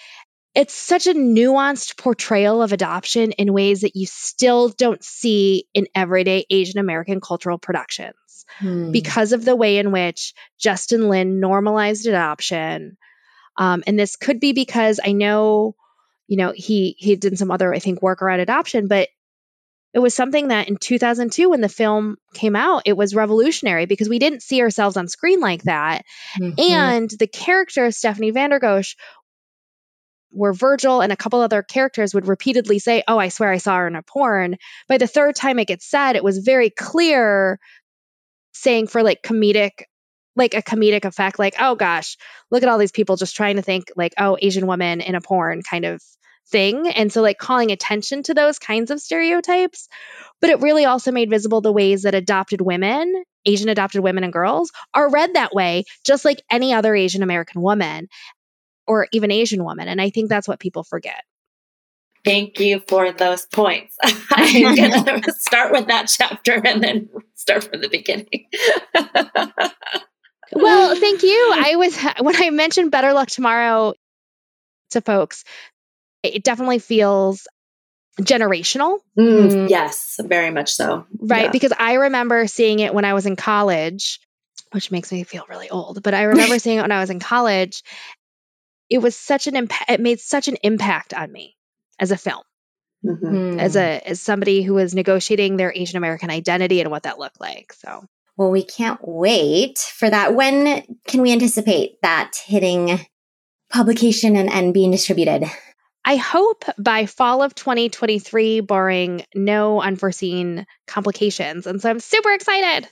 It's 0.55 0.73
such 0.73 1.07
a 1.07 1.13
nuanced 1.13 1.97
portrayal 1.97 2.63
of 2.63 2.73
adoption 2.73 3.31
in 3.33 3.53
ways 3.53 3.81
that 3.81 3.95
you 3.95 4.07
still 4.07 4.69
don't 4.69 5.03
see 5.03 5.65
in 5.73 5.87
everyday 5.93 6.45
Asian 6.49 6.79
American 6.79 7.21
cultural 7.21 7.59
productions 7.59 8.45
hmm. 8.57 8.91
because 8.91 9.33
of 9.33 9.45
the 9.45 9.55
way 9.55 9.77
in 9.77 9.91
which 9.91 10.33
Justin 10.59 11.09
Lin 11.09 11.39
normalized 11.39 12.07
adoption, 12.07 12.97
um, 13.57 13.83
and 13.87 13.97
this 13.97 14.15
could 14.15 14.39
be 14.39 14.53
because 14.53 14.99
I 15.03 15.11
know, 15.11 15.75
you 16.27 16.37
know, 16.37 16.53
he 16.55 16.95
he 16.97 17.15
did 17.15 17.37
some 17.37 17.51
other 17.51 17.73
I 17.73 17.79
think 17.79 18.01
work 18.01 18.21
around 18.21 18.39
adoption, 18.39 18.87
but 18.87 19.09
it 19.93 19.99
was 19.99 20.13
something 20.13 20.49
that 20.49 20.67
in 20.67 20.77
2002 20.77 21.49
when 21.49 21.61
the 21.61 21.69
film 21.69 22.17
came 22.33 22.55
out 22.55 22.83
it 22.85 22.95
was 22.95 23.15
revolutionary 23.15 23.85
because 23.87 24.07
we 24.07 24.19
didn't 24.19 24.43
see 24.43 24.61
ourselves 24.61 24.95
on 24.95 25.07
screen 25.07 25.39
like 25.39 25.63
that 25.63 26.03
mm-hmm. 26.39 26.59
and 26.59 27.09
the 27.17 27.25
character 27.25 27.89
stephanie 27.89 28.31
vandergosh 28.31 28.95
where 30.29 30.53
virgil 30.53 31.01
and 31.01 31.11
a 31.11 31.17
couple 31.17 31.41
other 31.41 31.63
characters 31.63 32.13
would 32.13 32.27
repeatedly 32.27 32.77
say 32.77 33.03
oh 33.07 33.17
i 33.17 33.29
swear 33.29 33.51
i 33.51 33.57
saw 33.57 33.77
her 33.77 33.87
in 33.87 33.95
a 33.95 34.03
porn 34.03 34.57
by 34.87 34.97
the 34.97 35.07
third 35.07 35.35
time 35.35 35.57
it 35.57 35.67
gets 35.67 35.89
said 35.89 36.15
it 36.15 36.23
was 36.23 36.39
very 36.39 36.69
clear 36.69 37.59
saying 38.53 38.87
for 38.87 39.01
like 39.01 39.23
comedic 39.23 39.83
like 40.37 40.53
a 40.53 40.61
comedic 40.61 41.05
effect, 41.05 41.39
like, 41.39 41.55
oh 41.59 41.75
gosh, 41.75 42.17
look 42.51 42.63
at 42.63 42.69
all 42.69 42.77
these 42.77 42.91
people 42.91 43.15
just 43.15 43.35
trying 43.35 43.57
to 43.57 43.61
think 43.61 43.91
like, 43.95 44.13
oh, 44.17 44.37
Asian 44.39 44.67
woman 44.67 45.01
in 45.01 45.15
a 45.15 45.21
porn 45.21 45.61
kind 45.63 45.85
of 45.85 46.01
thing. 46.49 46.87
And 46.87 47.11
so, 47.11 47.21
like, 47.21 47.37
calling 47.37 47.71
attention 47.71 48.23
to 48.23 48.33
those 48.33 48.59
kinds 48.59 48.91
of 48.91 49.01
stereotypes. 49.01 49.89
But 50.39 50.51
it 50.51 50.61
really 50.61 50.85
also 50.85 51.11
made 51.11 51.29
visible 51.29 51.61
the 51.61 51.73
ways 51.73 52.03
that 52.03 52.15
adopted 52.15 52.61
women, 52.61 53.23
Asian 53.45 53.69
adopted 53.69 54.01
women 54.01 54.23
and 54.23 54.31
girls, 54.31 54.71
are 54.93 55.09
read 55.09 55.33
that 55.33 55.53
way, 55.53 55.83
just 56.05 56.23
like 56.23 56.41
any 56.49 56.73
other 56.73 56.95
Asian 56.95 57.23
American 57.23 57.61
woman 57.61 58.07
or 58.85 59.07
even 59.11 59.31
Asian 59.31 59.63
woman. 59.63 59.87
And 59.87 59.99
I 59.99 60.09
think 60.09 60.29
that's 60.29 60.47
what 60.47 60.59
people 60.59 60.83
forget. 60.83 61.23
Thank 62.23 62.59
you 62.59 62.81
for 62.87 63.11
those 63.11 63.45
points. 63.45 63.95
I'm 64.03 64.75
going 64.75 65.21
to 65.21 65.33
start 65.33 65.71
with 65.71 65.87
that 65.87 66.07
chapter 66.07 66.53
and 66.53 66.83
then 66.83 67.09
start 67.35 67.63
from 67.65 67.81
the 67.81 67.89
beginning. 67.89 68.47
Well, 70.51 70.95
thank 70.99 71.23
you. 71.23 71.51
I 71.55 71.75
was 71.75 71.97
when 72.19 72.35
I 72.35 72.49
mentioned 72.49 72.91
Better 72.91 73.13
Luck 73.13 73.29
Tomorrow 73.29 73.93
to 74.91 75.01
folks, 75.01 75.43
it 76.23 76.43
definitely 76.43 76.79
feels 76.79 77.47
generational. 78.21 78.99
Mm, 79.17 79.69
yes, 79.69 80.19
very 80.23 80.49
much 80.49 80.73
so. 80.73 81.05
Right, 81.19 81.45
yeah. 81.45 81.51
because 81.51 81.73
I 81.77 81.93
remember 81.93 82.47
seeing 82.47 82.79
it 82.79 82.93
when 82.93 83.05
I 83.05 83.13
was 83.13 83.25
in 83.25 83.35
college, 83.35 84.19
which 84.71 84.91
makes 84.91 85.11
me 85.11 85.23
feel 85.23 85.45
really 85.49 85.69
old, 85.69 86.01
but 86.03 86.13
I 86.13 86.23
remember 86.23 86.59
seeing 86.59 86.79
it 86.79 86.81
when 86.81 86.91
I 86.91 86.99
was 86.99 87.09
in 87.09 87.19
college. 87.19 87.83
It 88.89 88.99
was 88.99 89.15
such 89.17 89.47
an 89.47 89.57
impact 89.57 89.91
it 89.91 89.99
made 89.99 90.19
such 90.19 90.47
an 90.47 90.57
impact 90.63 91.13
on 91.13 91.31
me 91.31 91.55
as 91.99 92.11
a 92.11 92.17
film. 92.17 92.43
Mm-hmm. 93.05 93.59
As 93.59 93.75
a 93.75 94.01
as 94.07 94.21
somebody 94.21 94.63
who 94.63 94.73
was 94.73 94.95
negotiating 94.95 95.55
their 95.55 95.71
Asian 95.73 95.97
American 95.97 96.31
identity 96.31 96.81
and 96.81 96.89
what 96.89 97.03
that 97.03 97.19
looked 97.19 97.39
like. 97.39 97.73
So 97.73 98.05
well, 98.37 98.51
we 98.51 98.63
can't 98.63 98.99
wait 99.01 99.79
for 99.79 100.09
that. 100.09 100.35
When 100.35 100.83
can 101.07 101.21
we 101.21 101.31
anticipate 101.31 102.01
that 102.03 102.33
hitting 102.45 102.99
publication 103.71 104.35
and, 104.35 104.51
and 104.51 104.73
being 104.73 104.91
distributed? 104.91 105.45
I 106.05 106.15
hope 106.15 106.63
by 106.77 107.05
fall 107.05 107.43
of 107.43 107.53
2023, 107.55 108.61
barring 108.61 109.25
no 109.35 109.81
unforeseen 109.81 110.65
complications. 110.85 111.67
And 111.67 111.81
so 111.81 111.89
I'm 111.89 111.99
super 111.99 112.31
excited. 112.31 112.87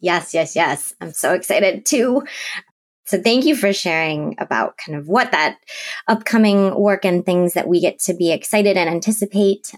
Yes, 0.00 0.34
yes, 0.34 0.56
yes. 0.56 0.94
I'm 1.00 1.12
so 1.12 1.34
excited 1.34 1.86
too. 1.86 2.24
So 3.04 3.20
thank 3.20 3.44
you 3.44 3.54
for 3.54 3.72
sharing 3.72 4.36
about 4.38 4.76
kind 4.76 4.98
of 4.98 5.06
what 5.06 5.32
that 5.32 5.58
upcoming 6.08 6.74
work 6.74 7.04
and 7.04 7.24
things 7.24 7.54
that 7.54 7.68
we 7.68 7.80
get 7.80 7.98
to 8.00 8.14
be 8.14 8.32
excited 8.32 8.76
and 8.76 8.88
anticipate. 8.88 9.72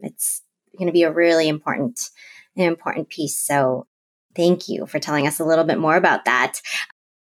It's 0.00 0.42
going 0.78 0.86
to 0.86 0.92
be 0.92 1.02
a 1.02 1.12
really 1.12 1.48
important, 1.48 2.00
an 2.56 2.64
important 2.64 3.08
piece. 3.08 3.38
So 3.38 3.86
Thank 4.36 4.68
you 4.68 4.86
for 4.86 4.98
telling 4.98 5.26
us 5.26 5.40
a 5.40 5.44
little 5.44 5.64
bit 5.64 5.78
more 5.78 5.96
about 5.96 6.24
that. 6.26 6.60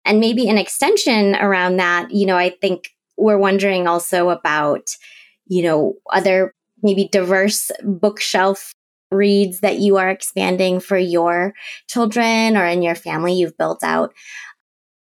And 0.04 0.20
maybe 0.20 0.48
an 0.48 0.58
extension 0.58 1.34
around 1.36 1.78
that, 1.78 2.10
you 2.10 2.26
know, 2.26 2.36
I 2.36 2.50
think 2.50 2.90
we're 3.16 3.38
wondering 3.38 3.86
also 3.86 4.30
about, 4.30 4.90
you 5.46 5.62
know, 5.62 5.94
other 6.12 6.52
maybe 6.82 7.08
diverse 7.08 7.70
bookshelf 7.82 8.72
reads 9.10 9.60
that 9.60 9.78
you 9.78 9.96
are 9.96 10.10
expanding 10.10 10.80
for 10.80 10.98
your 10.98 11.54
children 11.88 12.56
or 12.56 12.66
in 12.66 12.82
your 12.82 12.94
family 12.94 13.34
you've 13.34 13.56
built 13.56 13.82
out. 13.82 14.12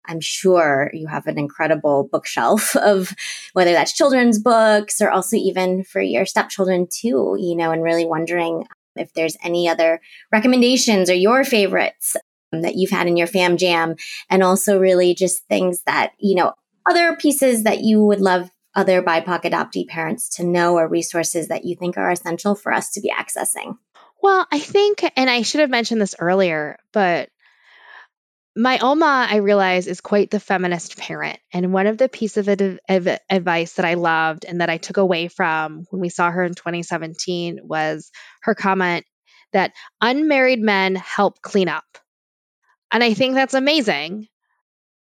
I'm 0.06 0.20
sure 0.20 0.90
you 0.92 1.06
have 1.06 1.26
an 1.26 1.38
incredible 1.38 2.08
bookshelf 2.10 2.74
of 2.76 3.14
whether 3.52 3.72
that's 3.72 3.92
children's 3.92 4.38
books 4.38 5.00
or 5.00 5.10
also 5.10 5.36
even 5.36 5.84
for 5.84 6.00
your 6.00 6.26
stepchildren 6.26 6.88
too, 6.90 7.36
you 7.38 7.54
know, 7.54 7.70
and 7.70 7.82
really 7.82 8.04
wondering 8.04 8.66
if 8.96 9.12
there's 9.14 9.36
any 9.42 9.68
other 9.68 10.00
recommendations 10.32 11.10
or 11.10 11.14
your 11.14 11.44
favorites 11.44 12.16
um, 12.52 12.62
that 12.62 12.76
you've 12.76 12.90
had 12.90 13.06
in 13.06 13.16
your 13.16 13.26
fam 13.26 13.56
jam 13.56 13.96
and 14.30 14.42
also 14.42 14.78
really 14.78 15.14
just 15.14 15.46
things 15.48 15.82
that 15.84 16.12
you 16.18 16.34
know 16.34 16.52
other 16.88 17.16
pieces 17.16 17.64
that 17.64 17.80
you 17.80 18.04
would 18.04 18.20
love 18.20 18.50
other 18.74 19.02
bipoc 19.02 19.42
adoptee 19.42 19.86
parents 19.86 20.28
to 20.36 20.44
know 20.44 20.76
or 20.76 20.88
resources 20.88 21.48
that 21.48 21.64
you 21.64 21.76
think 21.76 21.96
are 21.96 22.10
essential 22.10 22.54
for 22.54 22.72
us 22.72 22.90
to 22.90 23.00
be 23.00 23.10
accessing. 23.10 23.76
Well 24.22 24.46
i 24.52 24.58
think 24.58 25.04
and 25.16 25.28
i 25.28 25.42
should 25.42 25.60
have 25.62 25.70
mentioned 25.70 26.00
this 26.00 26.14
earlier 26.18 26.78
but 26.92 27.28
my 28.54 28.78
Oma, 28.78 29.26
I 29.30 29.36
realize, 29.36 29.86
is 29.86 30.00
quite 30.00 30.30
the 30.30 30.40
feminist 30.40 30.98
parent. 30.98 31.38
And 31.52 31.72
one 31.72 31.86
of 31.86 31.96
the 31.96 32.08
pieces 32.08 32.48
of, 32.48 33.08
advice 33.30 33.72
that 33.74 33.84
I 33.84 33.94
loved 33.94 34.44
and 34.44 34.60
that 34.60 34.68
I 34.68 34.76
took 34.76 34.98
away 34.98 35.28
from 35.28 35.86
when 35.90 36.00
we 36.00 36.10
saw 36.10 36.30
her 36.30 36.44
in 36.44 36.54
2017 36.54 37.60
was 37.62 38.10
her 38.42 38.54
comment 38.54 39.06
that 39.52 39.72
unmarried 40.00 40.60
men 40.60 40.94
help 40.94 41.40
clean 41.40 41.68
up. 41.68 41.84
And 42.90 43.02
I 43.02 43.14
think 43.14 43.34
that's 43.34 43.54
amazing 43.54 44.28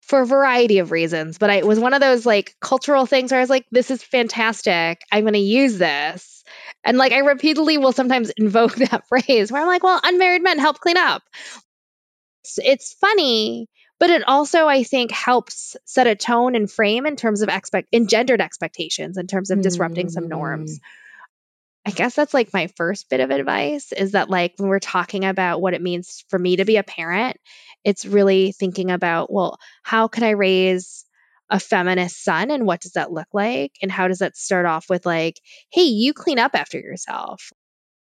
for 0.02 0.22
a 0.22 0.26
variety 0.26 0.80
of 0.80 0.92
reasons. 0.92 1.38
But 1.38 1.52
it 1.52 1.68
was 1.68 1.80
one 1.80 1.94
of 1.94 2.02
those 2.02 2.26
like 2.26 2.56
cultural 2.60 3.06
things 3.06 3.32
where 3.32 3.40
I 3.40 3.44
was 3.44 3.50
like, 3.52 3.66
this 3.72 3.92
is 3.92 4.02
fantastic. 4.02 5.00
I'm 5.12 5.24
going 5.24 5.34
to 5.34 5.40
use 5.40 5.78
this. 5.78 6.44
And 6.84 6.98
like 6.98 7.12
I 7.12 7.20
repeatedly 7.20 7.78
will 7.78 7.92
sometimes 7.92 8.32
invoke 8.32 8.76
that 8.78 9.08
phrase 9.08 9.52
where 9.52 9.62
I'm 9.62 9.68
like, 9.68 9.84
well, 9.84 10.00
unmarried 10.04 10.42
men 10.42 10.58
help 10.58 10.80
clean 10.80 10.98
up 10.98 11.22
it's 12.48 12.60
it's 12.64 12.94
funny, 12.94 13.68
but 14.00 14.10
it 14.10 14.28
also 14.28 14.68
I 14.68 14.84
think 14.84 15.12
helps 15.12 15.76
set 15.86 16.08
a 16.08 16.16
tone 16.16 16.56
and 16.56 16.72
frame 16.72 17.06
in 17.06 17.16
terms 17.16 17.42
of 17.42 17.50
expect 17.50 17.90
engendered 17.94 18.42
expectations 18.42 19.18
in 19.18 19.28
terms 19.28 19.52
of 19.52 19.62
disrupting 19.62 20.08
mm. 20.08 20.12
some 20.12 20.30
norms. 20.30 20.80
Mm. 20.80 20.82
I 21.88 21.92
guess 21.92 22.16
that's 22.16 22.34
like 22.34 22.54
my 22.54 22.68
first 22.76 23.10
bit 23.10 23.22
of 23.22 23.32
advice 23.32 23.94
is 23.94 24.12
that 24.12 24.30
like 24.30 24.56
when 24.58 24.68
we're 24.68 24.80
talking 24.80 25.24
about 25.24 25.62
what 25.62 25.74
it 25.74 25.82
means 25.82 26.26
for 26.30 26.38
me 26.38 26.58
to 26.58 26.66
be 26.66 26.76
a 26.76 26.84
parent, 26.84 27.38
it's 27.86 28.06
really 28.06 28.52
thinking 28.52 28.92
about, 28.92 29.32
well, 29.32 29.58
how 29.84 30.10
can 30.10 30.24
I 30.26 30.32
raise 30.32 31.06
a 31.50 31.62
feminist 31.62 32.22
son 32.22 32.52
and 32.52 32.66
what 32.66 32.82
does 32.82 32.94
that 32.94 33.14
look 33.14 33.30
like? 33.32 33.72
And 33.82 33.90
how 33.90 34.10
does 34.10 34.20
that 34.20 34.36
start 34.36 34.66
off 34.66 34.90
with 34.90 35.06
like, 35.06 35.40
hey, 35.72 35.84
you 35.84 36.14
clean 36.14 36.40
up 36.40 36.52
after 36.56 36.78
yourself 36.78 37.54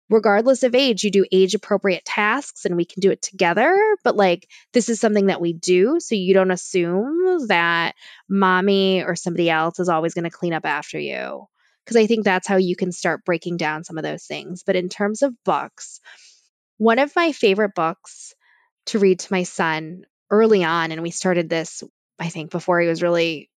regardless 0.09 0.63
of 0.63 0.75
age, 0.75 1.03
you 1.03 1.11
do 1.11 1.25
age 1.31 1.55
appropriate 1.55 2.05
tasks 2.05 2.65
and 2.65 2.75
we 2.75 2.85
can 2.85 3.01
do 3.01 3.11
it 3.11 3.21
together. 3.21 3.97
But 4.03 4.15
like, 4.15 4.47
this 4.73 4.89
is 4.89 4.99
something 4.99 5.27
that 5.27 5.41
we 5.41 5.53
do. 5.53 5.99
So 5.99 6.15
you 6.15 6.33
don't 6.33 6.51
assume 6.51 7.47
that 7.47 7.95
mommy 8.29 9.03
or 9.03 9.15
somebody 9.15 9.49
else 9.49 9.79
is 9.79 9.89
always 9.89 10.13
going 10.13 10.23
to 10.23 10.29
clean 10.29 10.53
up 10.53 10.65
after 10.65 10.99
you. 10.99 11.47
Because 11.83 11.97
I 11.97 12.07
think 12.07 12.23
that's 12.23 12.47
how 12.47 12.57
you 12.57 12.75
can 12.75 12.91
start 12.91 13.25
breaking 13.25 13.57
down 13.57 13.83
some 13.83 13.97
of 13.97 14.03
those 14.03 14.23
things. 14.23 14.63
But 14.63 14.75
in 14.75 14.89
terms 14.89 15.21
of 15.21 15.33
books, 15.43 15.99
one 16.77 16.99
of 16.99 17.15
my 17.15 17.31
favorite 17.31 17.75
books 17.75 18.33
to 18.87 18.99
read 18.99 19.19
to 19.19 19.33
my 19.33 19.43
son 19.43 20.05
early 20.31 20.63
on, 20.63 20.91
and 20.91 21.03
we 21.03 21.11
started 21.11 21.47
this, 21.47 21.83
I 22.19 22.29
think, 22.29 22.49
before 22.49 22.81
he 22.81 22.87
was 22.87 23.03
really 23.03 23.51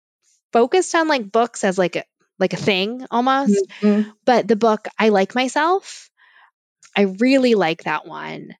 focused 0.51 0.93
on 0.93 1.07
like 1.07 1.31
books 1.31 1.63
as 1.63 1.77
like 1.77 1.95
a 1.95 2.03
like 2.39 2.53
a 2.53 2.57
thing 2.57 3.05
almost. 3.11 3.65
Mm-hmm. 3.81 4.09
But 4.25 4.47
the 4.47 4.55
book 4.55 4.87
I 4.99 5.09
Like 5.09 5.33
Myself 5.33 6.09
I 6.97 7.03
really 7.19 7.53
like 7.53 7.83
that 7.83 8.07
one. 8.07 8.55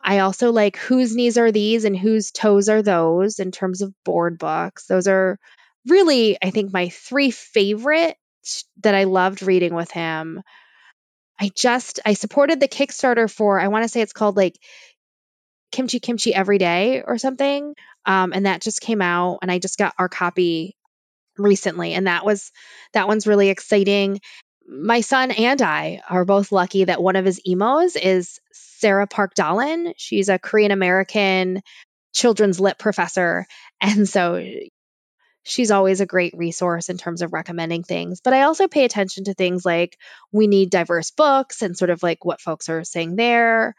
I 0.00 0.18
also 0.18 0.52
like 0.52 0.76
whose 0.76 1.16
knees 1.16 1.38
are 1.38 1.50
these 1.50 1.84
and 1.84 1.96
whose 1.96 2.30
toes 2.30 2.68
are 2.68 2.82
those 2.82 3.38
in 3.38 3.50
terms 3.50 3.80
of 3.80 3.94
board 4.04 4.38
books. 4.38 4.86
Those 4.86 5.08
are 5.08 5.38
really, 5.88 6.36
I 6.42 6.50
think, 6.50 6.72
my 6.72 6.90
three 6.90 7.30
favorite 7.30 8.16
that 8.82 8.94
I 8.94 9.04
loved 9.04 9.42
reading 9.42 9.74
with 9.74 9.90
him. 9.90 10.42
I 11.40 11.50
just 11.56 12.00
I 12.04 12.12
supported 12.12 12.60
the 12.60 12.68
Kickstarter 12.68 13.30
for 13.30 13.58
I 13.58 13.68
want 13.68 13.84
to 13.84 13.88
say 13.88 14.02
it's 14.02 14.12
called 14.12 14.36
like 14.36 14.58
Kimchi 15.70 15.98
Kimchi 15.98 16.34
Every 16.34 16.58
Day 16.58 17.02
or 17.02 17.16
something. 17.16 17.74
Um, 18.04 18.32
and 18.34 18.46
that 18.46 18.60
just 18.60 18.80
came 18.80 19.00
out 19.00 19.38
and 19.40 19.50
I 19.50 19.58
just 19.58 19.78
got 19.78 19.94
our 19.98 20.08
copy 20.08 20.76
recently 21.38 21.94
and 21.94 22.06
that 22.06 22.26
was 22.26 22.52
that 22.92 23.08
one's 23.08 23.26
really 23.26 23.48
exciting 23.48 24.20
my 24.72 25.00
son 25.02 25.30
and 25.30 25.60
I 25.60 26.02
are 26.08 26.24
both 26.24 26.52
lucky 26.52 26.84
that 26.84 27.02
one 27.02 27.16
of 27.16 27.24
his 27.24 27.40
imos 27.46 27.96
is 28.00 28.40
Sarah 28.52 29.06
Park 29.06 29.34
Dahlen. 29.34 29.92
She's 29.96 30.28
a 30.28 30.38
Korean 30.38 30.70
American 30.72 31.62
children's 32.14 32.60
lit 32.60 32.78
professor. 32.78 33.46
And 33.84 34.08
so 34.08 34.40
she's 35.42 35.72
always 35.72 36.00
a 36.00 36.06
great 36.06 36.34
resource 36.36 36.88
in 36.88 36.98
terms 36.98 37.20
of 37.20 37.32
recommending 37.32 37.82
things. 37.82 38.20
But 38.20 38.32
I 38.32 38.42
also 38.42 38.68
pay 38.68 38.84
attention 38.84 39.24
to 39.24 39.34
things 39.34 39.64
like 39.64 39.98
we 40.30 40.46
need 40.46 40.70
diverse 40.70 41.10
books 41.10 41.62
and 41.62 41.76
sort 41.76 41.90
of 41.90 42.00
like 42.00 42.24
what 42.24 42.40
folks 42.40 42.68
are 42.68 42.84
saying 42.84 43.16
there. 43.16 43.74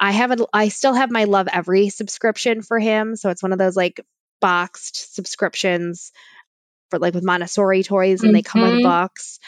I 0.00 0.10
haven't, 0.10 0.42
I 0.52 0.68
still 0.68 0.94
have 0.94 1.12
my 1.12 1.26
Lovevery 1.26 1.92
subscription 1.92 2.60
for 2.60 2.80
him. 2.80 3.14
So 3.14 3.30
it's 3.30 3.42
one 3.42 3.52
of 3.52 3.58
those 3.60 3.76
like 3.76 4.00
boxed 4.40 5.14
subscriptions 5.14 6.10
for 6.90 6.98
like 6.98 7.14
with 7.14 7.22
Montessori 7.22 7.84
toys 7.84 8.22
and 8.22 8.30
mm-hmm. 8.30 8.34
they 8.34 8.42
come 8.42 8.64
in 8.64 8.80
a 8.80 8.82
box 8.82 9.38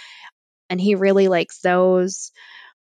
and 0.70 0.80
he 0.80 0.94
really 0.94 1.28
likes 1.28 1.60
those. 1.60 2.30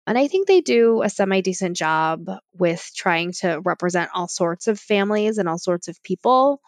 And 0.07 0.17
I 0.17 0.29
think 0.29 0.47
they 0.47 0.61
do 0.61 1.03
a 1.03 1.11
semi 1.11 1.41
decent 1.41 1.77
job 1.77 2.31
with 2.57 2.89
trying 2.95 3.33
to 3.41 3.61
represent 3.63 4.11
all 4.15 4.29
sorts 4.29 4.69
of 4.69 4.79
families 4.79 5.39
and 5.39 5.49
all 5.49 5.59
sorts 5.59 5.89
of 5.89 6.03
people. 6.03 6.61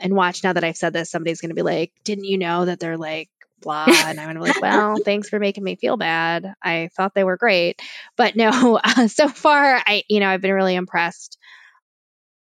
And 0.00 0.16
watch 0.16 0.42
now 0.42 0.54
that 0.54 0.64
I've 0.64 0.76
said 0.76 0.92
this, 0.92 1.10
somebody's 1.10 1.40
going 1.40 1.50
to 1.50 1.54
be 1.54 1.62
like, 1.62 1.92
Didn't 2.02 2.24
you 2.24 2.38
know 2.38 2.64
that 2.64 2.80
they're 2.80 2.98
like 2.98 3.28
blah? 3.60 3.86
And 3.86 4.18
I'm 4.18 4.26
going 4.26 4.36
to 4.36 4.42
be 4.42 4.48
like, 4.48 4.62
Well, 4.62 4.96
thanks 5.04 5.28
for 5.28 5.38
making 5.38 5.62
me 5.62 5.76
feel 5.76 5.96
bad. 5.96 6.54
I 6.62 6.88
thought 6.96 7.14
they 7.14 7.24
were 7.24 7.36
great. 7.36 7.80
But 8.16 8.34
no, 8.34 8.80
uh, 8.84 9.08
so 9.08 9.28
far, 9.28 9.80
I, 9.86 10.02
you 10.08 10.20
know, 10.20 10.28
I've 10.28 10.40
been 10.40 10.52
really 10.52 10.74
impressed 10.74 11.38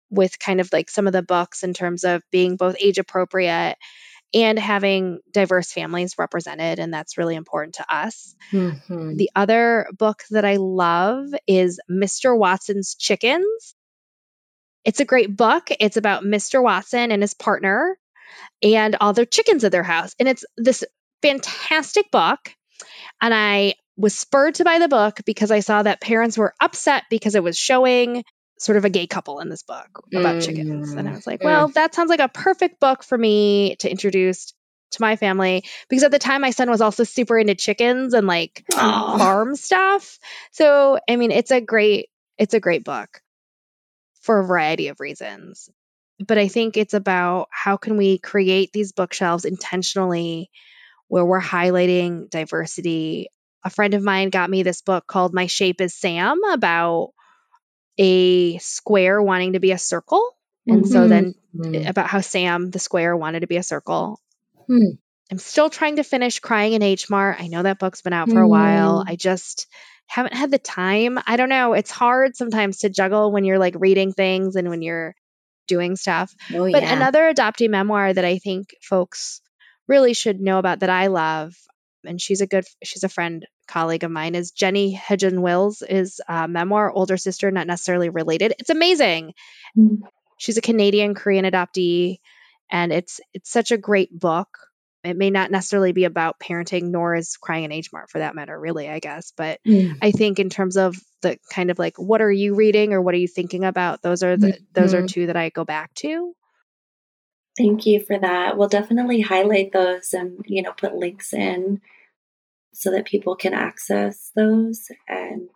with 0.10 0.40
kind 0.40 0.60
of 0.60 0.72
like 0.72 0.90
some 0.90 1.08
of 1.08 1.14
the 1.14 1.24
books 1.24 1.64
in 1.64 1.74
terms 1.74 2.04
of 2.04 2.22
being 2.32 2.58
both 2.58 2.76
age 2.80 2.98
appropriate 2.98 3.78
and 4.34 4.58
having 4.58 5.20
diverse 5.32 5.72
families 5.72 6.18
represented. 6.18 6.80
And 6.80 6.94
that's 6.94 7.18
really 7.18 7.36
important 7.36 7.76
to 7.76 7.94
us. 7.94 8.36
Mm-hmm. 8.52 9.16
The 9.18 9.30
other 9.36 9.88
book 9.98 10.24
that 10.32 10.46
I 10.46 10.56
love 10.58 11.28
is 11.48 11.80
Mr. 11.90 12.38
Watson's 12.38 12.96
Chickens. 12.96 13.76
It's 14.84 15.00
a 15.00 15.06
great 15.06 15.36
book. 15.36 15.70
It's 15.80 15.98
about 15.98 16.24
Mr. 16.24 16.64
Watson 16.64 17.12
and 17.12 17.22
his 17.22 17.34
partner 17.34 17.98
and 18.64 18.96
all 19.00 19.14
their 19.14 19.26
chickens 19.26 19.64
at 19.64 19.72
their 19.72 19.84
house. 19.84 20.16
And 20.20 20.28
it's 20.28 20.46
this 20.58 20.84
fantastic 21.22 22.10
book. 22.12 22.56
And 23.22 23.34
I 23.34 23.76
was 23.98 24.18
spurred 24.18 24.56
to 24.56 24.64
buy 24.64 24.80
the 24.80 24.88
book 24.88 25.20
because 25.26 25.52
I 25.52 25.60
saw 25.60 25.84
that 25.84 26.02
parents 26.02 26.38
were 26.38 26.56
upset 26.60 27.04
because 27.10 27.36
it 27.36 27.44
was 27.44 27.58
showing 27.58 28.24
sort 28.62 28.78
of 28.78 28.86
a 28.86 28.90
gay 28.92 29.08
couple 29.08 29.40
in 29.40 29.50
this 29.50 29.64
book 29.64 30.04
about 30.14 30.36
mm. 30.36 30.46
chickens. 30.46 30.92
And 30.92 31.10
I 31.10 31.14
was 31.14 31.26
like, 31.26 31.44
well, 31.44 31.70
that 31.70 31.96
sounds 31.96 32.10
like 32.10 32.20
a 32.20 32.30
perfect 32.30 32.80
book 32.80 33.04
for 33.04 33.18
me 33.18 33.76
to 33.78 33.90
introduce 33.90 34.54
to 34.92 35.02
my 35.02 35.16
family 35.16 35.64
because 35.90 36.04
at 36.04 36.12
the 36.12 36.20
time 36.20 36.42
my 36.42 36.52
son 36.52 36.70
was 36.70 36.80
also 36.80 37.04
super 37.04 37.40
into 37.40 37.56
chickens 37.56 38.14
and 38.14 38.28
like 38.28 38.64
farm 38.72 39.56
stuff. 39.56 40.20
So, 40.52 41.00
I 41.10 41.16
mean, 41.16 41.32
it's 41.32 41.50
a 41.50 41.60
great 41.60 42.10
it's 42.38 42.54
a 42.54 42.60
great 42.60 42.84
book 42.84 43.22
for 44.22 44.40
a 44.40 44.46
variety 44.46 44.90
of 44.90 45.00
reasons. 45.00 45.68
But 46.20 46.38
I 46.38 46.48
think 46.48 46.78
it's 46.78 46.94
about 46.94 47.48
how 47.50 47.78
can 47.78 47.98
we 47.98 48.20
create 48.20 48.72
these 48.74 48.92
bookshelves 48.92 49.46
intentionally 49.46 50.52
where 51.08 51.26
we're 51.26 51.42
highlighting 51.42 52.30
diversity. 52.30 53.30
A 53.64 53.72
friend 53.72 53.96
of 53.96 54.04
mine 54.04 54.30
got 54.30 54.52
me 54.52 54.62
this 54.62 54.84
book 54.84 55.08
called 55.08 55.34
My 55.34 55.48
Shape 55.48 55.82
is 55.82 55.96
Sam 55.96 56.44
about 56.44 57.14
a 58.02 58.58
square 58.58 59.22
wanting 59.22 59.54
to 59.54 59.60
be 59.60 59.72
a 59.72 59.78
circle. 59.78 60.36
And 60.66 60.82
mm-hmm. 60.82 60.92
so 60.92 61.08
then 61.08 61.36
mm-hmm. 61.56 61.88
about 61.88 62.08
how 62.08 62.22
Sam, 62.22 62.72
the 62.72 62.80
square, 62.80 63.16
wanted 63.16 63.42
to 63.42 63.48
be 63.48 63.58
a 63.58 63.64
circle. 63.64 64.20
Hmm. 64.66 64.96
I'm 65.32 65.38
still 65.38 65.70
trying 65.70 65.98
to 65.98 66.04
finish 66.04 66.40
Crying 66.40 66.74
in 66.74 66.82
H 66.82 67.10
Mart. 67.10 67.38
I 67.40 67.48
know 67.48 67.64
that 67.64 67.80
book's 67.80 68.02
been 68.02 68.12
out 68.12 68.30
for 68.30 68.42
a 68.42 68.48
while. 68.48 69.04
Hmm. 69.04 69.10
I 69.10 69.16
just 69.16 69.68
haven't 70.08 70.34
had 70.34 70.52
the 70.52 70.58
time. 70.58 71.20
I 71.26 71.38
don't 71.38 71.50
know. 71.50 71.74
It's 71.74 71.92
hard 71.92 72.36
sometimes 72.36 72.80
to 72.80 72.90
juggle 72.90 73.32
when 73.32 73.46
you're 73.46 73.60
like 73.60 73.76
reading 73.78 74.14
things 74.14 74.56
and 74.56 74.68
when 74.70 74.82
you're 74.82 75.16
doing 75.68 75.96
stuff. 75.96 76.34
Oh, 76.54 76.70
but 76.70 76.82
yeah. 76.82 76.94
another 76.94 77.32
adoptee 77.34 77.70
memoir 77.70 78.12
that 78.12 78.26
I 78.26 78.40
think 78.40 78.76
folks 78.82 79.42
really 79.88 80.14
should 80.14 80.42
know 80.42 80.58
about 80.58 80.80
that 80.80 80.90
I 80.90 81.08
love, 81.08 81.56
and 82.04 82.20
she's 82.20 82.42
a 82.42 82.48
good, 82.48 82.66
she's 82.84 83.04
a 83.04 83.10
friend 83.10 83.46
colleague 83.72 84.04
of 84.04 84.12
mine 84.12 84.36
is 84.36 84.52
Jenny 84.52 84.96
Heijun 84.96 85.40
Wills 85.40 85.82
is 85.82 86.20
a 86.28 86.48
memoir, 86.48 86.92
older 86.92 87.16
sister, 87.16 87.50
not 87.52 87.68
necessarily 87.68 88.10
related. 88.10 88.54
It's 88.60 88.70
amazing. 88.70 89.34
Mm-hmm. 89.78 90.06
She's 90.38 90.58
a 90.58 90.62
Canadian 90.62 91.16
Korean 91.16 91.46
adoptee, 91.46 92.18
and 92.70 92.92
it's 92.92 93.22
it's 93.34 93.52
such 93.52 93.72
a 93.72 93.78
great 93.78 94.12
book. 94.12 94.50
It 95.04 95.18
may 95.18 95.30
not 95.30 95.50
necessarily 95.50 95.94
be 95.94 96.04
about 96.04 96.40
parenting, 96.40 96.92
nor 96.92 97.16
is 97.16 97.38
Crying 97.38 97.64
in 97.64 97.72
H 97.72 97.92
Mart 97.94 98.10
for 98.10 98.20
that 98.20 98.36
matter, 98.36 98.60
really, 98.60 98.90
I 98.90 99.00
guess. 99.00 99.32
But 99.36 99.60
mm. 99.66 99.98
I 100.02 100.12
think 100.12 100.40
in 100.40 100.50
terms 100.50 100.78
of 100.78 100.96
the 101.22 101.38
kind 101.52 101.72
of 101.72 101.80
like 101.80 101.98
what 101.98 102.22
are 102.22 102.32
you 102.32 102.56
reading 102.56 102.94
or 102.94 103.02
what 103.02 103.16
are 103.16 103.20
you 103.20 103.28
thinking 103.28 103.64
about, 103.64 104.02
those 104.02 104.22
are 104.22 104.36
the 104.36 104.48
mm-hmm. 104.48 104.64
those 104.74 104.94
are 104.94 105.08
two 105.08 105.28
that 105.28 105.38
I 105.38 105.50
go 105.50 105.64
back 105.64 105.94
to. 105.96 106.34
Thank 107.58 107.86
you 107.86 108.04
for 108.04 108.18
that. 108.20 108.58
We'll 108.58 108.68
definitely 108.68 109.22
highlight 109.22 109.72
those 109.72 110.14
and 110.14 110.40
you 110.46 110.62
know 110.62 110.74
put 110.74 110.96
links 110.96 111.34
in 111.34 111.82
so 112.74 112.92
that 112.92 113.06
people 113.06 113.36
can 113.36 113.54
access 113.54 114.32
those. 114.36 114.86
And 115.08 115.50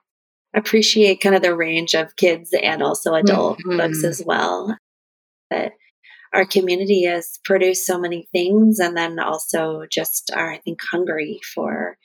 appreciate 0.56 1.22
kind 1.22 1.36
of 1.36 1.42
the 1.42 1.56
range 1.56 1.94
of 1.94 2.16
kids 2.16 2.52
and 2.62 2.82
also 2.82 3.14
adult 3.14 3.60
mm-hmm. 3.60 3.78
books 3.78 4.04
as 4.04 4.24
well. 4.26 4.78
That 5.52 5.74
our 6.34 6.46
community 6.46 7.04
has 7.06 7.40
produced 7.44 7.86
so 7.86 8.00
many 8.00 8.28
things 8.32 8.80
and 8.80 8.96
then 8.98 9.20
also 9.20 9.84
just 9.90 10.32
are, 10.36 10.52
I 10.52 10.58
think, 10.60 10.80
hungry 10.92 11.40
for 11.54 11.98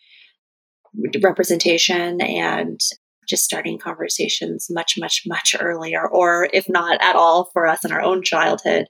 representation 1.22 2.20
and 2.20 2.80
just 3.28 3.44
starting 3.44 3.78
conversations 3.78 4.66
much, 4.70 4.96
much, 4.98 5.22
much 5.26 5.54
earlier, 5.58 6.06
or 6.06 6.48
if 6.52 6.68
not 6.68 7.00
at 7.00 7.14
all 7.14 7.48
for 7.52 7.66
us 7.66 7.84
in 7.84 7.92
our 7.92 8.02
own 8.02 8.22
childhood, 8.22 8.86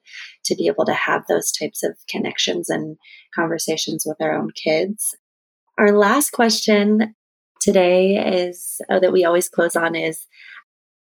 to 0.46 0.54
be 0.54 0.66
able 0.66 0.86
to 0.86 0.94
have 0.94 1.22
those 1.28 1.52
types 1.52 1.82
of 1.82 1.92
connections 2.08 2.70
and 2.70 2.96
conversations 3.34 4.04
with 4.06 4.16
our 4.20 4.34
own 4.34 4.48
kids. 4.50 5.14
Our 5.80 5.92
last 5.92 6.32
question 6.32 7.14
today 7.58 8.16
is 8.16 8.82
oh, 8.90 9.00
that 9.00 9.14
we 9.14 9.24
always 9.24 9.48
close 9.48 9.76
on 9.76 9.94
is 9.94 10.26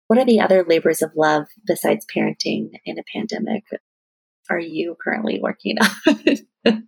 what 0.08 0.18
are 0.18 0.24
the 0.24 0.40
other 0.40 0.64
labors 0.66 1.02
of 1.02 1.12
love 1.18 1.48
besides 1.68 2.06
parenting 2.06 2.70
in 2.86 2.98
a 2.98 3.04
pandemic 3.14 3.66
are 4.50 4.58
you 4.58 4.96
currently 5.04 5.42
working 5.42 5.76
on? 5.82 6.88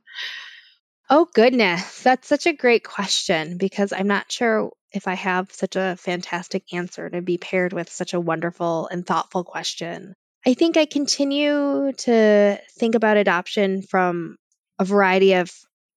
oh, 1.09 1.27
goodness. 1.33 2.01
That's 2.01 2.29
such 2.29 2.45
a 2.45 2.53
great 2.53 2.85
question 2.85 3.57
because 3.57 3.91
I'm 3.91 4.07
not 4.07 4.31
sure 4.31 4.71
if 4.93 5.05
I 5.09 5.15
have 5.15 5.51
such 5.51 5.75
a 5.75 5.97
fantastic 5.99 6.73
answer 6.73 7.09
to 7.09 7.21
be 7.21 7.37
paired 7.37 7.73
with 7.73 7.89
such 7.89 8.13
a 8.13 8.21
wonderful 8.21 8.87
and 8.87 9.05
thoughtful 9.05 9.43
question. 9.43 10.13
I 10.47 10.53
think 10.53 10.77
I 10.77 10.85
continue 10.85 11.91
to 11.91 12.57
think 12.79 12.95
about 12.95 13.17
adoption 13.17 13.81
from 13.81 14.37
a 14.79 14.85
variety 14.85 15.33
of 15.33 15.51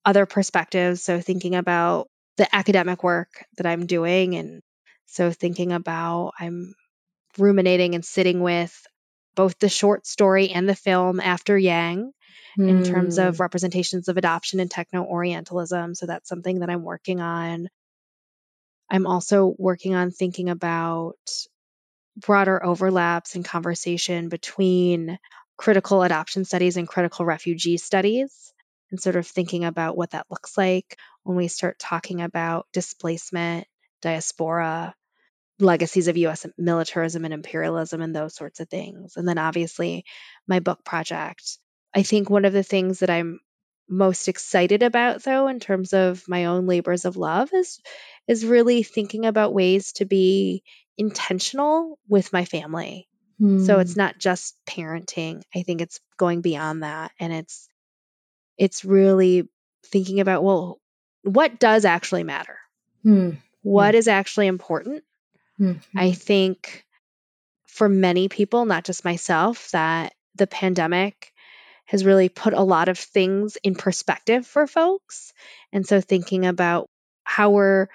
other 0.04 0.26
perspectives. 0.26 1.02
So, 1.02 1.20
thinking 1.20 1.54
about 1.54 2.08
the 2.36 2.52
academic 2.54 3.02
work 3.02 3.28
that 3.56 3.66
I'm 3.66 3.86
doing, 3.86 4.34
and 4.36 4.62
so 5.06 5.30
thinking 5.30 5.72
about 5.72 6.32
I'm 6.38 6.74
ruminating 7.38 7.94
and 7.94 8.04
sitting 8.04 8.40
with 8.40 8.74
both 9.34 9.58
the 9.58 9.68
short 9.68 10.06
story 10.06 10.50
and 10.50 10.68
the 10.68 10.76
film 10.76 11.20
after 11.20 11.58
Yang 11.58 12.12
mm. 12.58 12.68
in 12.68 12.84
terms 12.84 13.18
of 13.18 13.36
hmm. 13.36 13.42
representations 13.42 14.08
of 14.08 14.16
adoption 14.16 14.60
and 14.60 14.70
techno 14.70 15.04
Orientalism. 15.04 15.94
So 15.94 16.06
that's 16.06 16.28
something 16.28 16.60
that 16.60 16.70
I'm 16.70 16.82
working 16.82 17.20
on. 17.20 17.68
I'm 18.90 19.06
also 19.06 19.54
working 19.58 19.94
on 19.94 20.10
thinking 20.10 20.50
about 20.50 21.16
broader 22.16 22.64
overlaps 22.64 23.34
and 23.34 23.44
conversation 23.44 24.28
between 24.28 25.18
critical 25.56 26.02
adoption 26.02 26.44
studies 26.44 26.76
and 26.76 26.86
critical 26.86 27.24
refugee 27.24 27.76
studies, 27.76 28.52
and 28.94 29.02
sort 29.02 29.16
of 29.16 29.26
thinking 29.26 29.64
about 29.64 29.96
what 29.96 30.12
that 30.12 30.26
looks 30.30 30.56
like 30.56 30.96
when 31.24 31.36
we 31.36 31.48
start 31.48 31.80
talking 31.80 32.20
about 32.20 32.68
displacement, 32.72 33.66
diaspora, 34.00 34.94
legacies 35.58 36.06
of 36.06 36.16
US 36.16 36.46
militarism 36.56 37.24
and 37.24 37.34
imperialism 37.34 38.00
and 38.00 38.14
those 38.14 38.36
sorts 38.36 38.60
of 38.60 38.68
things. 38.68 39.16
And 39.16 39.26
then 39.26 39.36
obviously 39.36 40.04
my 40.46 40.60
book 40.60 40.84
project. 40.84 41.58
I 41.92 42.04
think 42.04 42.30
one 42.30 42.44
of 42.44 42.52
the 42.52 42.62
things 42.62 43.00
that 43.00 43.10
I'm 43.10 43.40
most 43.88 44.28
excited 44.28 44.84
about 44.84 45.24
though 45.24 45.48
in 45.48 45.58
terms 45.58 45.92
of 45.92 46.22
my 46.28 46.44
own 46.44 46.68
labors 46.68 47.04
of 47.04 47.16
love 47.16 47.52
is 47.52 47.80
is 48.28 48.46
really 48.46 48.84
thinking 48.84 49.26
about 49.26 49.52
ways 49.52 49.92
to 49.94 50.04
be 50.04 50.62
intentional 50.96 51.98
with 52.08 52.32
my 52.32 52.44
family. 52.44 53.08
So 53.40 53.80
it's 53.80 53.94
hmm. 53.94 53.98
not 53.98 54.18
just 54.20 54.54
parenting. 54.64 55.42
I 55.52 55.62
think 55.62 55.80
it's 55.80 55.98
going 56.16 56.42
beyond 56.42 56.84
that 56.84 57.10
and 57.18 57.32
it's 57.32 57.68
it's 58.58 58.84
really 58.84 59.48
thinking 59.86 60.20
about 60.20 60.42
well 60.44 60.80
what 61.22 61.58
does 61.58 61.84
actually 61.84 62.22
matter? 62.22 62.58
Hmm. 63.02 63.30
What 63.62 63.94
is 63.94 64.08
actually 64.08 64.46
important? 64.46 65.02
Mm-hmm. 65.58 65.98
I 65.98 66.12
think 66.12 66.84
for 67.66 67.88
many 67.88 68.28
people, 68.28 68.66
not 68.66 68.84
just 68.84 69.04
myself, 69.04 69.70
that 69.70 70.14
the 70.34 70.46
pandemic 70.46 71.32
has 71.86 72.04
really 72.04 72.28
put 72.28 72.52
a 72.54 72.62
lot 72.62 72.88
of 72.88 72.98
things 72.98 73.56
in 73.62 73.74
perspective 73.74 74.46
for 74.46 74.66
folks. 74.66 75.32
And 75.72 75.86
so 75.86 76.00
thinking 76.00 76.46
about 76.46 76.88
how 77.24 77.50
we're 77.50 77.88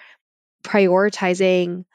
prioritizing 0.63 1.85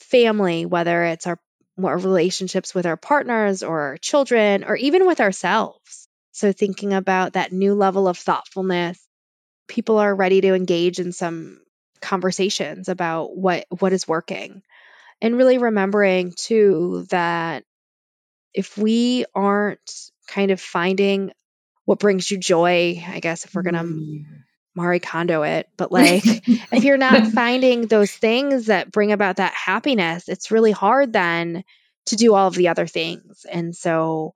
family, 0.00 0.66
whether 0.66 1.04
it's 1.04 1.26
our, 1.26 1.38
our 1.82 1.98
relationships 1.98 2.74
with 2.74 2.86
our 2.86 2.96
partners 2.96 3.62
or 3.62 3.80
our 3.80 3.96
children 3.96 4.64
or 4.64 4.76
even 4.76 5.06
with 5.06 5.20
ourselves. 5.20 6.01
So 6.32 6.52
thinking 6.52 6.92
about 6.92 7.34
that 7.34 7.52
new 7.52 7.74
level 7.74 8.08
of 8.08 8.18
thoughtfulness, 8.18 8.98
people 9.68 9.98
are 9.98 10.14
ready 10.14 10.40
to 10.40 10.54
engage 10.54 10.98
in 10.98 11.12
some 11.12 11.60
conversations 12.00 12.88
about 12.88 13.36
what 13.36 13.64
what 13.78 13.92
is 13.92 14.08
working 14.08 14.62
and 15.20 15.36
really 15.36 15.56
remembering 15.56 16.32
too 16.36 17.06
that 17.10 17.64
if 18.52 18.76
we 18.76 19.24
aren't 19.34 20.10
kind 20.26 20.50
of 20.50 20.60
finding 20.60 21.30
what 21.84 22.00
brings 22.00 22.28
you 22.28 22.38
joy 22.38 23.00
i 23.06 23.20
guess 23.20 23.44
if 23.44 23.54
we're 23.54 23.62
gonna 23.62 23.84
mm. 23.84 24.24
Marie 24.74 25.00
Kondo 25.00 25.42
it, 25.42 25.68
but 25.76 25.92
like 25.92 26.24
if 26.24 26.84
you're 26.84 26.96
not 26.96 27.26
finding 27.28 27.86
those 27.86 28.10
things 28.10 28.66
that 28.66 28.90
bring 28.90 29.12
about 29.12 29.36
that 29.36 29.52
happiness, 29.52 30.28
it's 30.28 30.50
really 30.50 30.72
hard 30.72 31.12
then 31.12 31.64
to 32.06 32.16
do 32.16 32.34
all 32.34 32.48
of 32.48 32.54
the 32.54 32.68
other 32.68 32.86
things. 32.86 33.44
And 33.50 33.76
so 33.76 34.34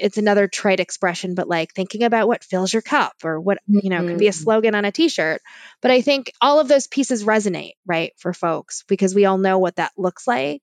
it's 0.00 0.18
another 0.18 0.48
trite 0.48 0.80
expression, 0.80 1.34
but 1.34 1.48
like 1.48 1.72
thinking 1.72 2.02
about 2.02 2.28
what 2.28 2.44
fills 2.44 2.72
your 2.72 2.82
cup 2.82 3.12
or 3.24 3.40
what, 3.40 3.58
you 3.66 3.90
know, 3.90 3.98
mm-hmm. 3.98 4.08
could 4.08 4.18
be 4.18 4.26
a 4.26 4.30
mm-hmm. 4.30 4.42
slogan 4.42 4.74
on 4.74 4.84
a 4.84 4.92
t 4.92 5.08
shirt. 5.08 5.40
But 5.82 5.90
I 5.90 6.00
think 6.00 6.32
all 6.40 6.60
of 6.60 6.68
those 6.68 6.86
pieces 6.86 7.24
resonate, 7.24 7.74
right, 7.86 8.12
for 8.16 8.32
folks 8.32 8.84
because 8.88 9.14
we 9.14 9.26
all 9.26 9.38
know 9.38 9.58
what 9.58 9.76
that 9.76 9.92
looks 9.96 10.26
like. 10.26 10.62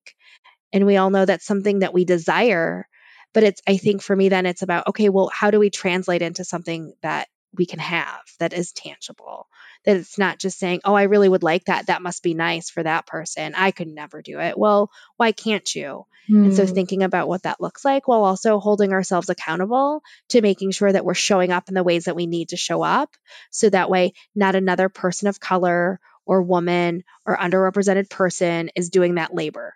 And 0.73 0.85
we 0.85 0.97
all 0.97 1.09
know 1.09 1.25
that's 1.25 1.45
something 1.45 1.79
that 1.79 1.93
we 1.93 2.03
desire. 2.03 2.88
But 3.33 3.43
it's, 3.43 3.61
I 3.67 3.77
think 3.77 4.01
for 4.01 4.15
me, 4.15 4.29
then 4.29 4.45
it's 4.45 4.63
about, 4.63 4.88
okay, 4.88 5.09
well, 5.09 5.29
how 5.33 5.51
do 5.51 5.59
we 5.59 5.69
translate 5.69 6.21
into 6.21 6.43
something 6.43 6.93
that 7.03 7.27
we 7.55 7.65
can 7.65 7.79
have 7.79 8.21
that 8.39 8.53
is 8.53 8.73
tangible? 8.73 9.47
That 9.86 9.97
it's 9.97 10.17
not 10.17 10.39
just 10.39 10.59
saying, 10.59 10.82
oh, 10.84 10.93
I 10.93 11.03
really 11.03 11.30
would 11.30 11.43
like 11.43 11.65
that. 11.65 11.88
That 11.88 12.01
must 12.01 12.23
be 12.23 12.34
nice 12.34 12.69
for 12.69 12.84
that 12.84 13.07
person. 13.07 13.53
I 13.55 13.71
could 13.71 13.88
never 13.88 14.21
do 14.21 14.39
it. 14.39 14.57
Well, 14.57 14.91
why 15.15 15.32
can't 15.32 15.75
you? 15.75 16.05
Mm. 16.30 16.45
And 16.45 16.55
so 16.55 16.65
hmm. 16.65 16.73
thinking 16.73 17.03
about 17.03 17.28
what 17.30 17.43
that 17.43 17.61
looks 17.61 17.86
like 17.86 18.07
while 18.07 18.23
also 18.23 18.59
holding 18.59 18.91
ourselves 18.91 19.30
accountable 19.30 20.01
to 20.30 20.41
making 20.41 20.71
sure 20.71 20.91
that 20.91 21.05
we're 21.05 21.13
showing 21.13 21.51
up 21.51 21.69
in 21.69 21.73
the 21.73 21.84
ways 21.84 22.05
that 22.05 22.15
we 22.15 22.28
need 22.28 22.49
to 22.49 22.57
show 22.57 22.84
up. 22.84 23.15
So 23.49 23.69
that 23.69 23.89
way, 23.89 24.13
not 24.36 24.55
another 24.55 24.89
person 24.89 25.30
of 25.30 25.39
color 25.39 25.99
or 26.25 26.41
woman 26.41 27.03
or 27.25 27.38
underrepresented 27.38 28.09
person 28.09 28.69
is 28.75 28.89
doing 28.89 29.15
that 29.15 29.34
labor, 29.34 29.73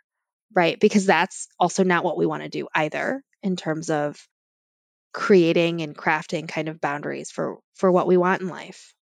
right? 0.54 0.78
Because 0.80 1.06
that's 1.06 1.48
also 1.58 1.84
not 1.84 2.04
what 2.04 2.18
we 2.18 2.26
want 2.26 2.44
to 2.44 2.50
do 2.50 2.68
either 2.76 3.24
in 3.42 3.56
terms 3.56 3.90
of 3.90 4.28
creating 5.14 5.82
and 5.82 5.96
crafting 5.96 6.48
kind 6.48 6.70
of 6.70 6.80
boundaries 6.80 7.32
for 7.32 7.60
for 7.76 7.92
what 7.92 8.08
we 8.08 8.18
want 8.18 8.42
in 8.42 8.48
life. 8.48 8.94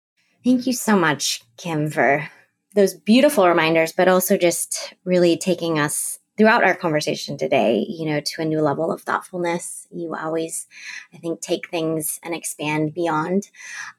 Thank 0.43 0.67
you 0.67 0.73
so 0.73 0.97
much, 0.97 1.43
Kim, 1.57 1.89
for 1.89 2.29
those 2.75 2.93
beautiful 2.93 3.47
reminders, 3.47 3.91
but 3.91 4.07
also 4.07 4.37
just 4.37 4.93
really 5.03 5.37
taking 5.37 5.79
us 5.79 6.19
throughout 6.37 6.63
our 6.63 6.75
conversation 6.75 7.37
today, 7.37 7.85
you 7.89 8.05
know, 8.05 8.21
to 8.21 8.41
a 8.41 8.45
new 8.45 8.61
level 8.61 8.89
of 8.91 9.01
thoughtfulness. 9.01 9.85
You 9.91 10.15
always, 10.15 10.67
I 11.13 11.17
think, 11.17 11.41
take 11.41 11.69
things 11.69 12.19
and 12.23 12.33
expand 12.33 12.93
beyond, 12.93 13.49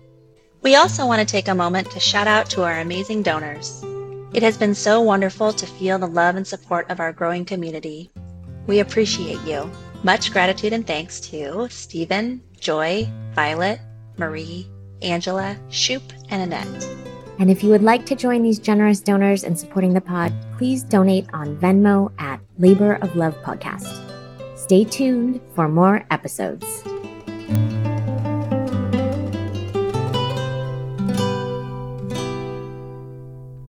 We 0.62 0.76
also 0.76 1.08
want 1.08 1.22
to 1.22 1.26
take 1.26 1.48
a 1.48 1.56
moment 1.56 1.90
to 1.90 2.00
shout 2.00 2.28
out 2.28 2.48
to 2.52 2.62
our 2.62 2.82
amazing 2.82 3.24
donors. 3.24 3.84
It 4.32 4.44
has 4.44 4.60
been 4.60 4.76
so 4.76 5.02
wonderful 5.02 5.52
to 5.54 5.66
feel 5.66 5.98
the 5.98 6.06
love 6.06 6.36
and 6.36 6.46
support 6.46 6.88
of 6.92 7.00
our 7.00 7.14
growing 7.14 7.46
community. 7.46 8.12
We 8.68 8.78
appreciate 8.78 9.42
you. 9.42 9.72
Much 10.04 10.32
gratitude 10.32 10.74
and 10.74 10.86
thanks 10.86 11.20
to 11.32 11.68
Stephen, 11.72 12.44
Joy, 12.60 13.10
Violet, 13.34 13.80
Marie, 14.20 14.70
Angela, 15.02 15.58
Shoop, 15.70 16.04
and 16.30 16.42
Annette. 16.42 16.88
And 17.40 17.52
if 17.52 17.64
you 17.64 17.70
would 17.70 17.84
like 17.84 18.06
to 18.08 18.16
join 18.16 18.42
these 18.42 18.60
generous 18.60 19.00
donors 19.00 19.44
in 19.44 19.56
supporting 19.56 19.94
the 19.94 20.02
pod, 20.02 20.34
please 20.58 20.84
donate 20.84 21.28
on 21.34 21.56
Venmo 21.58 22.12
at 22.20 22.40
Labor 22.58 22.96
of 22.96 23.16
Love 23.16 23.36
Podcast. 23.44 24.04
Stay 24.58 24.84
tuned 24.84 25.40
for 25.54 25.68
more 25.68 26.06
episodes. 26.10 26.84